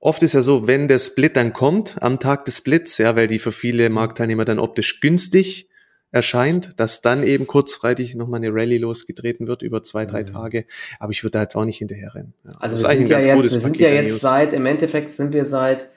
oft 0.00 0.22
ist 0.22 0.34
ja 0.34 0.42
so, 0.42 0.66
wenn 0.66 0.88
der 0.88 0.98
Split 0.98 1.36
dann 1.36 1.52
kommt, 1.52 2.02
am 2.02 2.18
Tag 2.18 2.44
des 2.44 2.58
Splits, 2.58 2.98
ja, 2.98 3.16
weil 3.16 3.28
die 3.28 3.38
für 3.38 3.52
viele 3.52 3.90
Marktteilnehmer 3.90 4.44
dann 4.44 4.58
optisch 4.58 5.00
günstig 5.00 5.68
erscheint, 6.10 6.80
dass 6.80 7.02
dann 7.02 7.22
eben 7.22 7.46
kurzfristig 7.46 8.14
nochmal 8.14 8.38
eine 8.38 8.52
Rallye 8.52 8.78
losgetreten 8.78 9.46
wird 9.46 9.62
über 9.62 9.82
zwei, 9.82 10.06
drei 10.06 10.22
mhm. 10.22 10.26
Tage. 10.26 10.64
Aber 10.98 11.12
ich 11.12 11.22
würde 11.22 11.32
da 11.32 11.42
jetzt 11.42 11.54
auch 11.54 11.64
nicht 11.64 11.78
hinterher 11.78 12.14
rennen. 12.14 12.34
Ja, 12.44 12.52
also 12.58 12.76
wir 12.82 12.96
sind, 12.96 13.08
ja 13.08 13.18
jetzt, 13.18 13.52
wir 13.52 13.60
sind 13.60 13.76
ja 13.78 13.88
jetzt 13.90 14.20
seit, 14.20 14.52
im 14.52 14.66
Endeffekt 14.66 15.10
sind 15.10 15.32
wir 15.32 15.44
seit 15.44 15.90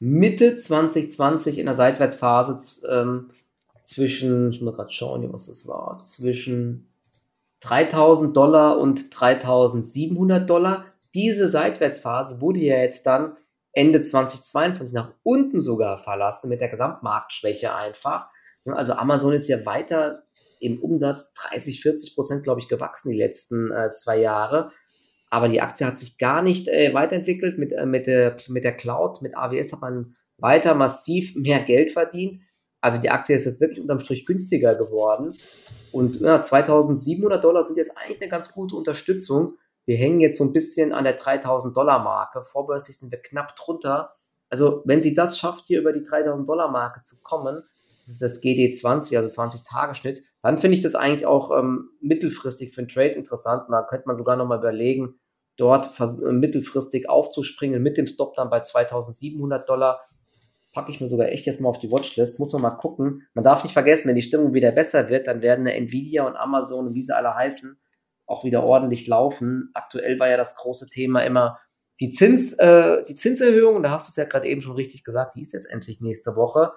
Mitte 0.00 0.56
2020 0.56 1.58
in 1.58 1.66
der 1.66 1.74
Seitwärtsphase 1.74 2.60
ähm, 2.88 3.30
zwischen, 3.84 4.50
ich 4.50 4.60
muss 4.60 4.76
gerade 4.76 4.92
schauen, 4.92 5.32
was 5.32 5.46
das 5.46 5.66
war, 5.66 5.98
zwischen 6.04 6.87
3000 7.60 8.36
Dollar 8.36 8.78
und 8.78 9.08
3700 9.10 10.48
Dollar. 10.48 10.86
Diese 11.14 11.48
Seitwärtsphase 11.48 12.40
wurde 12.40 12.60
ja 12.60 12.78
jetzt 12.78 13.06
dann 13.06 13.36
Ende 13.72 14.00
2022 14.00 14.92
nach 14.92 15.14
unten 15.22 15.60
sogar 15.60 15.98
verlassen 15.98 16.48
mit 16.48 16.60
der 16.60 16.68
Gesamtmarktschwäche 16.68 17.74
einfach. 17.74 18.28
Also 18.64 18.92
Amazon 18.94 19.32
ist 19.32 19.48
ja 19.48 19.64
weiter 19.64 20.24
im 20.60 20.80
Umsatz 20.82 21.32
30, 21.34 21.80
40 21.82 22.14
Prozent, 22.14 22.42
glaube 22.42 22.60
ich, 22.60 22.68
gewachsen 22.68 23.10
die 23.10 23.18
letzten 23.18 23.70
äh, 23.70 23.92
zwei 23.92 24.18
Jahre. 24.18 24.72
Aber 25.30 25.48
die 25.48 25.60
Aktie 25.60 25.86
hat 25.86 25.98
sich 25.98 26.18
gar 26.18 26.42
nicht 26.42 26.68
äh, 26.68 26.92
weiterentwickelt. 26.94 27.58
Mit, 27.58 27.72
äh, 27.72 27.86
mit, 27.86 28.06
der, 28.06 28.36
mit 28.48 28.64
der 28.64 28.76
Cloud, 28.76 29.22
mit 29.22 29.36
AWS 29.36 29.72
hat 29.72 29.80
man 29.80 30.14
weiter 30.38 30.74
massiv 30.74 31.34
mehr 31.36 31.60
Geld 31.60 31.90
verdient. 31.90 32.42
Also 32.80 33.00
die 33.00 33.10
Aktie 33.10 33.36
ist 33.36 33.44
jetzt 33.44 33.60
wirklich 33.60 33.80
unterm 33.80 34.00
Strich 34.00 34.24
günstiger 34.24 34.74
geworden. 34.74 35.34
Und 35.92 36.20
ja, 36.20 36.42
2700 36.42 37.42
Dollar 37.42 37.64
sind 37.64 37.76
jetzt 37.76 37.96
eigentlich 37.96 38.20
eine 38.20 38.30
ganz 38.30 38.52
gute 38.52 38.76
Unterstützung. 38.76 39.54
Wir 39.84 39.96
hängen 39.96 40.20
jetzt 40.20 40.38
so 40.38 40.44
ein 40.44 40.52
bisschen 40.52 40.92
an 40.92 41.04
der 41.04 41.14
3000 41.14 41.76
Dollar 41.76 42.02
Marke. 42.02 42.42
Vorbörslich 42.42 42.98
sind 42.98 43.10
wir 43.10 43.20
knapp 43.20 43.56
drunter. 43.56 44.12
Also 44.50 44.82
wenn 44.84 45.02
sie 45.02 45.14
das 45.14 45.38
schafft, 45.38 45.66
hier 45.66 45.80
über 45.80 45.92
die 45.92 46.02
3000 46.02 46.48
Dollar 46.48 46.70
Marke 46.70 47.02
zu 47.02 47.16
kommen, 47.22 47.62
das 48.04 48.14
ist 48.14 48.22
das 48.22 48.42
GD20, 48.42 49.16
also 49.16 49.28
20-Tage-Schnitt, 49.28 50.22
dann 50.42 50.58
finde 50.58 50.76
ich 50.76 50.82
das 50.82 50.94
eigentlich 50.94 51.26
auch 51.26 51.50
ähm, 51.56 51.90
mittelfristig 52.00 52.72
für 52.72 52.80
einen 52.80 52.88
Trade 52.88 53.10
interessant. 53.10 53.64
Da 53.70 53.82
könnte 53.82 54.06
man 54.06 54.16
sogar 54.16 54.36
nochmal 54.36 54.58
überlegen, 54.58 55.18
dort 55.58 55.90
mittelfristig 56.20 57.10
aufzuspringen 57.10 57.82
mit 57.82 57.96
dem 57.96 58.06
Stop 58.06 58.34
dann 58.34 58.48
bei 58.48 58.60
2700 58.60 59.68
Dollar 59.68 60.00
packe 60.78 60.92
ich 60.92 61.00
mir 61.00 61.08
sogar 61.08 61.28
echt 61.28 61.44
jetzt 61.46 61.60
mal 61.60 61.68
auf 61.68 61.78
die 61.78 61.90
Watchlist. 61.90 62.38
Muss 62.38 62.52
man 62.52 62.62
mal 62.62 62.70
gucken. 62.70 63.26
Man 63.34 63.42
darf 63.42 63.64
nicht 63.64 63.72
vergessen, 63.72 64.06
wenn 64.06 64.14
die 64.14 64.22
Stimmung 64.22 64.54
wieder 64.54 64.70
besser 64.70 65.08
wird, 65.08 65.26
dann 65.26 65.42
werden 65.42 65.66
Nvidia 65.66 66.24
und 66.24 66.36
Amazon 66.36 66.86
und 66.86 66.94
wie 66.94 67.02
sie 67.02 67.16
alle 67.16 67.34
heißen, 67.34 67.80
auch 68.26 68.44
wieder 68.44 68.62
ordentlich 68.62 69.08
laufen. 69.08 69.70
Aktuell 69.74 70.20
war 70.20 70.28
ja 70.28 70.36
das 70.36 70.54
große 70.54 70.86
Thema 70.86 71.22
immer 71.22 71.58
die, 71.98 72.10
Zins, 72.10 72.52
äh, 72.60 73.04
die 73.06 73.16
Zinserhöhung. 73.16 73.74
Und 73.74 73.82
da 73.82 73.90
hast 73.90 74.06
du 74.06 74.10
es 74.10 74.16
ja 74.16 74.24
gerade 74.24 74.46
eben 74.46 74.60
schon 74.60 74.76
richtig 74.76 75.02
gesagt, 75.02 75.34
die 75.34 75.40
ist 75.40 75.52
jetzt 75.52 75.68
endlich 75.68 76.00
nächste 76.00 76.36
Woche. 76.36 76.70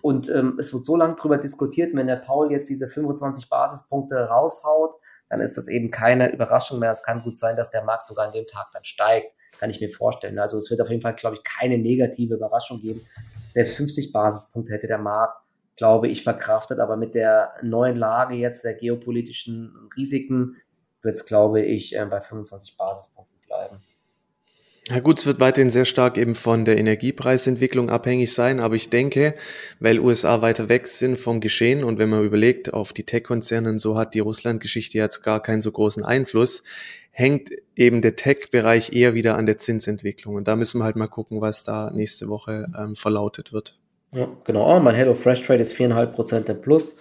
Und 0.00 0.30
ähm, 0.30 0.56
es 0.58 0.72
wird 0.72 0.86
so 0.86 0.96
lange 0.96 1.14
darüber 1.14 1.36
diskutiert, 1.36 1.94
wenn 1.94 2.06
der 2.06 2.16
Paul 2.16 2.50
jetzt 2.50 2.70
diese 2.70 2.88
25 2.88 3.50
Basispunkte 3.50 4.16
raushaut, 4.16 4.94
dann 5.28 5.40
ist 5.40 5.58
das 5.58 5.68
eben 5.68 5.90
keine 5.90 6.32
Überraschung 6.32 6.78
mehr. 6.78 6.92
Es 6.92 7.02
kann 7.02 7.22
gut 7.22 7.36
sein, 7.36 7.56
dass 7.56 7.70
der 7.70 7.84
Markt 7.84 8.06
sogar 8.06 8.26
an 8.26 8.32
dem 8.32 8.46
Tag 8.46 8.68
dann 8.72 8.84
steigt. 8.84 9.34
Kann 9.58 9.68
ich 9.68 9.82
mir 9.82 9.90
vorstellen. 9.90 10.38
Also 10.38 10.56
es 10.56 10.70
wird 10.70 10.80
auf 10.80 10.88
jeden 10.88 11.02
Fall, 11.02 11.14
glaube 11.14 11.36
ich, 11.36 11.44
keine 11.44 11.76
negative 11.76 12.34
Überraschung 12.36 12.80
geben. 12.80 13.06
Selbst 13.54 13.76
50 13.76 14.10
Basispunkte 14.10 14.72
hätte 14.72 14.88
der 14.88 14.98
Markt, 14.98 15.40
glaube 15.76 16.08
ich, 16.08 16.24
verkraftet. 16.24 16.80
Aber 16.80 16.96
mit 16.96 17.14
der 17.14 17.52
neuen 17.62 17.96
Lage 17.96 18.34
jetzt 18.34 18.64
der 18.64 18.74
geopolitischen 18.74 19.90
Risiken 19.96 20.56
wird 21.02 21.14
es, 21.14 21.24
glaube 21.24 21.62
ich, 21.62 21.94
äh, 21.94 22.04
bei 22.04 22.20
25 22.20 22.76
Basispunkten 22.76 23.38
bleiben. 23.46 23.80
Ja 24.88 25.00
gut, 25.00 25.18
es 25.18 25.24
wird 25.24 25.40
weiterhin 25.40 25.70
sehr 25.70 25.86
stark 25.86 26.18
eben 26.18 26.34
von 26.34 26.66
der 26.66 26.76
Energiepreisentwicklung 26.76 27.88
abhängig 27.88 28.34
sein, 28.34 28.60
aber 28.60 28.74
ich 28.74 28.90
denke, 28.90 29.34
weil 29.80 29.98
USA 29.98 30.42
weiter 30.42 30.68
weg 30.68 30.88
sind 30.88 31.16
vom 31.16 31.40
Geschehen 31.40 31.84
und 31.84 31.98
wenn 31.98 32.10
man 32.10 32.22
überlegt, 32.22 32.74
auf 32.74 32.92
die 32.92 33.04
Tech-Konzerne 33.04 33.78
so 33.78 33.96
hat 33.96 34.12
die 34.12 34.20
Russland-Geschichte 34.20 34.98
jetzt 34.98 35.22
gar 35.22 35.42
keinen 35.42 35.62
so 35.62 35.72
großen 35.72 36.04
Einfluss, 36.04 36.62
hängt 37.12 37.50
eben 37.76 38.02
der 38.02 38.16
Tech-Bereich 38.16 38.92
eher 38.92 39.14
wieder 39.14 39.38
an 39.38 39.46
der 39.46 39.56
Zinsentwicklung. 39.56 40.34
Und 40.34 40.48
da 40.48 40.54
müssen 40.56 40.80
wir 40.80 40.84
halt 40.84 40.96
mal 40.96 41.06
gucken, 41.06 41.40
was 41.40 41.64
da 41.64 41.90
nächste 41.90 42.28
Woche 42.28 42.66
ähm, 42.78 42.94
verlautet 42.94 43.54
wird. 43.54 43.78
Ja, 44.12 44.28
genau. 44.44 44.76
Oh, 44.76 44.80
mein 44.80 44.94
Hello 44.94 45.14
Fresh 45.14 45.42
Trade 45.42 45.62
ist 45.62 45.74
4,5% 45.74 46.50
im 46.50 46.60
Plus. 46.60 46.96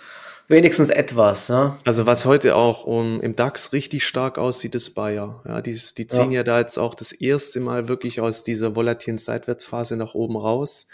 Wenigstens 0.47 0.89
etwas. 0.89 1.47
Ja? 1.47 1.77
Also 1.85 2.05
was 2.05 2.25
heute 2.25 2.55
auch 2.55 2.85
um, 2.85 3.21
im 3.21 3.35
DAX 3.35 3.71
richtig 3.71 4.05
stark 4.05 4.37
aussieht, 4.37 4.75
ist 4.75 4.93
Bayer. 4.93 5.41
Ja, 5.47 5.61
die, 5.61 5.79
die 5.97 6.07
ziehen 6.07 6.31
ja. 6.31 6.39
ja 6.39 6.43
da 6.43 6.59
jetzt 6.59 6.77
auch 6.77 6.95
das 6.95 7.11
erste 7.11 7.59
Mal 7.59 7.87
wirklich 7.87 8.19
aus 8.19 8.43
dieser 8.43 8.75
volatilen 8.75 9.17
Seitwärtsphase 9.17 9.95
nach 9.95 10.15
oben 10.15 10.35
raus. 10.35 10.87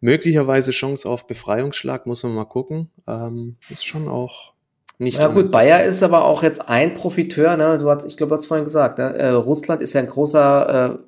Möglicherweise 0.00 0.70
Chance 0.70 1.08
auf 1.08 1.26
Befreiungsschlag, 1.26 2.06
muss 2.06 2.22
man 2.22 2.34
mal 2.34 2.46
gucken. 2.46 2.90
Ähm, 3.06 3.56
ist 3.70 3.84
schon 3.84 4.08
auch 4.08 4.54
nicht. 4.98 5.18
Ja 5.18 5.28
gut, 5.28 5.50
Bayer 5.50 5.84
ist 5.84 6.02
aber 6.02 6.24
auch 6.24 6.42
jetzt 6.42 6.68
ein 6.68 6.94
Profiteur. 6.94 7.56
Ne? 7.56 7.78
Du 7.78 7.90
hast, 7.90 8.06
ich 8.06 8.16
glaube, 8.16 8.30
du 8.30 8.36
hast 8.36 8.46
vorhin 8.46 8.64
gesagt, 8.64 8.98
ne? 8.98 9.14
äh, 9.14 9.30
Russland 9.30 9.82
ist 9.82 9.92
ja 9.92 10.00
ein 10.00 10.08
großer 10.08 10.94
äh, 10.94 10.98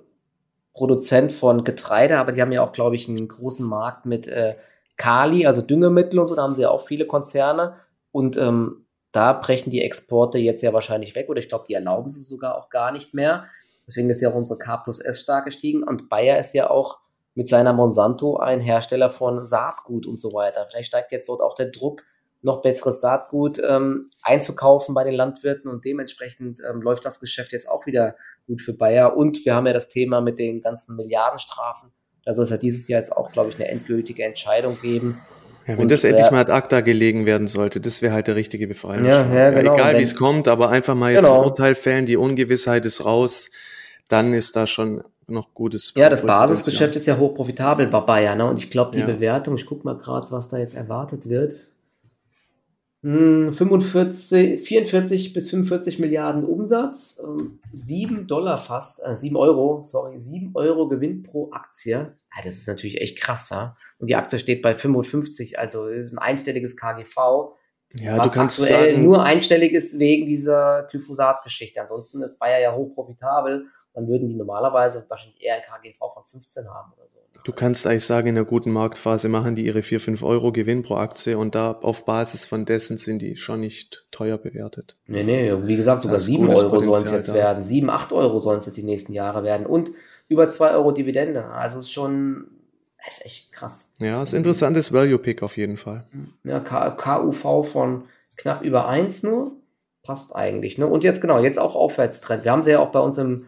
Produzent 0.74 1.32
von 1.32 1.64
Getreide, 1.64 2.18
aber 2.18 2.32
die 2.32 2.42
haben 2.42 2.52
ja 2.52 2.62
auch, 2.62 2.72
glaube 2.72 2.96
ich, 2.96 3.08
einen 3.08 3.28
großen 3.28 3.66
Markt 3.66 4.04
mit 4.04 4.28
äh, 4.28 4.56
Kali, 4.98 5.46
also 5.46 5.62
Düngemittel 5.62 6.18
und 6.18 6.26
so. 6.26 6.34
Da 6.34 6.42
haben 6.42 6.54
sie 6.54 6.62
ja 6.62 6.70
auch 6.70 6.82
viele 6.86 7.06
Konzerne. 7.06 7.76
Und 8.16 8.38
ähm, 8.38 8.86
da 9.12 9.34
brechen 9.34 9.68
die 9.68 9.82
Exporte 9.82 10.38
jetzt 10.38 10.62
ja 10.62 10.72
wahrscheinlich 10.72 11.14
weg 11.14 11.28
oder 11.28 11.38
ich 11.38 11.50
glaube, 11.50 11.66
die 11.68 11.74
erlauben 11.74 12.08
sie 12.08 12.20
sogar 12.20 12.56
auch 12.56 12.70
gar 12.70 12.90
nicht 12.90 13.12
mehr. 13.12 13.44
Deswegen 13.86 14.08
ist 14.08 14.22
ja 14.22 14.30
auch 14.30 14.34
unsere 14.34 14.58
K 14.58 14.78
plus 14.78 15.00
S 15.00 15.20
stark 15.20 15.44
gestiegen 15.44 15.82
und 15.82 16.08
Bayer 16.08 16.38
ist 16.38 16.54
ja 16.54 16.70
auch 16.70 16.96
mit 17.34 17.46
seiner 17.46 17.74
Monsanto 17.74 18.38
ein 18.38 18.60
Hersteller 18.60 19.10
von 19.10 19.44
Saatgut 19.44 20.06
und 20.06 20.18
so 20.18 20.32
weiter. 20.32 20.66
Vielleicht 20.66 20.88
steigt 20.88 21.12
jetzt 21.12 21.28
dort 21.28 21.42
auch 21.42 21.54
der 21.54 21.66
Druck, 21.66 22.04
noch 22.40 22.62
besseres 22.62 23.02
Saatgut 23.02 23.60
ähm, 23.62 24.08
einzukaufen 24.22 24.94
bei 24.94 25.04
den 25.04 25.14
Landwirten 25.14 25.70
und 25.70 25.84
dementsprechend 25.84 26.60
ähm, 26.66 26.80
läuft 26.80 27.04
das 27.04 27.20
Geschäft 27.20 27.52
jetzt 27.52 27.68
auch 27.68 27.84
wieder 27.84 28.16
gut 28.46 28.62
für 28.62 28.72
Bayer. 28.72 29.14
Und 29.14 29.44
wir 29.44 29.54
haben 29.54 29.66
ja 29.66 29.74
das 29.74 29.88
Thema 29.88 30.22
mit 30.22 30.38
den 30.38 30.62
ganzen 30.62 30.96
Milliardenstrafen. 30.96 31.92
Da 32.24 32.32
soll 32.32 32.44
es 32.44 32.50
ja 32.50 32.56
dieses 32.56 32.88
Jahr 32.88 32.98
jetzt 32.98 33.14
auch, 33.14 33.30
glaube 33.30 33.50
ich, 33.50 33.56
eine 33.56 33.68
endgültige 33.68 34.24
Entscheidung 34.24 34.80
geben. 34.80 35.20
Ja, 35.66 35.74
wenn 35.74 35.80
und 35.80 35.90
das 35.90 36.04
endlich 36.04 36.30
mal 36.30 36.40
ad 36.40 36.52
acta 36.52 36.80
gelegen 36.80 37.26
werden 37.26 37.48
sollte, 37.48 37.80
das 37.80 38.00
wäre 38.00 38.14
halt 38.14 38.28
der 38.28 38.36
richtige 38.36 38.68
Befreiung. 38.68 39.04
Ja, 39.04 39.26
ja, 39.34 39.50
genau. 39.50 39.74
Egal 39.74 39.98
wie 39.98 40.02
es 40.02 40.14
kommt, 40.14 40.46
aber 40.46 40.70
einfach 40.70 40.94
mal 40.94 41.12
jetzt 41.12 41.24
genau. 41.24 41.40
ein 41.40 41.44
Urteil 41.44 41.74
fällen, 41.74 42.06
die 42.06 42.16
Ungewissheit 42.16 42.84
ist 42.84 43.04
raus, 43.04 43.50
dann 44.08 44.32
ist 44.32 44.54
da 44.54 44.66
schon 44.66 45.02
noch 45.26 45.54
gutes. 45.54 45.92
Ja, 45.96 46.08
das 46.08 46.24
Basisgeschäft 46.24 46.94
ist 46.94 47.06
ja 47.06 47.18
hochprofitabel 47.18 47.88
bei 47.88 48.00
Bayern, 48.00 48.38
ne? 48.38 48.48
Und 48.48 48.58
ich 48.58 48.70
glaube, 48.70 48.92
die 48.92 49.00
ja. 49.00 49.06
Bewertung, 49.06 49.56
ich 49.56 49.66
gucke 49.66 49.84
mal 49.84 49.98
gerade, 49.98 50.28
was 50.30 50.48
da 50.48 50.58
jetzt 50.58 50.74
erwartet 50.74 51.28
wird. 51.28 51.52
45, 53.06 54.56
hm, 54.56 54.58
44 54.58 55.32
bis 55.32 55.50
45 55.50 56.00
Milliarden 56.00 56.44
Umsatz, 56.44 57.22
7 57.72 58.16
ähm, 58.16 58.26
Dollar 58.26 58.58
fast, 58.58 59.00
äh, 59.06 59.14
7 59.14 59.36
Euro, 59.36 59.82
sorry, 59.84 60.18
7 60.18 60.50
Euro 60.54 60.88
Gewinn 60.88 61.22
pro 61.22 61.50
Aktie. 61.52 61.92
Ja, 61.92 62.42
das 62.42 62.56
ist 62.56 62.66
natürlich 62.66 63.00
echt 63.00 63.20
krass, 63.20 63.50
ja? 63.50 63.76
Und 63.98 64.10
die 64.10 64.16
Aktie 64.16 64.40
steht 64.40 64.60
bei 64.60 64.74
55, 64.74 65.58
also 65.58 65.86
ist 65.86 66.12
ein 66.12 66.18
einstelliges 66.18 66.76
KGV. 66.76 67.54
Ja, 68.00 68.22
du 68.22 68.30
kannst 68.30 68.60
aktuell 68.60 68.92
sagen, 68.94 69.04
nur 69.04 69.22
einstellig 69.22 69.72
ist 69.72 69.98
wegen 70.00 70.26
dieser 70.26 70.88
Glyphosat-Geschichte. 70.90 71.80
Ansonsten 71.80 72.22
ist 72.22 72.40
Bayer 72.40 72.60
ja 72.60 72.74
hoch 72.74 72.92
profitabel 72.92 73.66
dann 73.96 74.08
würden 74.08 74.28
die 74.28 74.34
normalerweise 74.34 75.06
wahrscheinlich 75.08 75.42
eher 75.42 75.54
ein 75.54 75.62
KGV 75.62 75.98
von 75.98 76.22
15 76.22 76.68
haben 76.68 76.92
oder 76.92 77.08
so. 77.08 77.18
Du 77.44 77.52
kannst 77.52 77.86
eigentlich 77.86 78.04
sagen, 78.04 78.28
in 78.28 78.36
einer 78.36 78.44
guten 78.44 78.70
Marktphase 78.70 79.30
machen 79.30 79.56
die 79.56 79.64
ihre 79.64 79.82
4, 79.82 80.00
5 80.00 80.22
Euro 80.22 80.52
Gewinn 80.52 80.82
pro 80.82 80.96
Aktie 80.96 81.38
und 81.38 81.54
da 81.54 81.72
auf 81.72 82.04
Basis 82.04 82.44
von 82.44 82.66
dessen 82.66 82.98
sind 82.98 83.22
die 83.22 83.36
schon 83.36 83.60
nicht 83.60 84.06
teuer 84.10 84.36
bewertet. 84.36 84.98
Nee, 85.06 85.24
nee, 85.24 85.50
wie 85.66 85.76
gesagt, 85.76 86.02
sogar 86.02 86.18
7 86.18 86.46
Euro 86.46 86.80
sollen 86.80 87.04
es 87.04 87.10
jetzt 87.10 87.30
da. 87.30 87.34
werden. 87.34 87.64
7, 87.64 87.88
8 87.88 88.12
Euro 88.12 88.38
sollen 88.40 88.58
es 88.58 88.66
jetzt 88.66 88.76
die 88.76 88.82
nächsten 88.82 89.14
Jahre 89.14 89.42
werden 89.44 89.64
und 89.64 89.92
über 90.28 90.46
2 90.46 90.72
Euro 90.72 90.92
Dividende. 90.92 91.46
Also 91.46 91.78
ist 91.78 91.90
schon, 91.90 92.48
ist 93.08 93.24
echt 93.24 93.50
krass. 93.52 93.94
Ja, 93.98 94.22
ist 94.22 94.34
ein 94.34 94.38
interessantes 94.38 94.92
Value 94.92 95.18
Pick 95.18 95.42
auf 95.42 95.56
jeden 95.56 95.78
Fall. 95.78 96.04
Ja, 96.44 96.60
KUV 96.60 97.66
von 97.66 98.04
knapp 98.36 98.60
über 98.60 98.88
1 98.88 99.22
nur. 99.22 99.52
Passt 100.02 100.36
eigentlich. 100.36 100.76
Ne? 100.76 100.86
Und 100.86 101.02
jetzt 101.02 101.22
genau, 101.22 101.40
jetzt 101.40 101.58
auch 101.58 101.74
Aufwärtstrend. 101.74 102.44
Wir 102.44 102.52
haben 102.52 102.62
sie 102.62 102.72
ja 102.72 102.78
auch 102.78 102.92
bei 102.92 103.00
uns 103.00 103.16
im 103.16 103.46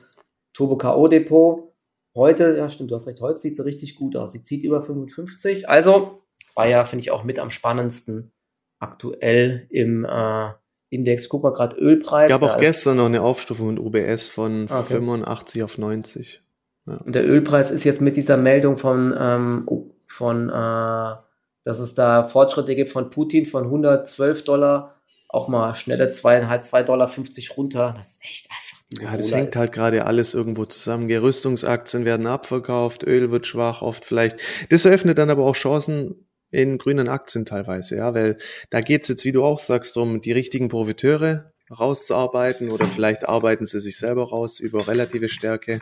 Turbo 0.52 0.76
K.O. 0.76 1.08
Depot. 1.08 1.72
Heute, 2.14 2.56
ja 2.56 2.68
stimmt, 2.68 2.90
du 2.90 2.94
hast 2.94 3.06
recht, 3.06 3.20
heute 3.20 3.38
sieht 3.38 3.56
sie 3.56 3.64
richtig 3.64 3.96
gut 3.96 4.16
aus. 4.16 4.32
Sie 4.32 4.42
zieht 4.42 4.64
über 4.64 4.82
55. 4.82 5.68
Also, 5.68 6.22
Bayer 6.54 6.84
finde 6.86 7.02
ich 7.02 7.10
auch 7.10 7.22
mit 7.22 7.38
am 7.38 7.50
spannendsten 7.50 8.32
aktuell 8.80 9.66
im 9.70 10.04
äh, 10.04 10.50
Index. 10.90 11.28
Guck 11.28 11.42
mal 11.44 11.52
gerade 11.52 11.76
Ölpreis. 11.76 12.30
Gab 12.30 12.42
auch 12.42 12.58
gestern 12.58 12.96
noch 12.96 13.06
eine 13.06 13.22
Aufstufung 13.22 13.70
in 13.70 13.78
UBS 13.78 14.28
von 14.28 14.64
okay. 14.64 14.94
85 14.94 15.62
auf 15.62 15.78
90. 15.78 16.42
Ja. 16.86 16.96
Und 16.96 17.14
der 17.14 17.28
Ölpreis 17.28 17.70
ist 17.70 17.84
jetzt 17.84 18.00
mit 18.00 18.16
dieser 18.16 18.36
Meldung 18.36 18.78
von, 18.78 19.14
ähm, 19.16 19.62
oh, 19.66 19.94
von 20.06 20.48
äh, 20.48 21.16
dass 21.64 21.80
es 21.80 21.94
da 21.94 22.24
Fortschritte 22.24 22.74
gibt 22.74 22.90
von 22.90 23.10
Putin 23.10 23.44
von 23.46 23.64
112 23.64 24.44
Dollar 24.44 24.97
auch 25.28 25.48
mal 25.48 25.74
schnelle 25.74 26.10
2,5 26.10 26.82
Dollar 26.84 27.08
50 27.08 27.56
runter. 27.56 27.94
Das 27.96 28.12
ist 28.12 28.24
echt 28.24 28.48
einfach 28.50 28.78
ja, 28.90 29.16
das 29.16 29.32
hängt 29.32 29.54
halt 29.54 29.72
gerade 29.72 30.06
alles 30.06 30.32
irgendwo 30.32 30.64
zusammen. 30.64 31.08
Gerüstungsaktien 31.08 32.06
werden 32.06 32.26
abverkauft, 32.26 33.04
Öl 33.04 33.30
wird 33.30 33.46
schwach, 33.46 33.82
oft 33.82 34.04
vielleicht. 34.04 34.38
Das 34.70 34.86
eröffnet 34.86 35.18
dann 35.18 35.28
aber 35.28 35.44
auch 35.44 35.54
Chancen 35.54 36.26
in 36.50 36.78
grünen 36.78 37.08
Aktien 37.08 37.44
teilweise, 37.44 37.96
ja, 37.96 38.14
weil 38.14 38.38
da 38.70 38.80
geht's 38.80 39.08
jetzt, 39.08 39.26
wie 39.26 39.32
du 39.32 39.44
auch 39.44 39.58
sagst, 39.58 39.98
um 39.98 40.22
die 40.22 40.32
richtigen 40.32 40.68
Profiteure 40.68 41.52
rauszuarbeiten 41.78 42.70
oder 42.70 42.86
vielleicht 42.86 43.28
arbeiten 43.28 43.66
sie 43.66 43.80
sich 43.80 43.98
selber 43.98 44.30
raus 44.30 44.58
über 44.58 44.88
relative 44.88 45.28
Stärke. 45.28 45.80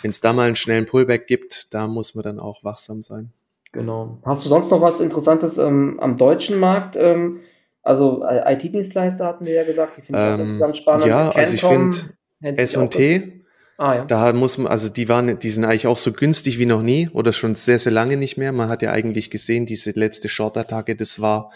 Wenn 0.00 0.10
es 0.10 0.22
da 0.22 0.32
mal 0.32 0.46
einen 0.46 0.56
schnellen 0.56 0.86
Pullback 0.86 1.26
gibt, 1.26 1.74
da 1.74 1.86
muss 1.86 2.14
man 2.14 2.22
dann 2.22 2.40
auch 2.40 2.64
wachsam 2.64 3.02
sein. 3.02 3.34
Genau. 3.72 4.18
Hast 4.24 4.46
du 4.46 4.48
sonst 4.48 4.70
noch 4.70 4.80
was 4.80 5.00
Interessantes 5.00 5.58
ähm, 5.58 6.00
am 6.00 6.16
deutschen 6.16 6.58
Markt? 6.58 6.96
Ähm, 6.96 7.40
also 7.82 8.24
äh, 8.24 8.54
IT-Dienstleister 8.54 9.26
hatten 9.26 9.44
wir 9.44 9.54
ja 9.54 9.64
gesagt, 9.64 9.96
die 9.96 10.02
finde 10.02 10.20
ich 10.20 10.34
ähm, 10.34 10.40
insgesamt 10.40 10.76
spannend. 10.76 11.06
Ja, 11.06 11.30
also 11.30 11.54
ich 11.54 11.62
finde 11.64 11.96
S&T, 12.40 13.42
Ah, 13.78 13.96
ja. 13.96 14.04
Da 14.04 14.32
muss 14.32 14.58
man, 14.58 14.70
also 14.70 14.88
die 14.88 15.08
waren, 15.08 15.40
die 15.40 15.50
sind 15.50 15.64
eigentlich 15.64 15.88
auch 15.88 15.98
so 15.98 16.12
günstig 16.12 16.58
wie 16.58 16.66
noch 16.66 16.82
nie 16.82 17.08
oder 17.12 17.32
schon 17.32 17.56
sehr, 17.56 17.80
sehr 17.80 17.90
lange 17.90 18.16
nicht 18.16 18.36
mehr. 18.36 18.52
Man 18.52 18.68
hat 18.68 18.82
ja 18.82 18.92
eigentlich 18.92 19.28
gesehen, 19.28 19.66
diese 19.66 19.90
letzte 19.92 20.28
Short-Attacke, 20.28 20.94
das 20.94 21.20
war 21.20 21.50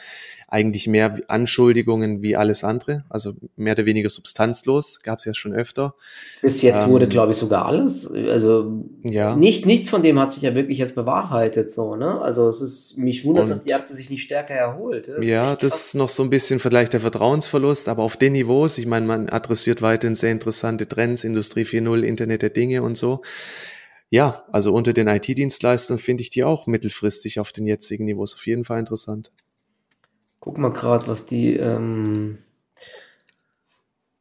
eigentlich 0.48 0.86
mehr 0.86 1.20
Anschuldigungen 1.26 2.22
wie 2.22 2.36
alles 2.36 2.62
andere, 2.62 3.04
also 3.08 3.32
mehr 3.56 3.72
oder 3.72 3.84
weniger 3.84 4.08
substanzlos, 4.08 5.00
gab 5.02 5.18
es 5.18 5.24
ja 5.24 5.34
schon 5.34 5.52
öfter. 5.52 5.96
Bis 6.40 6.62
jetzt 6.62 6.84
ähm, 6.84 6.90
wurde, 6.90 7.08
glaube 7.08 7.32
ich, 7.32 7.38
sogar 7.38 7.66
alles. 7.66 8.08
Also 8.08 8.84
ja. 9.02 9.34
nicht, 9.34 9.66
nichts 9.66 9.90
von 9.90 10.04
dem 10.04 10.20
hat 10.20 10.32
sich 10.32 10.44
ja 10.44 10.54
wirklich 10.54 10.78
jetzt 10.78 10.94
bewahrheitet, 10.94 11.72
so, 11.72 11.96
ne? 11.96 12.20
Also 12.20 12.48
es 12.48 12.60
ist, 12.60 12.96
mich 12.96 13.24
wundert, 13.24 13.50
dass 13.50 13.64
die 13.64 13.74
Aktie 13.74 13.96
sich 13.96 14.08
nicht 14.08 14.22
stärker 14.22 14.54
erholt. 14.54 15.08
Das 15.08 15.24
ja, 15.24 15.56
das 15.56 15.86
ist 15.86 15.94
noch 15.96 16.08
so 16.08 16.22
ein 16.22 16.30
bisschen 16.30 16.60
vielleicht 16.60 16.92
der 16.92 17.00
Vertrauensverlust, 17.00 17.88
aber 17.88 18.04
auf 18.04 18.16
den 18.16 18.34
Niveaus, 18.34 18.78
ich 18.78 18.86
meine, 18.86 19.04
man 19.04 19.28
adressiert 19.28 19.82
weiterhin 19.82 20.14
sehr 20.14 20.30
interessante 20.30 20.86
Trends, 20.86 21.24
Industrie 21.24 21.64
4.0, 21.64 22.02
Internet 22.02 22.42
der 22.42 22.50
Dinge 22.50 22.84
und 22.84 22.96
so. 22.96 23.22
Ja, 24.10 24.44
also 24.52 24.72
unter 24.72 24.92
den 24.92 25.08
IT-Dienstleistern 25.08 25.98
finde 25.98 26.22
ich 26.22 26.30
die 26.30 26.44
auch 26.44 26.68
mittelfristig 26.68 27.40
auf 27.40 27.50
den 27.50 27.66
jetzigen 27.66 28.04
Niveaus 28.04 28.36
auf 28.36 28.46
jeden 28.46 28.64
Fall 28.64 28.78
interessant. 28.78 29.32
Guck 30.46 30.58
mal 30.58 30.70
gerade, 30.72 31.08
was 31.08 31.26
die, 31.26 31.56
ähm, 31.56 32.38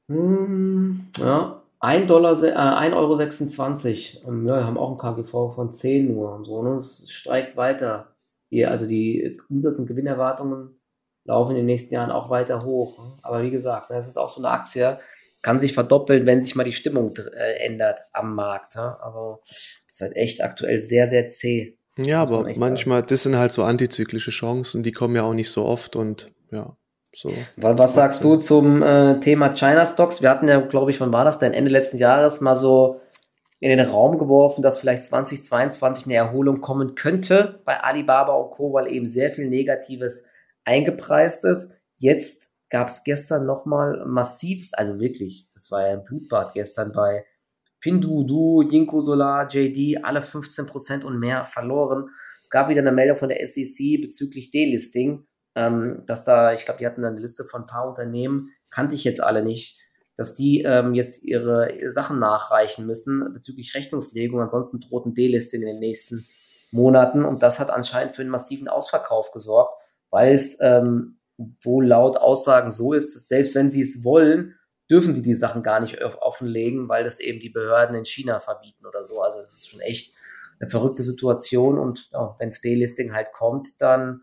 hm, 0.08 1.08
ja, 1.18 1.62
1 1.80 2.08
Dollar, 2.08 2.32
äh, 2.44 2.52
1,26 2.52 4.24
Euro. 4.26 4.34
Ähm, 4.34 4.48
ja, 4.48 4.64
haben 4.66 4.78
auch 4.78 4.92
ein 4.92 4.98
KGV 4.98 5.50
von 5.54 5.72
10 5.72 6.14
nur 6.14 6.34
und 6.34 6.46
so, 6.46 6.64
ne? 6.64 6.78
Es 6.78 7.12
steigt 7.12 7.56
weiter. 7.58 8.16
Die, 8.52 8.66
also 8.66 8.88
die 8.88 9.40
Umsatz- 9.50 9.78
und 9.80 9.86
Gewinnerwartungen 9.88 10.80
laufen 11.26 11.52
in 11.52 11.58
den 11.58 11.66
nächsten 11.68 11.94
Jahren 11.94 12.12
auch 12.12 12.30
weiter 12.32 12.64
hoch. 12.66 12.98
Ne? 13.00 13.16
Aber 13.24 13.44
wie 13.44 13.52
gesagt, 13.52 13.92
das 13.92 14.08
ist 14.08 14.18
auch 14.18 14.30
so 14.30 14.42
eine 14.42 14.50
Aktie, 14.50 15.00
kann 15.44 15.60
sich 15.60 15.74
verdoppeln, 15.74 16.26
wenn 16.26 16.42
sich 16.42 16.56
mal 16.56 16.64
die 16.64 16.74
Stimmung 16.74 17.14
äh, 17.18 17.66
ändert 17.66 18.00
am 18.14 18.34
Markt. 18.36 18.76
Ja? 18.76 18.98
Aber 19.02 19.40
es 19.44 19.84
ist 19.90 20.02
halt 20.02 20.16
echt 20.16 20.42
aktuell 20.44 20.82
sehr, 20.82 21.08
sehr 21.08 21.30
zäh. 21.30 21.78
Ja, 21.98 22.22
aber 22.22 22.44
manchmal, 22.58 23.00
sagen. 23.00 23.08
das 23.10 23.24
sind 23.24 23.38
halt 23.38 23.52
so 23.52 23.64
antizyklische 23.64 24.32
Chancen, 24.32 24.84
die 24.84 24.92
kommen 24.92 25.16
ja 25.16 25.24
auch 25.24 25.34
nicht 25.34 25.50
so 25.50 25.66
oft 25.66 25.96
und 25.96 26.32
ja, 26.52 26.76
so. 27.16 27.32
Was 27.56 27.94
sagst 27.94 28.24
du 28.24 28.36
zum 28.36 28.82
äh, 28.84 29.20
Thema 29.22 29.54
China 29.54 29.86
Stocks? 29.86 30.22
Wir 30.22 30.30
hatten 30.30 30.48
ja, 30.48 30.60
glaube 30.60 30.92
ich, 30.92 31.00
wann 31.00 31.14
war 31.14 31.24
das 31.24 31.40
denn? 31.40 31.54
Ende 31.54 31.72
letzten 31.72 31.98
Jahres 31.98 32.42
mal 32.42 32.56
so 32.56 33.00
in 33.60 33.70
den 33.70 33.80
Raum 33.80 34.18
geworfen, 34.18 34.62
dass 34.62 34.78
vielleicht 34.78 35.06
2022 35.06 36.06
eine 36.06 36.16
Erholung 36.16 36.60
kommen 36.60 36.96
könnte 36.96 37.62
bei 37.64 37.80
Alibaba 37.80 38.34
und 38.34 38.52
Co., 38.52 38.74
weil 38.74 38.88
eben 38.88 39.06
sehr 39.06 39.32
viel 39.32 39.48
Negatives 39.48 40.26
eingepreist 40.66 41.46
ist. 41.46 41.72
Jetzt 41.98 42.50
gab 42.70 42.90
es 42.90 43.04
gestern 43.04 43.46
nochmal 43.46 44.04
massiv, 44.06 44.70
also 44.74 45.00
wirklich, 45.00 45.48
das 45.54 45.72
war 45.72 45.88
ja 45.88 45.94
ein 45.94 46.04
Blutbad 46.04 46.54
gestern 46.54 46.92
bei 46.92 47.24
Pinduoduo, 47.86 48.64
Jinko 48.64 49.00
Solar, 49.00 49.48
JD, 49.48 50.04
alle 50.04 50.22
15% 50.22 51.06
und 51.06 51.20
mehr 51.20 51.44
verloren. 51.44 52.10
Es 52.42 52.50
gab 52.50 52.68
wieder 52.68 52.82
eine 52.82 52.92
Meldung 52.92 53.16
von 53.16 53.30
der 53.30 53.46
SEC 53.46 54.02
bezüglich 54.02 54.50
Delisting, 54.50 55.28
ähm, 55.54 56.02
dass 56.08 56.24
da, 56.24 56.54
ich 56.54 56.66
glaube, 56.66 56.80
die 56.80 56.88
hatten 56.88 57.06
eine 57.06 57.20
Liste 57.20 57.44
von 57.44 57.62
ein 57.62 57.68
paar 57.68 57.88
Unternehmen, 57.88 58.50
kannte 58.72 58.96
ich 58.96 59.04
jetzt 59.04 59.22
alle 59.22 59.44
nicht, 59.44 59.80
dass 60.16 60.34
die 60.34 60.64
ähm, 60.64 60.96
jetzt 60.96 61.24
ihre 61.24 61.78
Sachen 61.92 62.18
nachreichen 62.18 62.88
müssen 62.88 63.32
bezüglich 63.36 63.76
Rechnungslegung. 63.76 64.42
Ansonsten 64.42 64.80
droht 64.80 65.06
ein 65.06 65.14
Delisting 65.14 65.62
in 65.62 65.68
den 65.68 65.80
nächsten 65.80 66.26
Monaten 66.72 67.24
und 67.24 67.44
das 67.44 67.60
hat 67.60 67.70
anscheinend 67.70 68.16
für 68.16 68.24
einen 68.24 68.32
massiven 68.32 68.68
Ausverkauf 68.68 69.32
gesorgt, 69.32 69.80
weil 70.10 70.34
es 70.34 70.58
ähm, 70.60 71.20
wohl 71.62 71.86
laut 71.86 72.18
Aussagen 72.18 72.72
so 72.72 72.94
ist, 72.94 73.16
dass 73.16 73.28
selbst 73.28 73.54
wenn 73.54 73.70
sie 73.70 73.84
es 73.84 74.04
wollen, 74.04 74.56
dürfen 74.90 75.14
sie 75.14 75.22
die 75.22 75.36
Sachen 75.36 75.64
gar 75.64 75.80
nicht 75.80 76.02
offenlegen, 76.02 76.88
weil 76.90 77.04
das 77.04 77.20
eben 77.20 77.40
die 77.40 77.50
Behörden 77.50 77.96
in 77.96 78.06
China 78.06 78.40
verbieten 78.40 78.86
oder 78.86 79.04
so. 79.04 79.22
Also 79.22 79.42
das 79.42 79.54
ist 79.54 79.70
schon 79.70 79.80
echt 79.82 80.14
eine 80.60 80.70
verrückte 80.70 81.04
Situation 81.04 81.80
und 81.80 82.10
ja, 82.12 82.36
wenn 82.40 82.50
das 82.50 82.62
Delisting 82.62 83.14
halt 83.14 83.34
kommt, 83.34 83.82
dann 83.82 84.22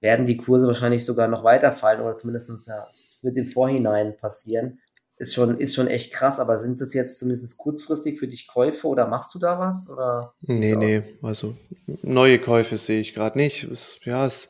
werden 0.00 0.26
die 0.26 0.36
Kurse 0.36 0.66
wahrscheinlich 0.66 1.04
sogar 1.04 1.28
noch 1.28 1.44
weiterfallen 1.44 2.00
oder 2.00 2.14
zumindest 2.14 2.68
ja, 2.68 2.86
es 2.90 3.20
wird 3.22 3.36
im 3.36 3.46
Vorhinein 3.46 4.16
passieren 4.16 4.80
ist 5.18 5.34
schon, 5.34 5.58
ist 5.58 5.74
schon 5.74 5.86
echt 5.86 6.12
krass, 6.12 6.40
aber 6.40 6.58
sind 6.58 6.80
das 6.80 6.94
jetzt 6.94 7.18
zumindest 7.18 7.56
kurzfristig 7.58 8.18
für 8.18 8.26
dich 8.26 8.48
Käufe 8.48 8.88
oder 8.88 9.06
machst 9.06 9.34
du 9.34 9.38
da 9.38 9.58
was? 9.58 9.88
Oder 9.90 10.34
nee, 10.40 10.74
nee, 10.74 11.02
also 11.22 11.56
neue 12.02 12.38
Käufe 12.38 12.76
sehe 12.76 13.00
ich 13.00 13.14
gerade 13.14 13.38
nicht. 13.38 13.64
Es, 13.64 13.98
ja, 14.04 14.26
es, 14.26 14.48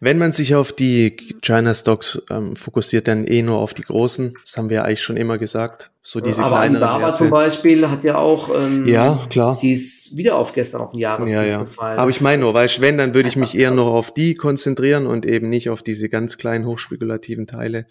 wenn 0.00 0.18
man 0.18 0.32
sich 0.32 0.54
auf 0.54 0.72
die 0.72 1.16
China 1.42 1.74
Stocks 1.74 2.22
ähm, 2.30 2.56
fokussiert, 2.56 3.08
dann 3.08 3.26
eh 3.26 3.42
nur 3.42 3.58
auf 3.58 3.74
die 3.74 3.82
großen. 3.82 4.34
Das 4.40 4.56
haben 4.56 4.68
wir 4.68 4.76
ja 4.76 4.82
eigentlich 4.84 5.02
schon 5.02 5.16
immer 5.16 5.38
gesagt. 5.38 5.90
So 6.04 6.20
diese 6.20 6.42
aber 6.42 6.56
kleineren 6.56 6.82
Alibaba 6.82 7.06
Werte. 7.06 7.18
zum 7.18 7.30
Beispiel 7.30 7.88
hat 7.88 8.02
ja 8.02 8.16
auch, 8.16 8.50
ähm, 8.52 8.86
ja, 8.86 9.20
klar. 9.30 9.56
die 9.62 9.74
ist 9.74 10.16
wieder 10.16 10.34
auf 10.34 10.52
gestern 10.52 10.80
auf 10.80 10.90
den 10.90 10.98
Jahrestief 10.98 11.32
ja, 11.32 11.44
ja. 11.44 11.60
gefallen. 11.60 11.96
Aber 11.96 12.10
ich 12.10 12.20
meine 12.20 12.42
nur, 12.42 12.54
weil 12.54 12.68
wenn, 12.80 12.98
dann 12.98 13.14
würde 13.14 13.28
ich 13.28 13.36
mich 13.36 13.56
eher 13.56 13.70
noch 13.70 13.86
auf 13.86 14.12
die 14.12 14.34
konzentrieren 14.34 15.06
und 15.06 15.24
eben 15.24 15.48
nicht 15.48 15.70
auf 15.70 15.80
diese 15.80 16.08
ganz 16.08 16.38
kleinen 16.38 16.66
hochspekulativen 16.66 17.46
Teile. 17.46 17.86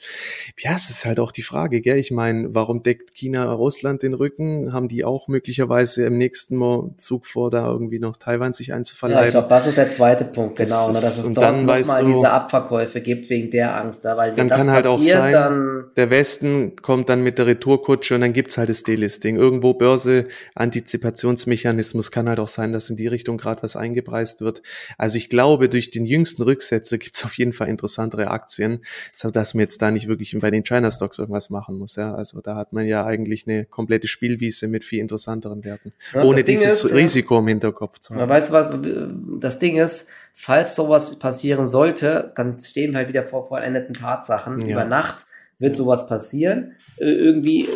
Ja, 0.60 0.74
es 0.76 0.90
ist 0.90 1.06
halt 1.06 1.22
auch 1.22 1.32
die 1.32 1.42
Frage, 1.42 1.80
gell? 1.80 2.00
Ich 2.00 2.12
meine, 2.12 2.50
warum 2.54 2.84
deckt 2.84 3.14
China 3.14 3.50
Russland 3.54 4.04
den 4.04 4.14
Rücken? 4.14 4.74
Haben 4.74 4.90
die 4.90 5.06
auch 5.06 5.30
möglicherweise 5.30 6.06
im 6.06 6.18
nächsten 6.18 6.60
Zug 6.98 7.26
vor, 7.26 7.50
da 7.50 7.66
irgendwie 7.66 8.00
noch 8.00 8.18
Taiwan 8.18 8.52
sich 8.52 8.74
einzuverleiben? 8.74 9.22
Ja, 9.22 9.28
ich 9.28 9.32
glaube, 9.32 9.48
das 9.48 9.68
ist 9.68 9.78
der 9.78 9.90
zweite 9.90 10.26
Punkt, 10.26 10.58
genau. 10.58 10.88
Das 10.88 10.96
ne, 10.96 11.02
dass 11.02 11.18
es 11.18 11.24
und 11.24 11.38
dort 11.38 11.64
nochmal 11.64 12.04
diese 12.04 12.30
Abverkäufe 12.30 13.00
gibt 13.00 13.30
wegen 13.30 13.52
der 13.52 13.78
Angst. 13.78 14.04
Da, 14.04 14.18
weil 14.18 14.36
dann 14.36 14.50
kann 14.50 14.70
halt 14.70 14.84
passiert, 14.86 15.18
auch 15.18 15.32
sein, 15.32 15.86
der 15.96 16.10
Westen 16.10 16.76
kommt 16.76 17.08
dann 17.08 17.24
mit 17.24 17.38
der 17.38 17.48
Retourkutsche 17.48 18.01
Kutsche 18.02 18.16
und 18.16 18.22
dann 18.22 18.34
gibt's 18.34 18.58
halt 18.58 18.70
das 18.70 18.82
Delisting. 18.82 19.36
Irgendwo 19.36 19.76
Börse, 19.76 20.26
Antizipationsmechanismus 20.56 22.10
kann 22.10 22.28
halt 22.28 22.40
auch 22.40 22.48
sein, 22.48 22.74
dass 22.74 22.90
in 22.90 22.96
die 22.96 23.06
Richtung 23.06 23.38
gerade 23.38 23.62
was 23.62 23.76
eingepreist 23.76 24.42
wird. 24.42 24.64
Also 24.98 25.18
ich 25.18 25.30
glaube, 25.30 25.70
durch 25.70 25.92
den 25.92 26.06
jüngsten 26.06 26.42
Rücksetzer 26.42 26.98
gibt's 26.98 27.24
auf 27.24 27.36
jeden 27.36 27.54
Fall 27.54 27.68
interessantere 27.68 28.32
Aktien, 28.32 28.84
so 29.14 29.30
dass 29.30 29.54
man 29.54 29.62
jetzt 29.62 29.84
da 29.84 29.92
nicht 29.92 30.08
wirklich 30.08 30.36
bei 30.40 30.50
den 30.50 30.64
China 30.64 30.90
Stocks 30.90 31.20
irgendwas 31.20 31.52
machen 31.52 31.78
muss. 31.78 31.96
Ja, 31.96 32.16
also 32.16 32.42
da 32.42 32.56
hat 32.56 32.74
man 32.74 32.88
ja 32.88 33.06
eigentlich 33.06 33.48
eine 33.48 33.66
komplette 33.66 34.08
Spielwiese 34.08 34.68
mit 34.68 34.84
viel 34.84 35.00
interessanteren 35.00 35.64
Werten, 35.64 35.94
ja, 36.14 36.24
ohne 36.24 36.44
dieses 36.44 36.84
ist, 36.84 36.94
Risiko 36.94 37.38
im 37.38 37.48
Hinterkopf 37.48 38.00
zu 38.00 38.16
haben. 38.16 38.30
Weißt 38.30 38.50
du, 38.50 38.54
was 38.54 39.40
das 39.40 39.60
Ding 39.60 39.78
ist? 39.78 40.10
Falls 40.34 40.76
sowas 40.76 41.20
passieren 41.20 41.68
sollte, 41.68 42.32
dann 42.36 42.58
stehen 42.60 42.94
wir 42.94 43.00
halt 43.00 43.10
wieder 43.10 43.26
vor 43.26 43.48
vollendeten 43.48 43.94
Tatsachen 43.94 44.62
ja. 44.62 44.74
über 44.74 44.86
Nacht 44.86 45.28
wird 45.62 45.76
sowas 45.76 46.08
passieren, 46.08 46.76
äh, 46.98 47.06
irgendwie 47.06 47.70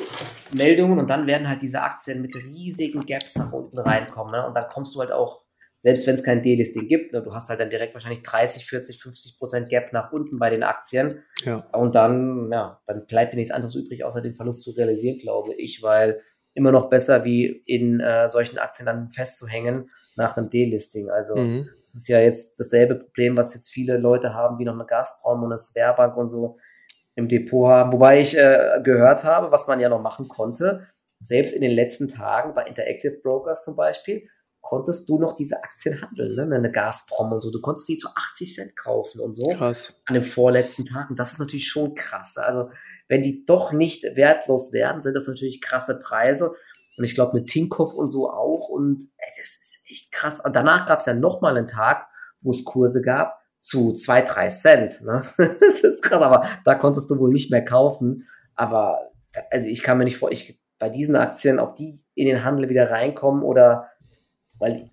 Meldungen 0.51 0.99
und 0.99 1.09
dann 1.09 1.27
werden 1.27 1.47
halt 1.47 1.61
diese 1.61 1.81
Aktien 1.81 2.21
mit 2.21 2.36
riesigen 2.36 3.05
Gaps 3.05 3.36
nach 3.38 3.53
unten 3.53 3.77
reinkommen. 3.77 4.31
Ne? 4.31 4.45
Und 4.45 4.55
dann 4.55 4.67
kommst 4.67 4.95
du 4.95 4.99
halt 4.99 5.11
auch, 5.11 5.45
selbst 5.81 6.07
wenn 6.07 6.15
es 6.15 6.23
kein 6.23 6.41
Delisting 6.41 6.88
gibt, 6.88 7.13
ne, 7.13 7.21
du 7.21 7.33
hast 7.33 7.47
halt 7.49 7.59
dann 7.59 7.69
direkt 7.69 7.93
wahrscheinlich 7.93 8.23
30, 8.23 8.65
40, 8.65 9.01
50 9.01 9.38
Prozent 9.38 9.69
Gap 9.69 9.93
nach 9.93 10.11
unten 10.11 10.39
bei 10.39 10.49
den 10.49 10.63
Aktien. 10.63 11.23
Ja. 11.43 11.57
Und 11.73 11.93
dann, 11.93 12.49
ja, 12.51 12.81
dann 12.88 13.05
bleibt 13.05 13.33
dir 13.33 13.38
nichts 13.38 13.51
anderes 13.51 13.75
übrig, 13.75 14.03
außer 14.03 14.21
den 14.21 14.33
Verlust 14.33 14.63
zu 14.63 14.71
realisieren, 14.71 15.19
glaube 15.19 15.53
ich, 15.53 15.83
weil 15.83 16.21
immer 16.55 16.71
noch 16.71 16.89
besser 16.89 17.23
wie 17.23 17.45
in 17.65 17.99
äh, 17.99 18.29
solchen 18.31 18.57
Aktien 18.57 18.88
dann 18.88 19.09
festzuhängen 19.09 19.91
nach 20.15 20.36
einem 20.36 20.49
Delisting. 20.49 21.11
Also 21.11 21.36
mhm. 21.36 21.69
das 21.81 21.95
ist 21.95 22.07
ja 22.07 22.19
jetzt 22.19 22.59
dasselbe 22.59 22.95
Problem, 22.95 23.38
was 23.38 23.53
jetzt 23.53 23.69
viele 23.69 23.97
Leute 23.97 24.33
haben, 24.33 24.57
wie 24.57 24.65
noch 24.65 24.73
eine 24.73 24.86
Gazprom 24.86 25.43
und 25.43 25.51
eine 25.51 25.59
Sperrbank 25.59 26.17
und 26.17 26.29
so 26.29 26.57
im 27.16 27.28
Depot 27.28 27.70
haben. 27.70 27.93
Wobei 27.93 28.22
ich 28.22 28.38
äh, 28.38 28.80
gehört 28.84 29.24
habe, 29.24 29.51
was 29.51 29.68
man 29.68 29.80
ja 29.80 29.89
noch 29.89 30.01
machen 30.01 30.28
konnte, 30.28 30.88
selbst 31.20 31.53
in 31.53 31.61
den 31.61 31.72
letzten 31.72 32.07
Tagen 32.07 32.53
bei 32.53 32.63
Interactive 32.66 33.20
Brokers 33.24 33.63
zum 33.63 33.76
Beispiel, 33.76 34.28
konntest 34.61 35.07
du 35.09 35.20
noch 35.20 35.36
diese 35.36 35.63
Aktien 35.63 36.01
handeln, 36.01 36.36
ne? 36.36 36.55
eine 36.55 36.72
Gazprom 36.72 37.32
und 37.32 37.39
so. 37.39 37.51
Du 37.51 37.61
konntest 37.61 37.88
die 37.88 37.97
zu 37.97 38.09
80 38.13 38.53
Cent 38.53 38.76
kaufen 38.76 39.22
und 39.22 39.36
so. 39.36 39.47
Krass. 39.51 39.93
An 40.05 40.16
den 40.16 40.24
vorletzten 40.24 40.86
Tagen. 40.86 41.16
Das 41.16 41.34
ist 41.34 41.39
natürlich 41.39 41.68
schon 41.68 41.93
krass. 41.93 42.38
Also, 42.38 42.70
wenn 43.07 43.22
die 43.22 43.45
doch 43.45 43.72
nicht 43.72 44.03
wertlos 44.16 44.74
werden, 44.74 45.01
sind 45.01 45.13
das 45.13 45.28
natürlich 45.28 45.61
krasse 45.61 45.99
Preise. 45.99 46.53
Und 46.97 47.03
ich 47.03 47.13
glaube, 47.13 47.38
mit 47.38 47.47
Tinkoff 47.47 47.93
und 47.93 48.09
so 48.09 48.30
auch. 48.30 48.68
Und 48.70 49.03
ey, 49.18 49.30
das 49.38 49.57
ist 49.61 49.84
echt 49.88 50.11
krass. 50.11 50.39
Und 50.39 50.55
danach 50.55 50.88
gab 50.88 50.99
es 50.99 51.05
ja 51.05 51.13
noch 51.13 51.41
mal 51.41 51.55
einen 51.55 51.68
Tag, 51.68 52.07
wo 52.41 52.49
es 52.49 52.66
Kurse 52.66 53.01
gab 53.01 53.44
zu 53.66 53.93
zwei, 53.93 54.22
drei 54.22 54.49
Cent. 54.49 55.01
Ne? 55.01 55.24
das 55.38 55.82
ist 55.82 56.03
krass, 56.03 56.22
aber 56.22 56.47
da 56.66 56.76
konntest 56.76 57.09
du 57.09 57.18
wohl 57.18 57.32
nicht 57.32 57.49
mehr 57.49 57.66
kaufen. 57.66 58.28
Aber 58.53 59.11
also 59.49 59.68
ich 59.68 59.82
kann 59.82 59.97
mir 59.97 60.03
nicht 60.03 60.18
vor, 60.18 60.32
ich, 60.32 60.59
bei 60.78 60.89
diesen 60.89 61.16
Aktien, 61.16 61.57
ob 61.57 61.76
die 61.76 61.99
in 62.13 62.28
den 62.28 62.43
Handel 62.43 62.70
wieder 62.70 62.91
reinkommen 62.91 63.41
oder 63.41 63.89
weil, 64.59 64.88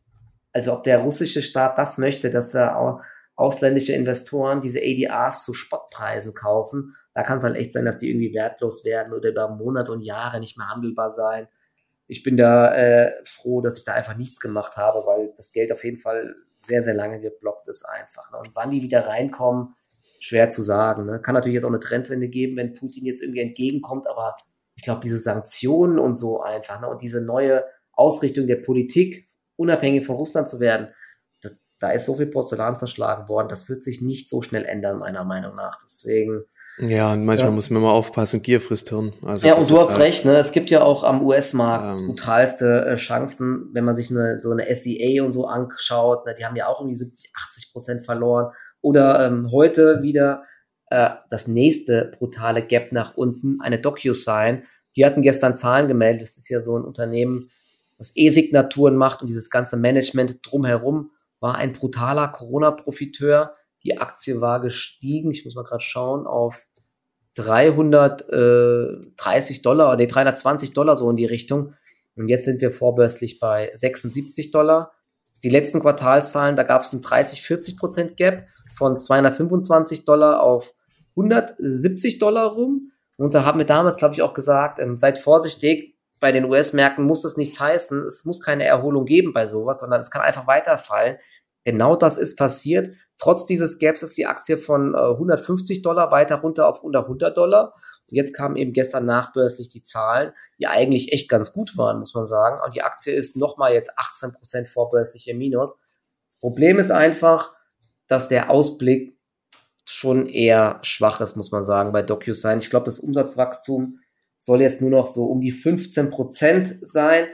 also 0.54 0.72
ob 0.72 0.84
der 0.84 1.00
russische 1.00 1.42
Staat 1.42 1.76
das 1.76 1.98
möchte, 1.98 2.30
dass 2.30 2.52
da 2.52 2.98
ausländische 3.36 3.92
Investoren 3.92 4.62
diese 4.62 4.80
ADRs 4.80 5.44
zu 5.44 5.52
Spottpreisen 5.52 6.32
kaufen, 6.32 6.96
da 7.12 7.22
kann 7.24 7.38
es 7.38 7.44
halt 7.44 7.56
echt 7.56 7.74
sein, 7.74 7.84
dass 7.84 7.98
die 7.98 8.08
irgendwie 8.08 8.32
wertlos 8.32 8.86
werden 8.86 9.12
oder 9.12 9.28
über 9.28 9.48
Monate 9.50 9.92
und 9.92 10.00
Jahre 10.00 10.40
nicht 10.40 10.56
mehr 10.56 10.70
handelbar 10.70 11.10
sein. 11.10 11.46
Ich 12.06 12.22
bin 12.22 12.38
da 12.38 12.74
äh, 12.74 13.12
froh, 13.24 13.60
dass 13.60 13.76
ich 13.76 13.84
da 13.84 13.92
einfach 13.92 14.16
nichts 14.16 14.40
gemacht 14.40 14.78
habe, 14.78 15.06
weil 15.06 15.30
das 15.36 15.52
Geld 15.52 15.70
auf 15.72 15.84
jeden 15.84 15.98
Fall 15.98 16.34
sehr, 16.64 16.82
sehr 16.82 16.94
lange 16.94 17.20
geblockt 17.20 17.68
ist 17.68 17.84
einfach. 17.84 18.30
Ne? 18.32 18.38
Und 18.38 18.54
wann 18.54 18.70
die 18.70 18.82
wieder 18.82 19.06
reinkommen, 19.06 19.74
schwer 20.20 20.50
zu 20.50 20.62
sagen. 20.62 21.06
Ne? 21.06 21.20
Kann 21.20 21.34
natürlich 21.34 21.54
jetzt 21.54 21.64
auch 21.64 21.70
eine 21.70 21.80
Trendwende 21.80 22.28
geben, 22.28 22.56
wenn 22.56 22.74
Putin 22.74 23.04
jetzt 23.04 23.22
irgendwie 23.22 23.40
entgegenkommt, 23.40 24.06
aber 24.06 24.36
ich 24.76 24.82
glaube, 24.82 25.00
diese 25.00 25.18
Sanktionen 25.18 25.98
und 25.98 26.14
so 26.14 26.40
einfach 26.40 26.80
ne? 26.80 26.88
und 26.88 27.02
diese 27.02 27.20
neue 27.20 27.64
Ausrichtung 27.92 28.46
der 28.46 28.56
Politik, 28.56 29.28
unabhängig 29.56 30.06
von 30.06 30.16
Russland 30.16 30.48
zu 30.48 30.60
werden, 30.60 30.88
da 31.82 31.90
ist 31.90 32.06
so 32.06 32.14
viel 32.14 32.26
Porzellan 32.26 32.78
zerschlagen 32.78 33.28
worden, 33.28 33.48
das 33.48 33.68
wird 33.68 33.82
sich 33.82 34.00
nicht 34.00 34.30
so 34.30 34.40
schnell 34.40 34.64
ändern, 34.64 34.98
meiner 34.98 35.24
Meinung 35.24 35.56
nach. 35.56 35.78
Deswegen 35.82 36.44
ja, 36.78 37.12
und 37.12 37.24
manchmal 37.24 37.50
ja. 37.50 37.54
muss 37.54 37.68
man 37.70 37.82
mal 37.82 37.90
aufpassen, 37.90 38.40
Gier 38.40 38.60
frisst 38.60 38.88
Hirn. 38.88 39.12
Also 39.22 39.46
ja, 39.46 39.54
und 39.54 39.68
du 39.68 39.78
hast 39.78 39.90
halt 39.90 40.00
recht, 40.00 40.24
ne? 40.24 40.36
Es 40.36 40.52
gibt 40.52 40.70
ja 40.70 40.82
auch 40.82 41.04
am 41.04 41.22
US-Markt 41.26 41.84
ähm, 41.84 42.06
brutalste 42.06 42.86
äh, 42.86 42.96
Chancen, 42.96 43.68
wenn 43.72 43.84
man 43.84 43.94
sich 43.94 44.10
eine, 44.10 44.40
so 44.40 44.52
eine 44.52 44.74
SEA 44.74 45.22
und 45.22 45.32
so 45.32 45.46
anschaut, 45.46 46.24
ne? 46.24 46.34
die 46.38 46.46
haben 46.46 46.56
ja 46.56 46.68
auch 46.68 46.80
irgendwie 46.80 46.96
70, 46.96 47.32
80 47.34 47.72
Prozent 47.72 48.04
verloren. 48.04 48.52
Oder 48.80 49.26
ähm, 49.26 49.50
heute 49.52 50.02
wieder 50.02 50.44
äh, 50.88 51.10
das 51.30 51.46
nächste 51.46 52.10
brutale 52.16 52.62
Gap 52.62 52.92
nach 52.92 53.16
unten, 53.16 53.60
eine 53.60 53.78
DocuSign. 53.78 54.62
Die 54.96 55.04
hatten 55.04 55.20
gestern 55.20 55.54
Zahlen 55.56 55.88
gemeldet. 55.88 56.22
Das 56.22 56.38
ist 56.38 56.48
ja 56.48 56.60
so 56.60 56.76
ein 56.76 56.84
Unternehmen, 56.84 57.50
das 57.98 58.12
E-Signaturen 58.14 58.96
macht 58.96 59.20
und 59.20 59.28
dieses 59.28 59.50
ganze 59.50 59.76
Management 59.76 60.38
drumherum 60.42 61.10
war 61.42 61.56
ein 61.56 61.72
brutaler 61.72 62.28
Corona-Profiteur 62.28 63.56
die 63.84 63.98
Aktie 63.98 64.40
war 64.40 64.60
gestiegen, 64.60 65.32
ich 65.32 65.44
muss 65.44 65.54
mal 65.54 65.64
gerade 65.64 65.82
schauen, 65.82 66.26
auf 66.26 66.66
330 67.34 69.62
Dollar, 69.62 69.96
nee, 69.96 70.06
320 70.06 70.72
Dollar 70.72 70.96
so 70.96 71.10
in 71.10 71.16
die 71.16 71.24
Richtung. 71.24 71.74
Und 72.14 72.28
jetzt 72.28 72.44
sind 72.44 72.60
wir 72.60 72.70
vorbörslich 72.70 73.40
bei 73.40 73.70
76 73.72 74.50
Dollar. 74.50 74.92
Die 75.42 75.48
letzten 75.48 75.80
Quartalzahlen, 75.80 76.56
da 76.56 76.62
gab 76.62 76.82
es 76.82 76.92
ein 76.92 77.00
30, 77.00 77.40
40 77.42 77.78
Prozent 77.78 78.16
Gap 78.16 78.46
von 78.72 79.00
225 79.00 80.04
Dollar 80.04 80.42
auf 80.42 80.74
170 81.16 82.18
Dollar 82.18 82.52
rum. 82.52 82.92
Und 83.16 83.32
da 83.34 83.44
haben 83.44 83.58
wir 83.58 83.66
damals, 83.66 83.96
glaube 83.96 84.14
ich, 84.14 84.22
auch 84.22 84.34
gesagt, 84.34 84.78
ähm, 84.78 84.96
seid 84.96 85.18
vorsichtig, 85.18 85.96
bei 86.20 86.32
den 86.32 86.44
US-Märkten 86.44 87.04
muss 87.04 87.22
das 87.22 87.36
nichts 87.36 87.58
heißen. 87.58 88.04
Es 88.04 88.24
muss 88.24 88.40
keine 88.40 88.64
Erholung 88.64 89.06
geben 89.06 89.32
bei 89.32 89.46
sowas, 89.46 89.80
sondern 89.80 90.00
es 90.00 90.10
kann 90.10 90.22
einfach 90.22 90.46
weiterfallen. 90.46 91.16
Genau 91.64 91.96
das 91.96 92.18
ist 92.18 92.36
passiert. 92.36 92.96
Trotz 93.18 93.46
dieses 93.46 93.78
Gaps 93.78 94.02
ist 94.02 94.16
die 94.16 94.26
Aktie 94.26 94.58
von 94.58 94.94
äh, 94.94 94.98
150 94.98 95.82
Dollar 95.82 96.10
weiter 96.10 96.36
runter 96.36 96.68
auf 96.68 96.82
unter 96.82 97.02
100 97.02 97.36
Dollar. 97.36 97.74
Und 98.10 98.16
jetzt 98.16 98.34
kamen 98.34 98.56
eben 98.56 98.72
gestern 98.72 99.06
nachbörslich 99.06 99.68
die 99.68 99.82
Zahlen, 99.82 100.32
die 100.58 100.66
eigentlich 100.66 101.12
echt 101.12 101.28
ganz 101.28 101.52
gut 101.52 101.76
waren, 101.76 102.00
muss 102.00 102.14
man 102.14 102.26
sagen. 102.26 102.60
Und 102.64 102.74
die 102.74 102.82
Aktie 102.82 103.14
ist 103.14 103.36
nochmal 103.36 103.74
jetzt 103.74 103.92
18 103.96 104.32
Prozent 104.32 104.68
vorbörslich 104.68 105.28
im 105.28 105.38
Minus. 105.38 105.74
Das 106.30 106.40
Problem 106.40 106.78
ist 106.78 106.90
einfach, 106.90 107.52
dass 108.08 108.28
der 108.28 108.50
Ausblick 108.50 109.16
schon 109.84 110.26
eher 110.26 110.80
schwach 110.82 111.20
ist, 111.20 111.36
muss 111.36 111.52
man 111.52 111.62
sagen, 111.62 111.92
bei 111.92 112.02
DocuSign. 112.02 112.58
Ich 112.58 112.70
glaube, 112.70 112.86
das 112.86 112.98
Umsatzwachstum 112.98 114.00
soll 114.38 114.62
jetzt 114.62 114.80
nur 114.80 114.90
noch 114.90 115.06
so 115.06 115.26
um 115.26 115.40
die 115.40 115.52
15 115.52 116.10
Prozent 116.10 116.76
sein. 116.82 117.28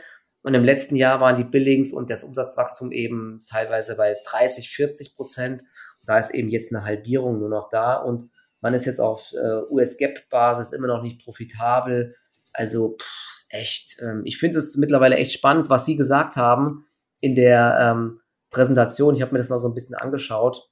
Und 0.49 0.55
im 0.55 0.64
letzten 0.64 0.96
Jahr 0.96 1.20
waren 1.20 1.36
die 1.36 1.44
Billings 1.44 1.92
und 1.92 2.09
das 2.09 2.24
Umsatzwachstum 2.24 2.90
eben 2.90 3.44
teilweise 3.46 3.96
bei 3.96 4.16
30, 4.24 4.70
40 4.70 5.14
Prozent. 5.14 5.62
Da 6.07 6.18
ist 6.18 6.30
eben 6.30 6.49
jetzt 6.49 6.72
eine 6.72 6.84
Halbierung 6.84 7.38
nur 7.38 7.51
noch 7.51 7.68
da. 7.68 7.96
Und 7.96 8.30
man 8.62 8.72
ist 8.72 8.86
jetzt 8.86 8.99
auf 8.99 9.30
äh, 9.34 9.61
US-Gap-Basis 9.70 10.72
immer 10.72 10.86
noch 10.86 11.03
nicht 11.03 11.22
profitabel. 11.22 12.16
Also 12.55 12.96
pff, 12.99 13.44
echt, 13.51 13.99
ähm, 14.01 14.22
ich 14.24 14.38
finde 14.38 14.57
es 14.57 14.78
mittlerweile 14.78 15.16
echt 15.16 15.32
spannend, 15.32 15.68
was 15.68 15.84
Sie 15.84 15.96
gesagt 15.96 16.36
haben 16.36 16.86
in 17.20 17.34
der, 17.34 17.76
ähm, 17.78 18.20
Präsentation, 18.49 19.14
ich 19.14 19.20
habe 19.20 19.32
mir 19.32 19.38
das 19.40 19.51
mal 19.51 19.59
so 19.59 19.68
ein 19.68 19.74
bisschen 19.74 19.96
angeschaut, 19.96 20.70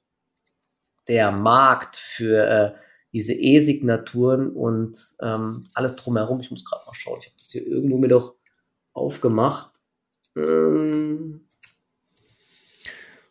der 1.07 1.31
Markt 1.31 1.97
für 1.97 2.47
äh, 2.47 2.71
diese 3.13 3.33
E-Signaturen 3.33 4.49
und 4.49 4.97
ähm, 5.21 5.65
alles 5.75 5.95
drumherum, 5.95 6.39
ich 6.39 6.49
muss 6.49 6.65
gerade 6.65 6.83
mal 6.87 6.95
schauen, 6.95 7.19
ich 7.21 7.27
habe 7.27 7.37
das 7.37 7.51
hier 7.51 7.65
irgendwo 7.65 7.99
mir 7.99 8.07
doch 8.07 8.35
aufgemacht. 8.97 9.71
Ähm, 10.35 11.47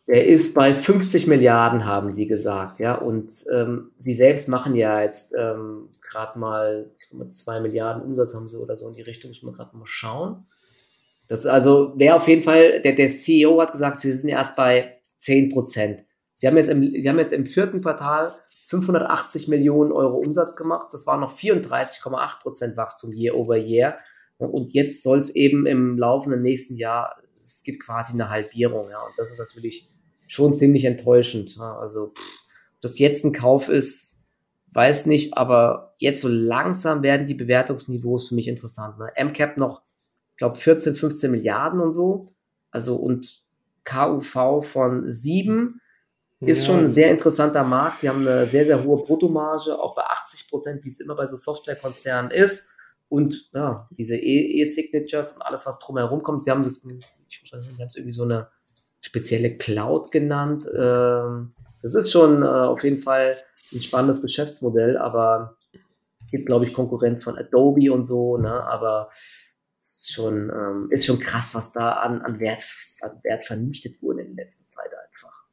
der 0.07 0.25
ist 0.25 0.53
bei 0.53 0.73
50 0.73 1.27
Milliarden, 1.27 1.85
haben 1.85 2.13
sie 2.13 2.27
gesagt, 2.27 2.79
ja. 2.79 2.95
Und 2.95 3.45
ähm, 3.53 3.91
sie 3.99 4.13
selbst 4.13 4.47
machen 4.47 4.75
ja 4.75 5.01
jetzt 5.01 5.33
ähm, 5.37 5.89
gerade 6.01 6.39
mal, 6.39 6.89
ich 6.97 7.09
glaube, 7.09 7.29
zwei 7.31 7.59
Milliarden 7.59 8.01
Umsatz 8.01 8.33
haben 8.33 8.47
sie 8.47 8.57
oder 8.57 8.77
so 8.77 8.87
in 8.87 8.93
die 8.93 9.01
Richtung. 9.01 9.31
Ich 9.31 9.43
muss 9.43 9.57
gerade 9.57 9.75
mal 9.75 9.85
schauen. 9.85 10.45
Das 11.27 11.45
also 11.45 11.93
wäre 11.97 12.15
auf 12.15 12.27
jeden 12.27 12.41
Fall, 12.41 12.81
der, 12.81 12.93
der 12.93 13.09
CEO 13.09 13.61
hat 13.61 13.73
gesagt, 13.73 13.99
sie 13.99 14.13
sind 14.13 14.29
erst 14.29 14.55
bei 14.55 15.01
10 15.19 15.49
Prozent. 15.49 16.05
Sie 16.35 16.47
haben 16.47 16.55
jetzt 16.55 16.69
im, 16.69 16.81
sie 16.81 17.09
haben 17.09 17.19
jetzt 17.19 17.33
im 17.33 17.45
vierten 17.45 17.81
Quartal 17.81 18.33
580 18.67 19.49
Millionen 19.49 19.91
Euro 19.91 20.17
Umsatz 20.17 20.55
gemacht. 20.55 20.87
Das 20.91 21.05
war 21.05 21.17
noch 21.17 21.31
34,8 21.31 22.39
Prozent 22.41 22.77
Wachstum 22.77 23.11
year 23.11 23.35
over 23.35 23.57
year. 23.57 23.97
Und 24.37 24.73
jetzt 24.73 25.03
soll 25.03 25.17
es 25.17 25.35
eben 25.35 25.65
im 25.65 25.97
laufenden 25.97 26.41
nächsten 26.41 26.75
Jahr, 26.75 27.15
es 27.43 27.63
gibt 27.63 27.83
quasi 27.83 28.13
eine 28.13 28.29
Halbierung, 28.29 28.89
ja. 28.89 29.01
Und 29.01 29.13
das 29.17 29.31
ist 29.31 29.39
natürlich 29.39 29.89
schon 30.27 30.53
ziemlich 30.55 30.85
enttäuschend. 30.85 31.55
Ja. 31.55 31.77
Also, 31.77 32.09
pff, 32.09 32.43
das 32.81 32.99
jetzt 32.99 33.23
ein 33.25 33.33
Kauf 33.33 33.69
ist, 33.69 34.21
weiß 34.73 35.07
nicht, 35.07 35.35
aber 35.35 35.95
jetzt 35.97 36.21
so 36.21 36.27
langsam 36.27 37.01
werden 37.01 37.25
die 37.25 37.33
Bewertungsniveaus 37.33 38.27
für 38.29 38.35
mich 38.35 38.47
interessant. 38.47 38.99
Ne? 38.99 39.11
MCAP 39.17 39.57
noch, 39.57 39.81
ich 40.31 40.37
glaube, 40.37 40.55
14, 40.55 40.95
15 40.95 41.31
Milliarden 41.31 41.79
und 41.79 41.93
so. 41.93 42.27
Also, 42.69 42.95
und 42.95 43.43
KUV 43.85 44.61
von 44.61 45.09
7 45.09 45.81
ist 46.41 46.61
ja. 46.61 46.67
schon 46.67 46.79
ein 46.81 46.89
sehr 46.89 47.09
interessanter 47.09 47.63
Markt. 47.63 48.03
Die 48.03 48.09
haben 48.09 48.27
eine 48.27 48.45
sehr, 48.45 48.65
sehr 48.65 48.83
hohe 48.83 49.03
Bruttomarge, 49.03 49.79
auch 49.79 49.95
bei 49.95 50.03
80 50.03 50.49
Prozent, 50.49 50.83
wie 50.83 50.89
es 50.89 50.99
immer 50.99 51.15
bei 51.15 51.25
so 51.25 51.35
Softwarekonzernen 51.35 52.29
ist. 52.29 52.69
Und 53.09 53.49
ja, 53.53 53.87
diese 53.91 54.17
e- 54.17 54.61
E-Signatures 54.61 55.33
und 55.33 55.41
alles, 55.43 55.65
was 55.65 55.79
drumherum 55.79 56.23
kommt, 56.23 56.43
sie 56.43 56.51
haben 56.51 56.63
das, 56.63 56.85
ich 57.29 57.41
muss 57.41 57.49
sagen, 57.49 57.63
die 57.63 57.81
haben 57.81 57.87
es 57.87 57.95
irgendwie 57.95 58.13
so 58.13 58.23
eine 58.23 58.49
spezielle 58.99 59.55
Cloud 59.57 60.11
genannt. 60.11 60.65
Ähm, 60.77 61.53
das 61.81 61.95
ist 61.95 62.11
schon 62.11 62.43
äh, 62.43 62.45
auf 62.45 62.83
jeden 62.83 62.99
Fall 62.99 63.37
ein 63.71 63.83
spannendes 63.83 64.21
Geschäftsmodell, 64.21 64.97
aber 64.97 65.57
gibt, 66.31 66.45
glaube 66.45 66.65
ich, 66.65 66.73
Konkurrenz 66.73 67.23
von 67.23 67.37
Adobe 67.37 67.91
und 67.93 68.07
so, 68.07 68.37
ne? 68.37 68.51
Aber 68.51 69.09
es 69.79 70.01
ist 70.01 70.13
schon, 70.13 70.49
ähm, 70.49 70.87
ist 70.91 71.05
schon 71.05 71.19
krass, 71.19 71.55
was 71.55 71.71
da 71.71 71.91
an, 71.91 72.21
an, 72.21 72.39
Wert, 72.39 72.63
an 73.01 73.19
Wert 73.23 73.45
vernichtet 73.45 74.01
wurde 74.01 74.21
in 74.21 74.35
der 74.35 74.45
letzten 74.45 74.65
Zeit 74.65 74.91
einfach. 74.93 75.47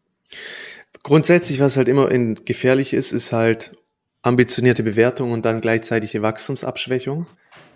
Grundsätzlich, 1.02 1.60
was 1.60 1.76
halt 1.76 1.88
immer 1.88 2.10
in, 2.10 2.34
gefährlich 2.44 2.94
ist, 2.94 3.12
ist 3.12 3.32
halt 3.32 3.76
ambitionierte 4.22 4.82
Bewertung 4.82 5.32
und 5.32 5.44
dann 5.44 5.60
gleichzeitige 5.60 6.22
Wachstumsabschwächung. 6.22 7.26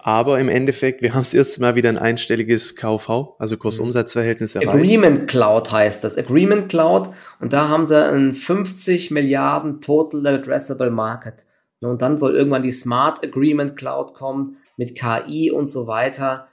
Aber 0.01 0.39
im 0.39 0.49
Endeffekt, 0.49 1.03
wir 1.03 1.15
haben 1.15 1.23
es 1.23 1.35
erst 1.35 1.61
mal 1.61 1.75
wieder 1.75 1.89
ein 1.89 1.99
einstelliges 1.99 2.77
KV, 2.77 3.35
also 3.39 3.57
Kursumsatzverhältnis 3.57 4.55
erreicht. 4.55 4.71
Agreement 4.71 5.29
Cloud 5.29 5.73
heißt 5.73 6.05
das. 6.05 6.17
Agreement 6.17 6.69
Cloud. 6.69 7.11
Und 7.41 7.53
da 7.53 7.69
haben 7.69 7.87
sie 7.87 8.03
einen 8.03 8.35
50 8.35 9.11
Milliarden 9.11 9.81
Total 9.81 10.27
Addressable 10.27 10.91
Market. 10.91 11.47
Und 11.81 12.03
dann 12.03 12.19
soll 12.19 12.35
irgendwann 12.35 12.63
die 12.63 12.73
Smart 12.73 13.25
Agreement 13.25 13.77
Cloud 13.77 14.15
kommen 14.15 14.57
mit 14.77 14.97
KI 14.97 15.51
und 15.51 15.67
so 15.67 15.87
weiter. 15.87 16.49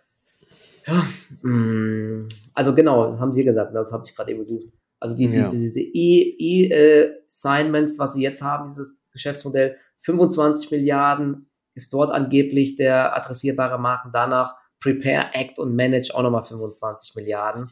Ja, 0.88 1.04
mm, 1.42 2.28
also 2.54 2.76
genau, 2.76 3.12
das 3.12 3.20
haben 3.20 3.34
sie 3.34 3.44
gesagt, 3.44 3.74
das 3.74 3.92
habe 3.92 4.04
ich 4.06 4.16
gerade 4.16 4.30
eben 4.32 4.42
gesucht. 4.42 4.68
Also 5.00 5.16
die, 5.16 5.26
ja. 5.26 5.50
diese 5.50 5.82
E-Assignments, 5.82 7.96
e, 7.96 8.00
was 8.00 8.14
sie 8.14 8.22
jetzt 8.22 8.42
haben, 8.42 8.70
dieses 8.70 9.04
Geschäftsmodell, 9.12 9.76
25 10.00 10.72
Milliarden 10.72 11.50
ist 11.76 11.94
dort 11.94 12.12
angeblich 12.12 12.76
der 12.76 13.16
adressierbare 13.16 13.80
Marken. 13.80 14.12
Danach 14.12 14.56
Prepare, 14.80 15.34
Act 15.34 15.60
und 15.60 15.76
Manage 15.76 16.14
auch 16.14 16.24
nochmal 16.24 16.44
25 16.44 17.16
Milliarden. 17.16 17.72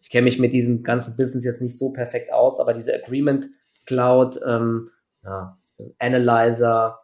Ich 0.00 0.10
kenne 0.10 0.24
mich 0.24 0.38
mit 0.38 0.52
diesem 0.52 0.82
ganzen 0.82 1.16
Business 1.16 1.44
jetzt 1.44 1.62
nicht 1.62 1.78
so 1.78 1.92
perfekt 1.92 2.32
aus, 2.32 2.60
aber 2.60 2.72
diese 2.72 2.94
Agreement 2.94 3.46
Cloud, 3.86 4.40
ähm, 4.46 4.90
ja, 5.24 5.58
Analyzer 5.98 7.00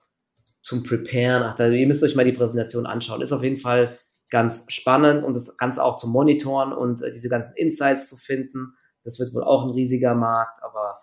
zum 0.60 0.82
Preparen, 0.84 1.42
ach, 1.42 1.54
da, 1.54 1.68
ihr 1.68 1.86
müsst 1.86 2.04
euch 2.04 2.14
mal 2.14 2.24
die 2.24 2.32
Präsentation 2.32 2.86
anschauen. 2.86 3.20
Ist 3.22 3.32
auf 3.32 3.42
jeden 3.42 3.56
Fall 3.56 3.98
ganz 4.30 4.64
spannend 4.68 5.24
und 5.24 5.34
das 5.34 5.56
Ganze 5.56 5.82
auch 5.82 5.96
zu 5.96 6.08
monitoren 6.08 6.72
und 6.72 7.02
äh, 7.02 7.12
diese 7.12 7.28
ganzen 7.28 7.54
Insights 7.56 8.08
zu 8.08 8.16
finden. 8.16 8.74
Das 9.04 9.18
wird 9.18 9.34
wohl 9.34 9.44
auch 9.44 9.64
ein 9.64 9.70
riesiger 9.70 10.14
Markt, 10.14 10.62
aber 10.62 10.98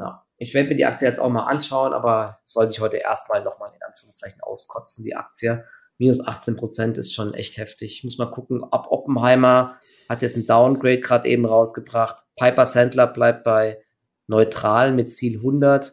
ja, 0.00 0.24
ich 0.38 0.54
werde 0.54 0.70
mir 0.70 0.76
die 0.76 0.86
Aktie 0.86 1.06
jetzt 1.06 1.20
auch 1.20 1.28
mal 1.28 1.46
anschauen, 1.46 1.92
aber 1.92 2.40
soll 2.46 2.70
sich 2.70 2.80
heute 2.80 2.96
erstmal 2.96 3.44
nochmal 3.44 3.70
in 3.74 3.82
Anführungszeichen 3.82 4.40
auskotzen, 4.40 5.04
die 5.04 5.14
Aktie. 5.14 5.64
Minus 5.98 6.26
18 6.26 6.56
Prozent 6.56 6.96
ist 6.96 7.14
schon 7.14 7.34
echt 7.34 7.58
heftig. 7.58 7.98
Ich 7.98 8.04
muss 8.04 8.16
mal 8.16 8.30
gucken, 8.30 8.64
ob 8.70 8.86
Oppenheimer 8.90 9.78
hat 10.08 10.22
jetzt 10.22 10.38
ein 10.38 10.46
Downgrade 10.46 11.00
gerade 11.00 11.28
eben 11.28 11.44
rausgebracht. 11.44 12.24
Piper 12.36 12.64
Sandler 12.64 13.06
bleibt 13.06 13.44
bei 13.44 13.82
neutral 14.26 14.92
mit 14.92 15.12
Ziel 15.12 15.36
100. 15.36 15.92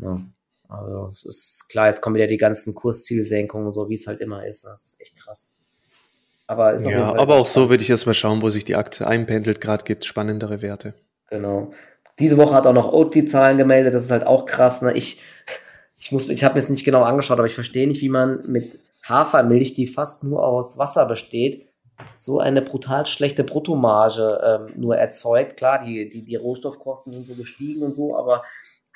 Ja, 0.00 0.20
also 0.68 1.08
es 1.12 1.24
ist 1.24 1.68
klar, 1.70 1.86
jetzt 1.86 2.02
kommen 2.02 2.16
wieder 2.16 2.26
die 2.26 2.36
ganzen 2.36 2.74
Kurszielsenkungen 2.74 3.68
und 3.68 3.72
so, 3.72 3.88
wie 3.88 3.94
es 3.94 4.06
halt 4.06 4.20
immer 4.20 4.46
ist. 4.46 4.66
Das 4.66 4.84
ist 4.84 5.00
echt 5.00 5.16
krass. 5.16 5.54
Aber 6.46 6.74
ist 6.74 6.84
ja, 6.84 7.14
aber 7.16 7.36
auch 7.36 7.46
so 7.46 7.70
würde 7.70 7.82
ich 7.82 7.88
erstmal 7.88 8.14
schauen, 8.14 8.42
wo 8.42 8.50
sich 8.50 8.66
die 8.66 8.76
Aktie 8.76 9.06
einpendelt. 9.06 9.62
Gerade 9.62 9.84
gibt 9.84 10.04
es 10.04 10.08
spannendere 10.08 10.60
Werte. 10.60 10.92
Genau. 11.30 11.72
Diese 12.18 12.36
Woche 12.36 12.54
hat 12.54 12.66
auch 12.66 12.72
noch 12.72 12.92
Oatly-Zahlen 12.92 13.58
gemeldet, 13.58 13.94
das 13.94 14.04
ist 14.04 14.10
halt 14.10 14.26
auch 14.26 14.46
krass. 14.46 14.82
Ne? 14.82 14.92
Ich, 14.94 15.20
ich, 15.96 16.12
ich 16.12 16.44
habe 16.44 16.54
mir 16.54 16.58
es 16.58 16.70
nicht 16.70 16.84
genau 16.84 17.02
angeschaut, 17.02 17.38
aber 17.38 17.46
ich 17.46 17.54
verstehe 17.54 17.86
nicht, 17.86 18.00
wie 18.00 18.08
man 18.08 18.42
mit 18.46 18.78
Hafermilch, 19.08 19.72
die 19.72 19.86
fast 19.86 20.24
nur 20.24 20.44
aus 20.44 20.78
Wasser 20.78 21.06
besteht, 21.06 21.68
so 22.16 22.38
eine 22.38 22.62
brutal 22.62 23.06
schlechte 23.06 23.44
Bruttomarge 23.44 24.40
ähm, 24.44 24.80
nur 24.80 24.96
erzeugt. 24.96 25.56
Klar, 25.56 25.84
die, 25.84 26.08
die, 26.08 26.24
die 26.24 26.36
Rohstoffkosten 26.36 27.12
sind 27.12 27.26
so 27.26 27.34
gestiegen 27.34 27.82
und 27.82 27.92
so, 27.92 28.16
aber 28.16 28.44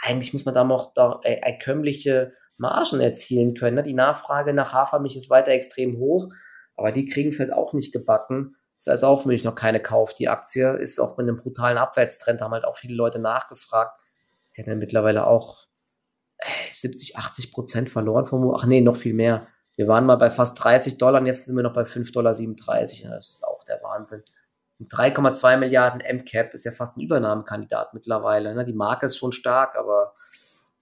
eigentlich 0.02 0.32
muss 0.32 0.44
man 0.44 0.54
da 0.54 0.64
noch 0.64 0.92
da, 0.94 1.20
äh, 1.22 1.40
einkömmliche 1.40 2.32
Margen 2.58 3.00
erzielen 3.00 3.54
können. 3.54 3.76
Ne? 3.76 3.82
Die 3.82 3.94
Nachfrage 3.94 4.52
nach 4.52 4.72
Hafermilch 4.72 5.16
ist 5.16 5.30
weiter 5.30 5.50
extrem 5.50 5.98
hoch, 5.98 6.28
aber 6.76 6.92
die 6.92 7.06
kriegen 7.06 7.30
es 7.30 7.40
halt 7.40 7.52
auch 7.52 7.72
nicht 7.72 7.92
gebacken. 7.92 8.56
Ist 8.82 8.88
also 8.88 9.06
auch 9.06 9.22
für 9.22 9.28
mich 9.28 9.44
noch 9.44 9.54
keine 9.54 9.80
Kauf. 9.80 10.12
Die 10.12 10.28
Aktie 10.28 10.72
ist 10.72 10.98
auch 10.98 11.16
mit 11.16 11.28
einem 11.28 11.36
brutalen 11.36 11.78
Abwärtstrend, 11.78 12.40
haben 12.40 12.50
halt 12.50 12.64
auch 12.64 12.76
viele 12.76 12.96
Leute 12.96 13.20
nachgefragt. 13.20 13.96
Die 14.56 14.60
hat 14.60 14.66
dann 14.66 14.80
mittlerweile 14.80 15.24
auch 15.28 15.68
70, 16.72 17.14
äh, 17.14 17.18
80 17.18 17.52
Prozent 17.52 17.90
verloren 17.90 18.26
vom, 18.26 18.52
ach 18.52 18.66
nee, 18.66 18.80
noch 18.80 18.96
viel 18.96 19.14
mehr. 19.14 19.46
Wir 19.76 19.86
waren 19.86 20.04
mal 20.04 20.16
bei 20.16 20.30
fast 20.30 20.64
30 20.64 20.98
Dollar 20.98 21.20
und 21.20 21.26
jetzt 21.26 21.44
sind 21.44 21.54
wir 21.54 21.62
noch 21.62 21.72
bei 21.72 21.84
5,37 21.84 22.12
Dollar. 22.12 23.14
Das 23.14 23.30
ist 23.30 23.44
auch 23.44 23.62
der 23.62 23.80
Wahnsinn. 23.84 24.24
3,2 24.80 25.58
Milliarden 25.58 26.00
MCAP 26.00 26.52
ist 26.52 26.64
ja 26.64 26.72
fast 26.72 26.96
ein 26.96 27.02
Übernahmekandidat 27.02 27.94
mittlerweile. 27.94 28.52
Ne? 28.52 28.64
Die 28.64 28.72
Marke 28.72 29.06
ist 29.06 29.16
schon 29.16 29.30
stark, 29.30 29.76
aber 29.76 30.12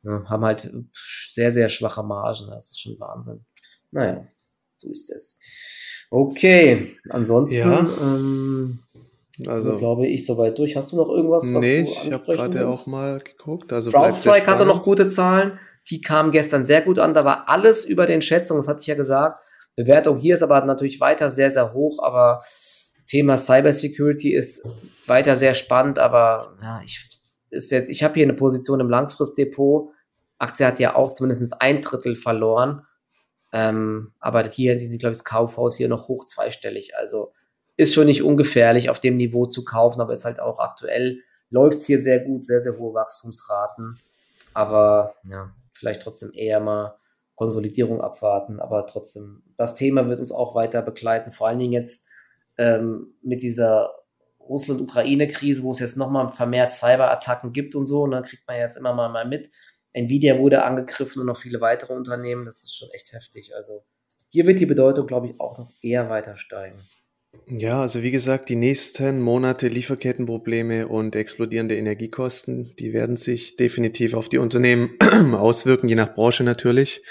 haben 0.07 0.43
halt 0.47 0.73
sehr, 0.95 1.53
sehr 1.53 1.69
schwache 1.69 2.03
Margen. 2.03 2.49
Das 2.49 2.71
ist 2.71 2.81
schon 2.81 2.99
Wahnsinn. 2.99 3.45
Naja, 3.91 4.27
so 4.81 4.91
ist 4.91 5.11
es. 5.11 5.39
Okay, 6.11 6.97
ansonsten 7.09 7.59
ja. 7.59 7.81
ähm, 8.01 8.81
also 9.47 9.77
glaube 9.77 10.07
ich 10.07 10.27
soweit 10.27 10.59
durch. 10.59 10.77
Hast 10.77 10.93
du 10.93 10.97
noch 10.97 11.09
irgendwas? 11.09 11.43
Was 11.53 11.61
nee, 11.61 11.81
ich 11.83 12.13
habe 12.13 12.33
gerade 12.33 12.69
auch 12.69 12.87
mal 12.87 13.21
geguckt. 13.21 13.73
Also 13.73 13.91
CrowdStrike 13.91 14.47
hatte 14.47 14.67
noch 14.67 14.83
gute 14.83 15.09
Zahlen. 15.09 15.59
Die 15.91 16.01
kamen 16.01 16.31
gestern 16.31 16.65
sehr 16.65 16.83
gut 16.83 16.99
an. 16.99 17.15
Da 17.15 17.25
war 17.25 17.49
alles 17.49 17.85
über 17.85 18.07
den 18.07 18.23
Schätzungen. 18.23 18.61
Das 18.61 18.69
hatte 18.69 18.81
ich 18.81 18.87
ja 18.87 18.95
gesagt. 18.95 19.41
Bewertung 19.77 20.19
hier 20.19 20.35
ist 20.35 20.43
aber 20.43 20.65
natürlich 20.65 21.01
weiter 21.01 21.31
sehr, 21.31 21.51
sehr 21.51 21.73
hoch. 21.73 22.03
Aber 22.03 22.43
Thema 23.07 23.37
Cybersecurity 23.37 24.35
ist 24.35 24.63
weiter 25.07 25.37
sehr 25.37 25.55
spannend. 25.55 25.99
Aber 25.99 26.57
ja, 26.61 26.81
ich 26.85 27.09
ist 27.51 27.71
jetzt, 27.71 27.89
ich 27.89 28.03
habe 28.03 28.15
hier 28.15 28.25
eine 28.25 28.35
Position 28.35 28.81
im 28.81 28.89
Langfristdepot. 28.89 29.91
Aktie 30.39 30.67
hat 30.67 30.81
ja 30.81 30.95
auch 30.97 31.11
zumindest 31.13 31.61
ein 31.61 31.83
Drittel 31.83 32.17
verloren. 32.17 32.83
Ähm, 33.53 34.13
aber 34.21 34.49
hier, 34.49 34.79
sind, 34.79 34.99
glaube 34.99 35.13
ich, 35.13 35.23
das 35.23 35.25
KV 35.25 35.69
ist 35.69 35.77
hier 35.77 35.89
noch 35.89 36.09
hoch 36.09 36.27
zweistellig. 36.27 36.97
Also 36.97 37.33
ist 37.77 37.95
schon 37.95 38.07
nicht 38.07 38.23
ungefährlich, 38.23 38.91
auf 38.91 39.01
dem 39.01 39.17
Niveau 39.17 39.47
zu 39.47 39.65
kaufen, 39.65 40.01
aber 40.01 40.13
ist 40.13 40.25
halt 40.25 40.41
auch 40.41 40.59
aktuell, 40.59 41.21
läuft 41.49 41.79
es 41.79 41.87
hier 41.87 42.01
sehr 42.01 42.21
gut, 42.21 42.45
sehr, 42.45 42.61
sehr 42.61 42.79
hohe 42.79 42.95
Wachstumsraten. 42.95 43.99
Aber 44.55 45.15
ja, 45.29 45.51
vielleicht 45.73 46.03
trotzdem 46.03 46.33
eher 46.35 46.61
mal 46.61 46.97
Konsolidierung 47.35 48.01
abwarten. 48.01 48.61
Aber 48.61 48.87
trotzdem, 48.87 49.43
das 49.57 49.75
Thema 49.75 50.07
wird 50.09 50.19
uns 50.19 50.33
auch 50.33 50.55
weiter 50.55 50.83
begleiten, 50.83 51.33
vor 51.33 51.49
allen 51.49 51.59
Dingen 51.59 51.73
jetzt 51.73 52.07
ähm, 52.59 53.15
mit 53.23 53.43
dieser 53.43 53.95
Russland-Ukraine-Krise, 54.41 55.63
wo 55.63 55.73
es 55.73 55.79
jetzt 55.79 55.97
nochmal 55.97 56.29
vermehrt 56.29 56.73
Cyberattacken 56.73 57.53
gibt 57.53 57.75
und 57.75 57.87
so. 57.87 58.03
Und 58.03 58.11
dann 58.11 58.25
kriegt 58.25 58.47
man 58.47 58.59
jetzt 58.59 58.77
immer 58.77 58.93
mal, 58.93 59.09
mal 59.09 59.27
mit, 59.27 59.51
Nvidia 59.93 60.39
wurde 60.39 60.63
angegriffen 60.63 61.21
und 61.21 61.27
noch 61.27 61.37
viele 61.37 61.61
weitere 61.61 61.93
Unternehmen. 61.95 62.47
Das 62.47 62.63
ist 62.63 62.77
schon 62.77 62.91
echt 62.91 63.13
heftig. 63.13 63.55
Also 63.55 63.83
hier 64.29 64.47
wird 64.47 64.61
die 64.61 64.67
Bedeutung, 64.67 65.07
glaube 65.07 65.29
ich, 65.29 65.41
auch 65.41 65.59
noch 65.59 65.71
eher 65.83 66.09
weiter 66.09 66.37
steigen. 66.37 66.79
Ja, 67.47 67.81
also 67.81 68.03
wie 68.03 68.11
gesagt, 68.11 68.49
die 68.49 68.57
nächsten 68.57 69.21
Monate 69.21 69.69
Lieferkettenprobleme 69.69 70.89
und 70.89 71.15
explodierende 71.15 71.77
Energiekosten, 71.77 72.75
die 72.79 72.93
werden 72.93 73.17
sich 73.17 73.57
definitiv 73.57 74.15
auf 74.15 74.29
die 74.29 74.39
Unternehmen 74.39 74.97
auswirken, 75.35 75.89
je 75.89 75.95
nach 75.95 76.15
Branche 76.15 76.45
natürlich. 76.45 77.03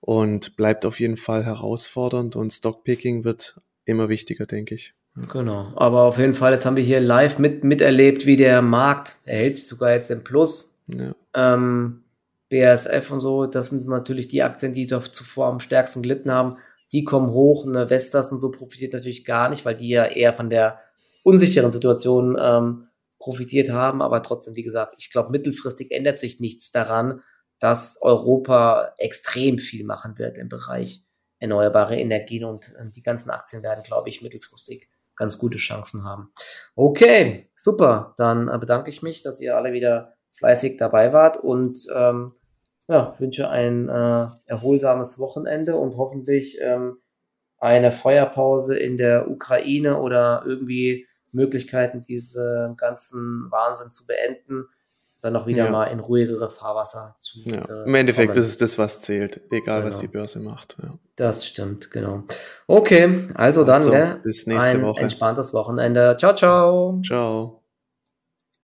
Und 0.00 0.56
bleibt 0.56 0.84
auf 0.84 1.00
jeden 1.00 1.16
Fall 1.16 1.44
herausfordernd 1.44 2.36
und 2.36 2.52
Stockpicking 2.52 3.24
wird 3.24 3.58
immer 3.84 4.08
wichtiger, 4.08 4.46
denke 4.46 4.74
ich. 4.74 4.94
Genau, 5.32 5.72
aber 5.76 6.02
auf 6.02 6.18
jeden 6.18 6.34
Fall, 6.34 6.52
jetzt 6.52 6.66
haben 6.66 6.76
wir 6.76 6.84
hier 6.84 7.00
live 7.00 7.38
mit, 7.38 7.64
miterlebt, 7.64 8.26
wie 8.26 8.36
der 8.36 8.60
Markt, 8.60 9.16
erhält 9.24 9.56
sich 9.56 9.66
sogar 9.66 9.92
jetzt 9.92 10.10
im 10.10 10.22
Plus. 10.22 10.82
Ja. 10.88 11.14
Ähm, 11.34 12.04
BASF 12.50 13.10
und 13.10 13.20
so, 13.20 13.46
das 13.46 13.70
sind 13.70 13.88
natürlich 13.88 14.28
die 14.28 14.42
Aktien, 14.42 14.72
die 14.72 14.86
zuvor 14.86 15.46
am 15.46 15.60
stärksten 15.60 16.02
gelitten 16.02 16.30
haben 16.30 16.56
die 16.92 17.04
kommen 17.04 17.32
hoch. 17.32 17.66
Eine 17.66 17.88
Vestas 17.88 18.32
und 18.32 18.38
so 18.38 18.50
profitiert 18.50 18.92
natürlich 18.92 19.24
gar 19.24 19.48
nicht, 19.48 19.64
weil 19.64 19.76
die 19.76 19.88
ja 19.88 20.04
eher 20.04 20.32
von 20.34 20.50
der 20.50 20.80
unsicheren 21.22 21.70
Situation 21.70 22.36
ähm, 22.38 22.88
profitiert 23.18 23.70
haben. 23.70 24.02
Aber 24.02 24.22
trotzdem, 24.22 24.54
wie 24.56 24.62
gesagt, 24.62 24.94
ich 24.98 25.10
glaube, 25.10 25.30
mittelfristig 25.30 25.90
ändert 25.90 26.20
sich 26.20 26.40
nichts 26.40 26.70
daran, 26.70 27.22
dass 27.58 27.98
Europa 28.02 28.94
extrem 28.98 29.58
viel 29.58 29.84
machen 29.84 30.18
wird 30.18 30.36
im 30.36 30.48
Bereich 30.48 31.04
erneuerbare 31.38 31.96
Energien 31.98 32.44
und 32.44 32.74
äh, 32.78 32.90
die 32.90 33.02
ganzen 33.02 33.30
Aktien 33.30 33.62
werden, 33.62 33.82
glaube 33.82 34.08
ich, 34.08 34.22
mittelfristig 34.22 34.88
ganz 35.16 35.38
gute 35.38 35.56
Chancen 35.56 36.04
haben. 36.04 36.30
Okay, 36.74 37.50
super. 37.56 38.14
Dann 38.18 38.48
äh, 38.48 38.58
bedanke 38.58 38.90
ich 38.90 39.02
mich, 39.02 39.22
dass 39.22 39.40
ihr 39.40 39.56
alle 39.56 39.72
wieder 39.72 40.15
fleißig 40.38 40.76
dabei 40.76 41.12
wart 41.12 41.36
und 41.36 41.86
ähm, 41.94 42.32
ja, 42.88 43.14
wünsche 43.18 43.48
ein 43.48 43.88
äh, 43.88 44.28
erholsames 44.46 45.18
Wochenende 45.18 45.76
und 45.76 45.96
hoffentlich 45.96 46.58
ähm, 46.60 46.98
eine 47.58 47.92
Feuerpause 47.92 48.76
in 48.76 48.96
der 48.96 49.30
Ukraine 49.30 50.00
oder 50.00 50.44
irgendwie 50.46 51.06
Möglichkeiten, 51.32 52.02
diesen 52.02 52.76
ganzen 52.76 53.50
Wahnsinn 53.50 53.90
zu 53.90 54.06
beenden, 54.06 54.66
dann 55.20 55.32
noch 55.32 55.46
wieder 55.46 55.64
ja. 55.66 55.70
mal 55.70 55.86
in 55.86 55.98
ruhigere 55.98 56.50
Fahrwasser 56.50 57.14
zu. 57.18 57.40
Ja. 57.44 57.62
Äh, 57.64 57.84
Im 57.84 57.94
Endeffekt 57.94 58.32
kommen. 58.32 58.38
ist 58.38 58.48
es 58.48 58.58
das, 58.58 58.78
was 58.78 59.00
zählt, 59.00 59.40
egal 59.50 59.80
genau. 59.80 59.88
was 59.88 60.00
die 60.00 60.08
Börse 60.08 60.40
macht. 60.40 60.76
Ja. 60.82 60.98
Das 61.16 61.46
stimmt, 61.46 61.90
genau. 61.90 62.24
Okay, 62.66 63.28
also 63.34 63.64
dann, 63.64 63.74
also, 63.74 63.92
bis 64.22 64.46
nächste 64.46 64.78
ein 64.78 64.82
Woche. 64.82 65.00
entspanntes 65.00 65.52
Wochenende. 65.52 66.16
Ciao, 66.18 66.34
ciao. 66.34 67.00
Ciao. 67.04 67.55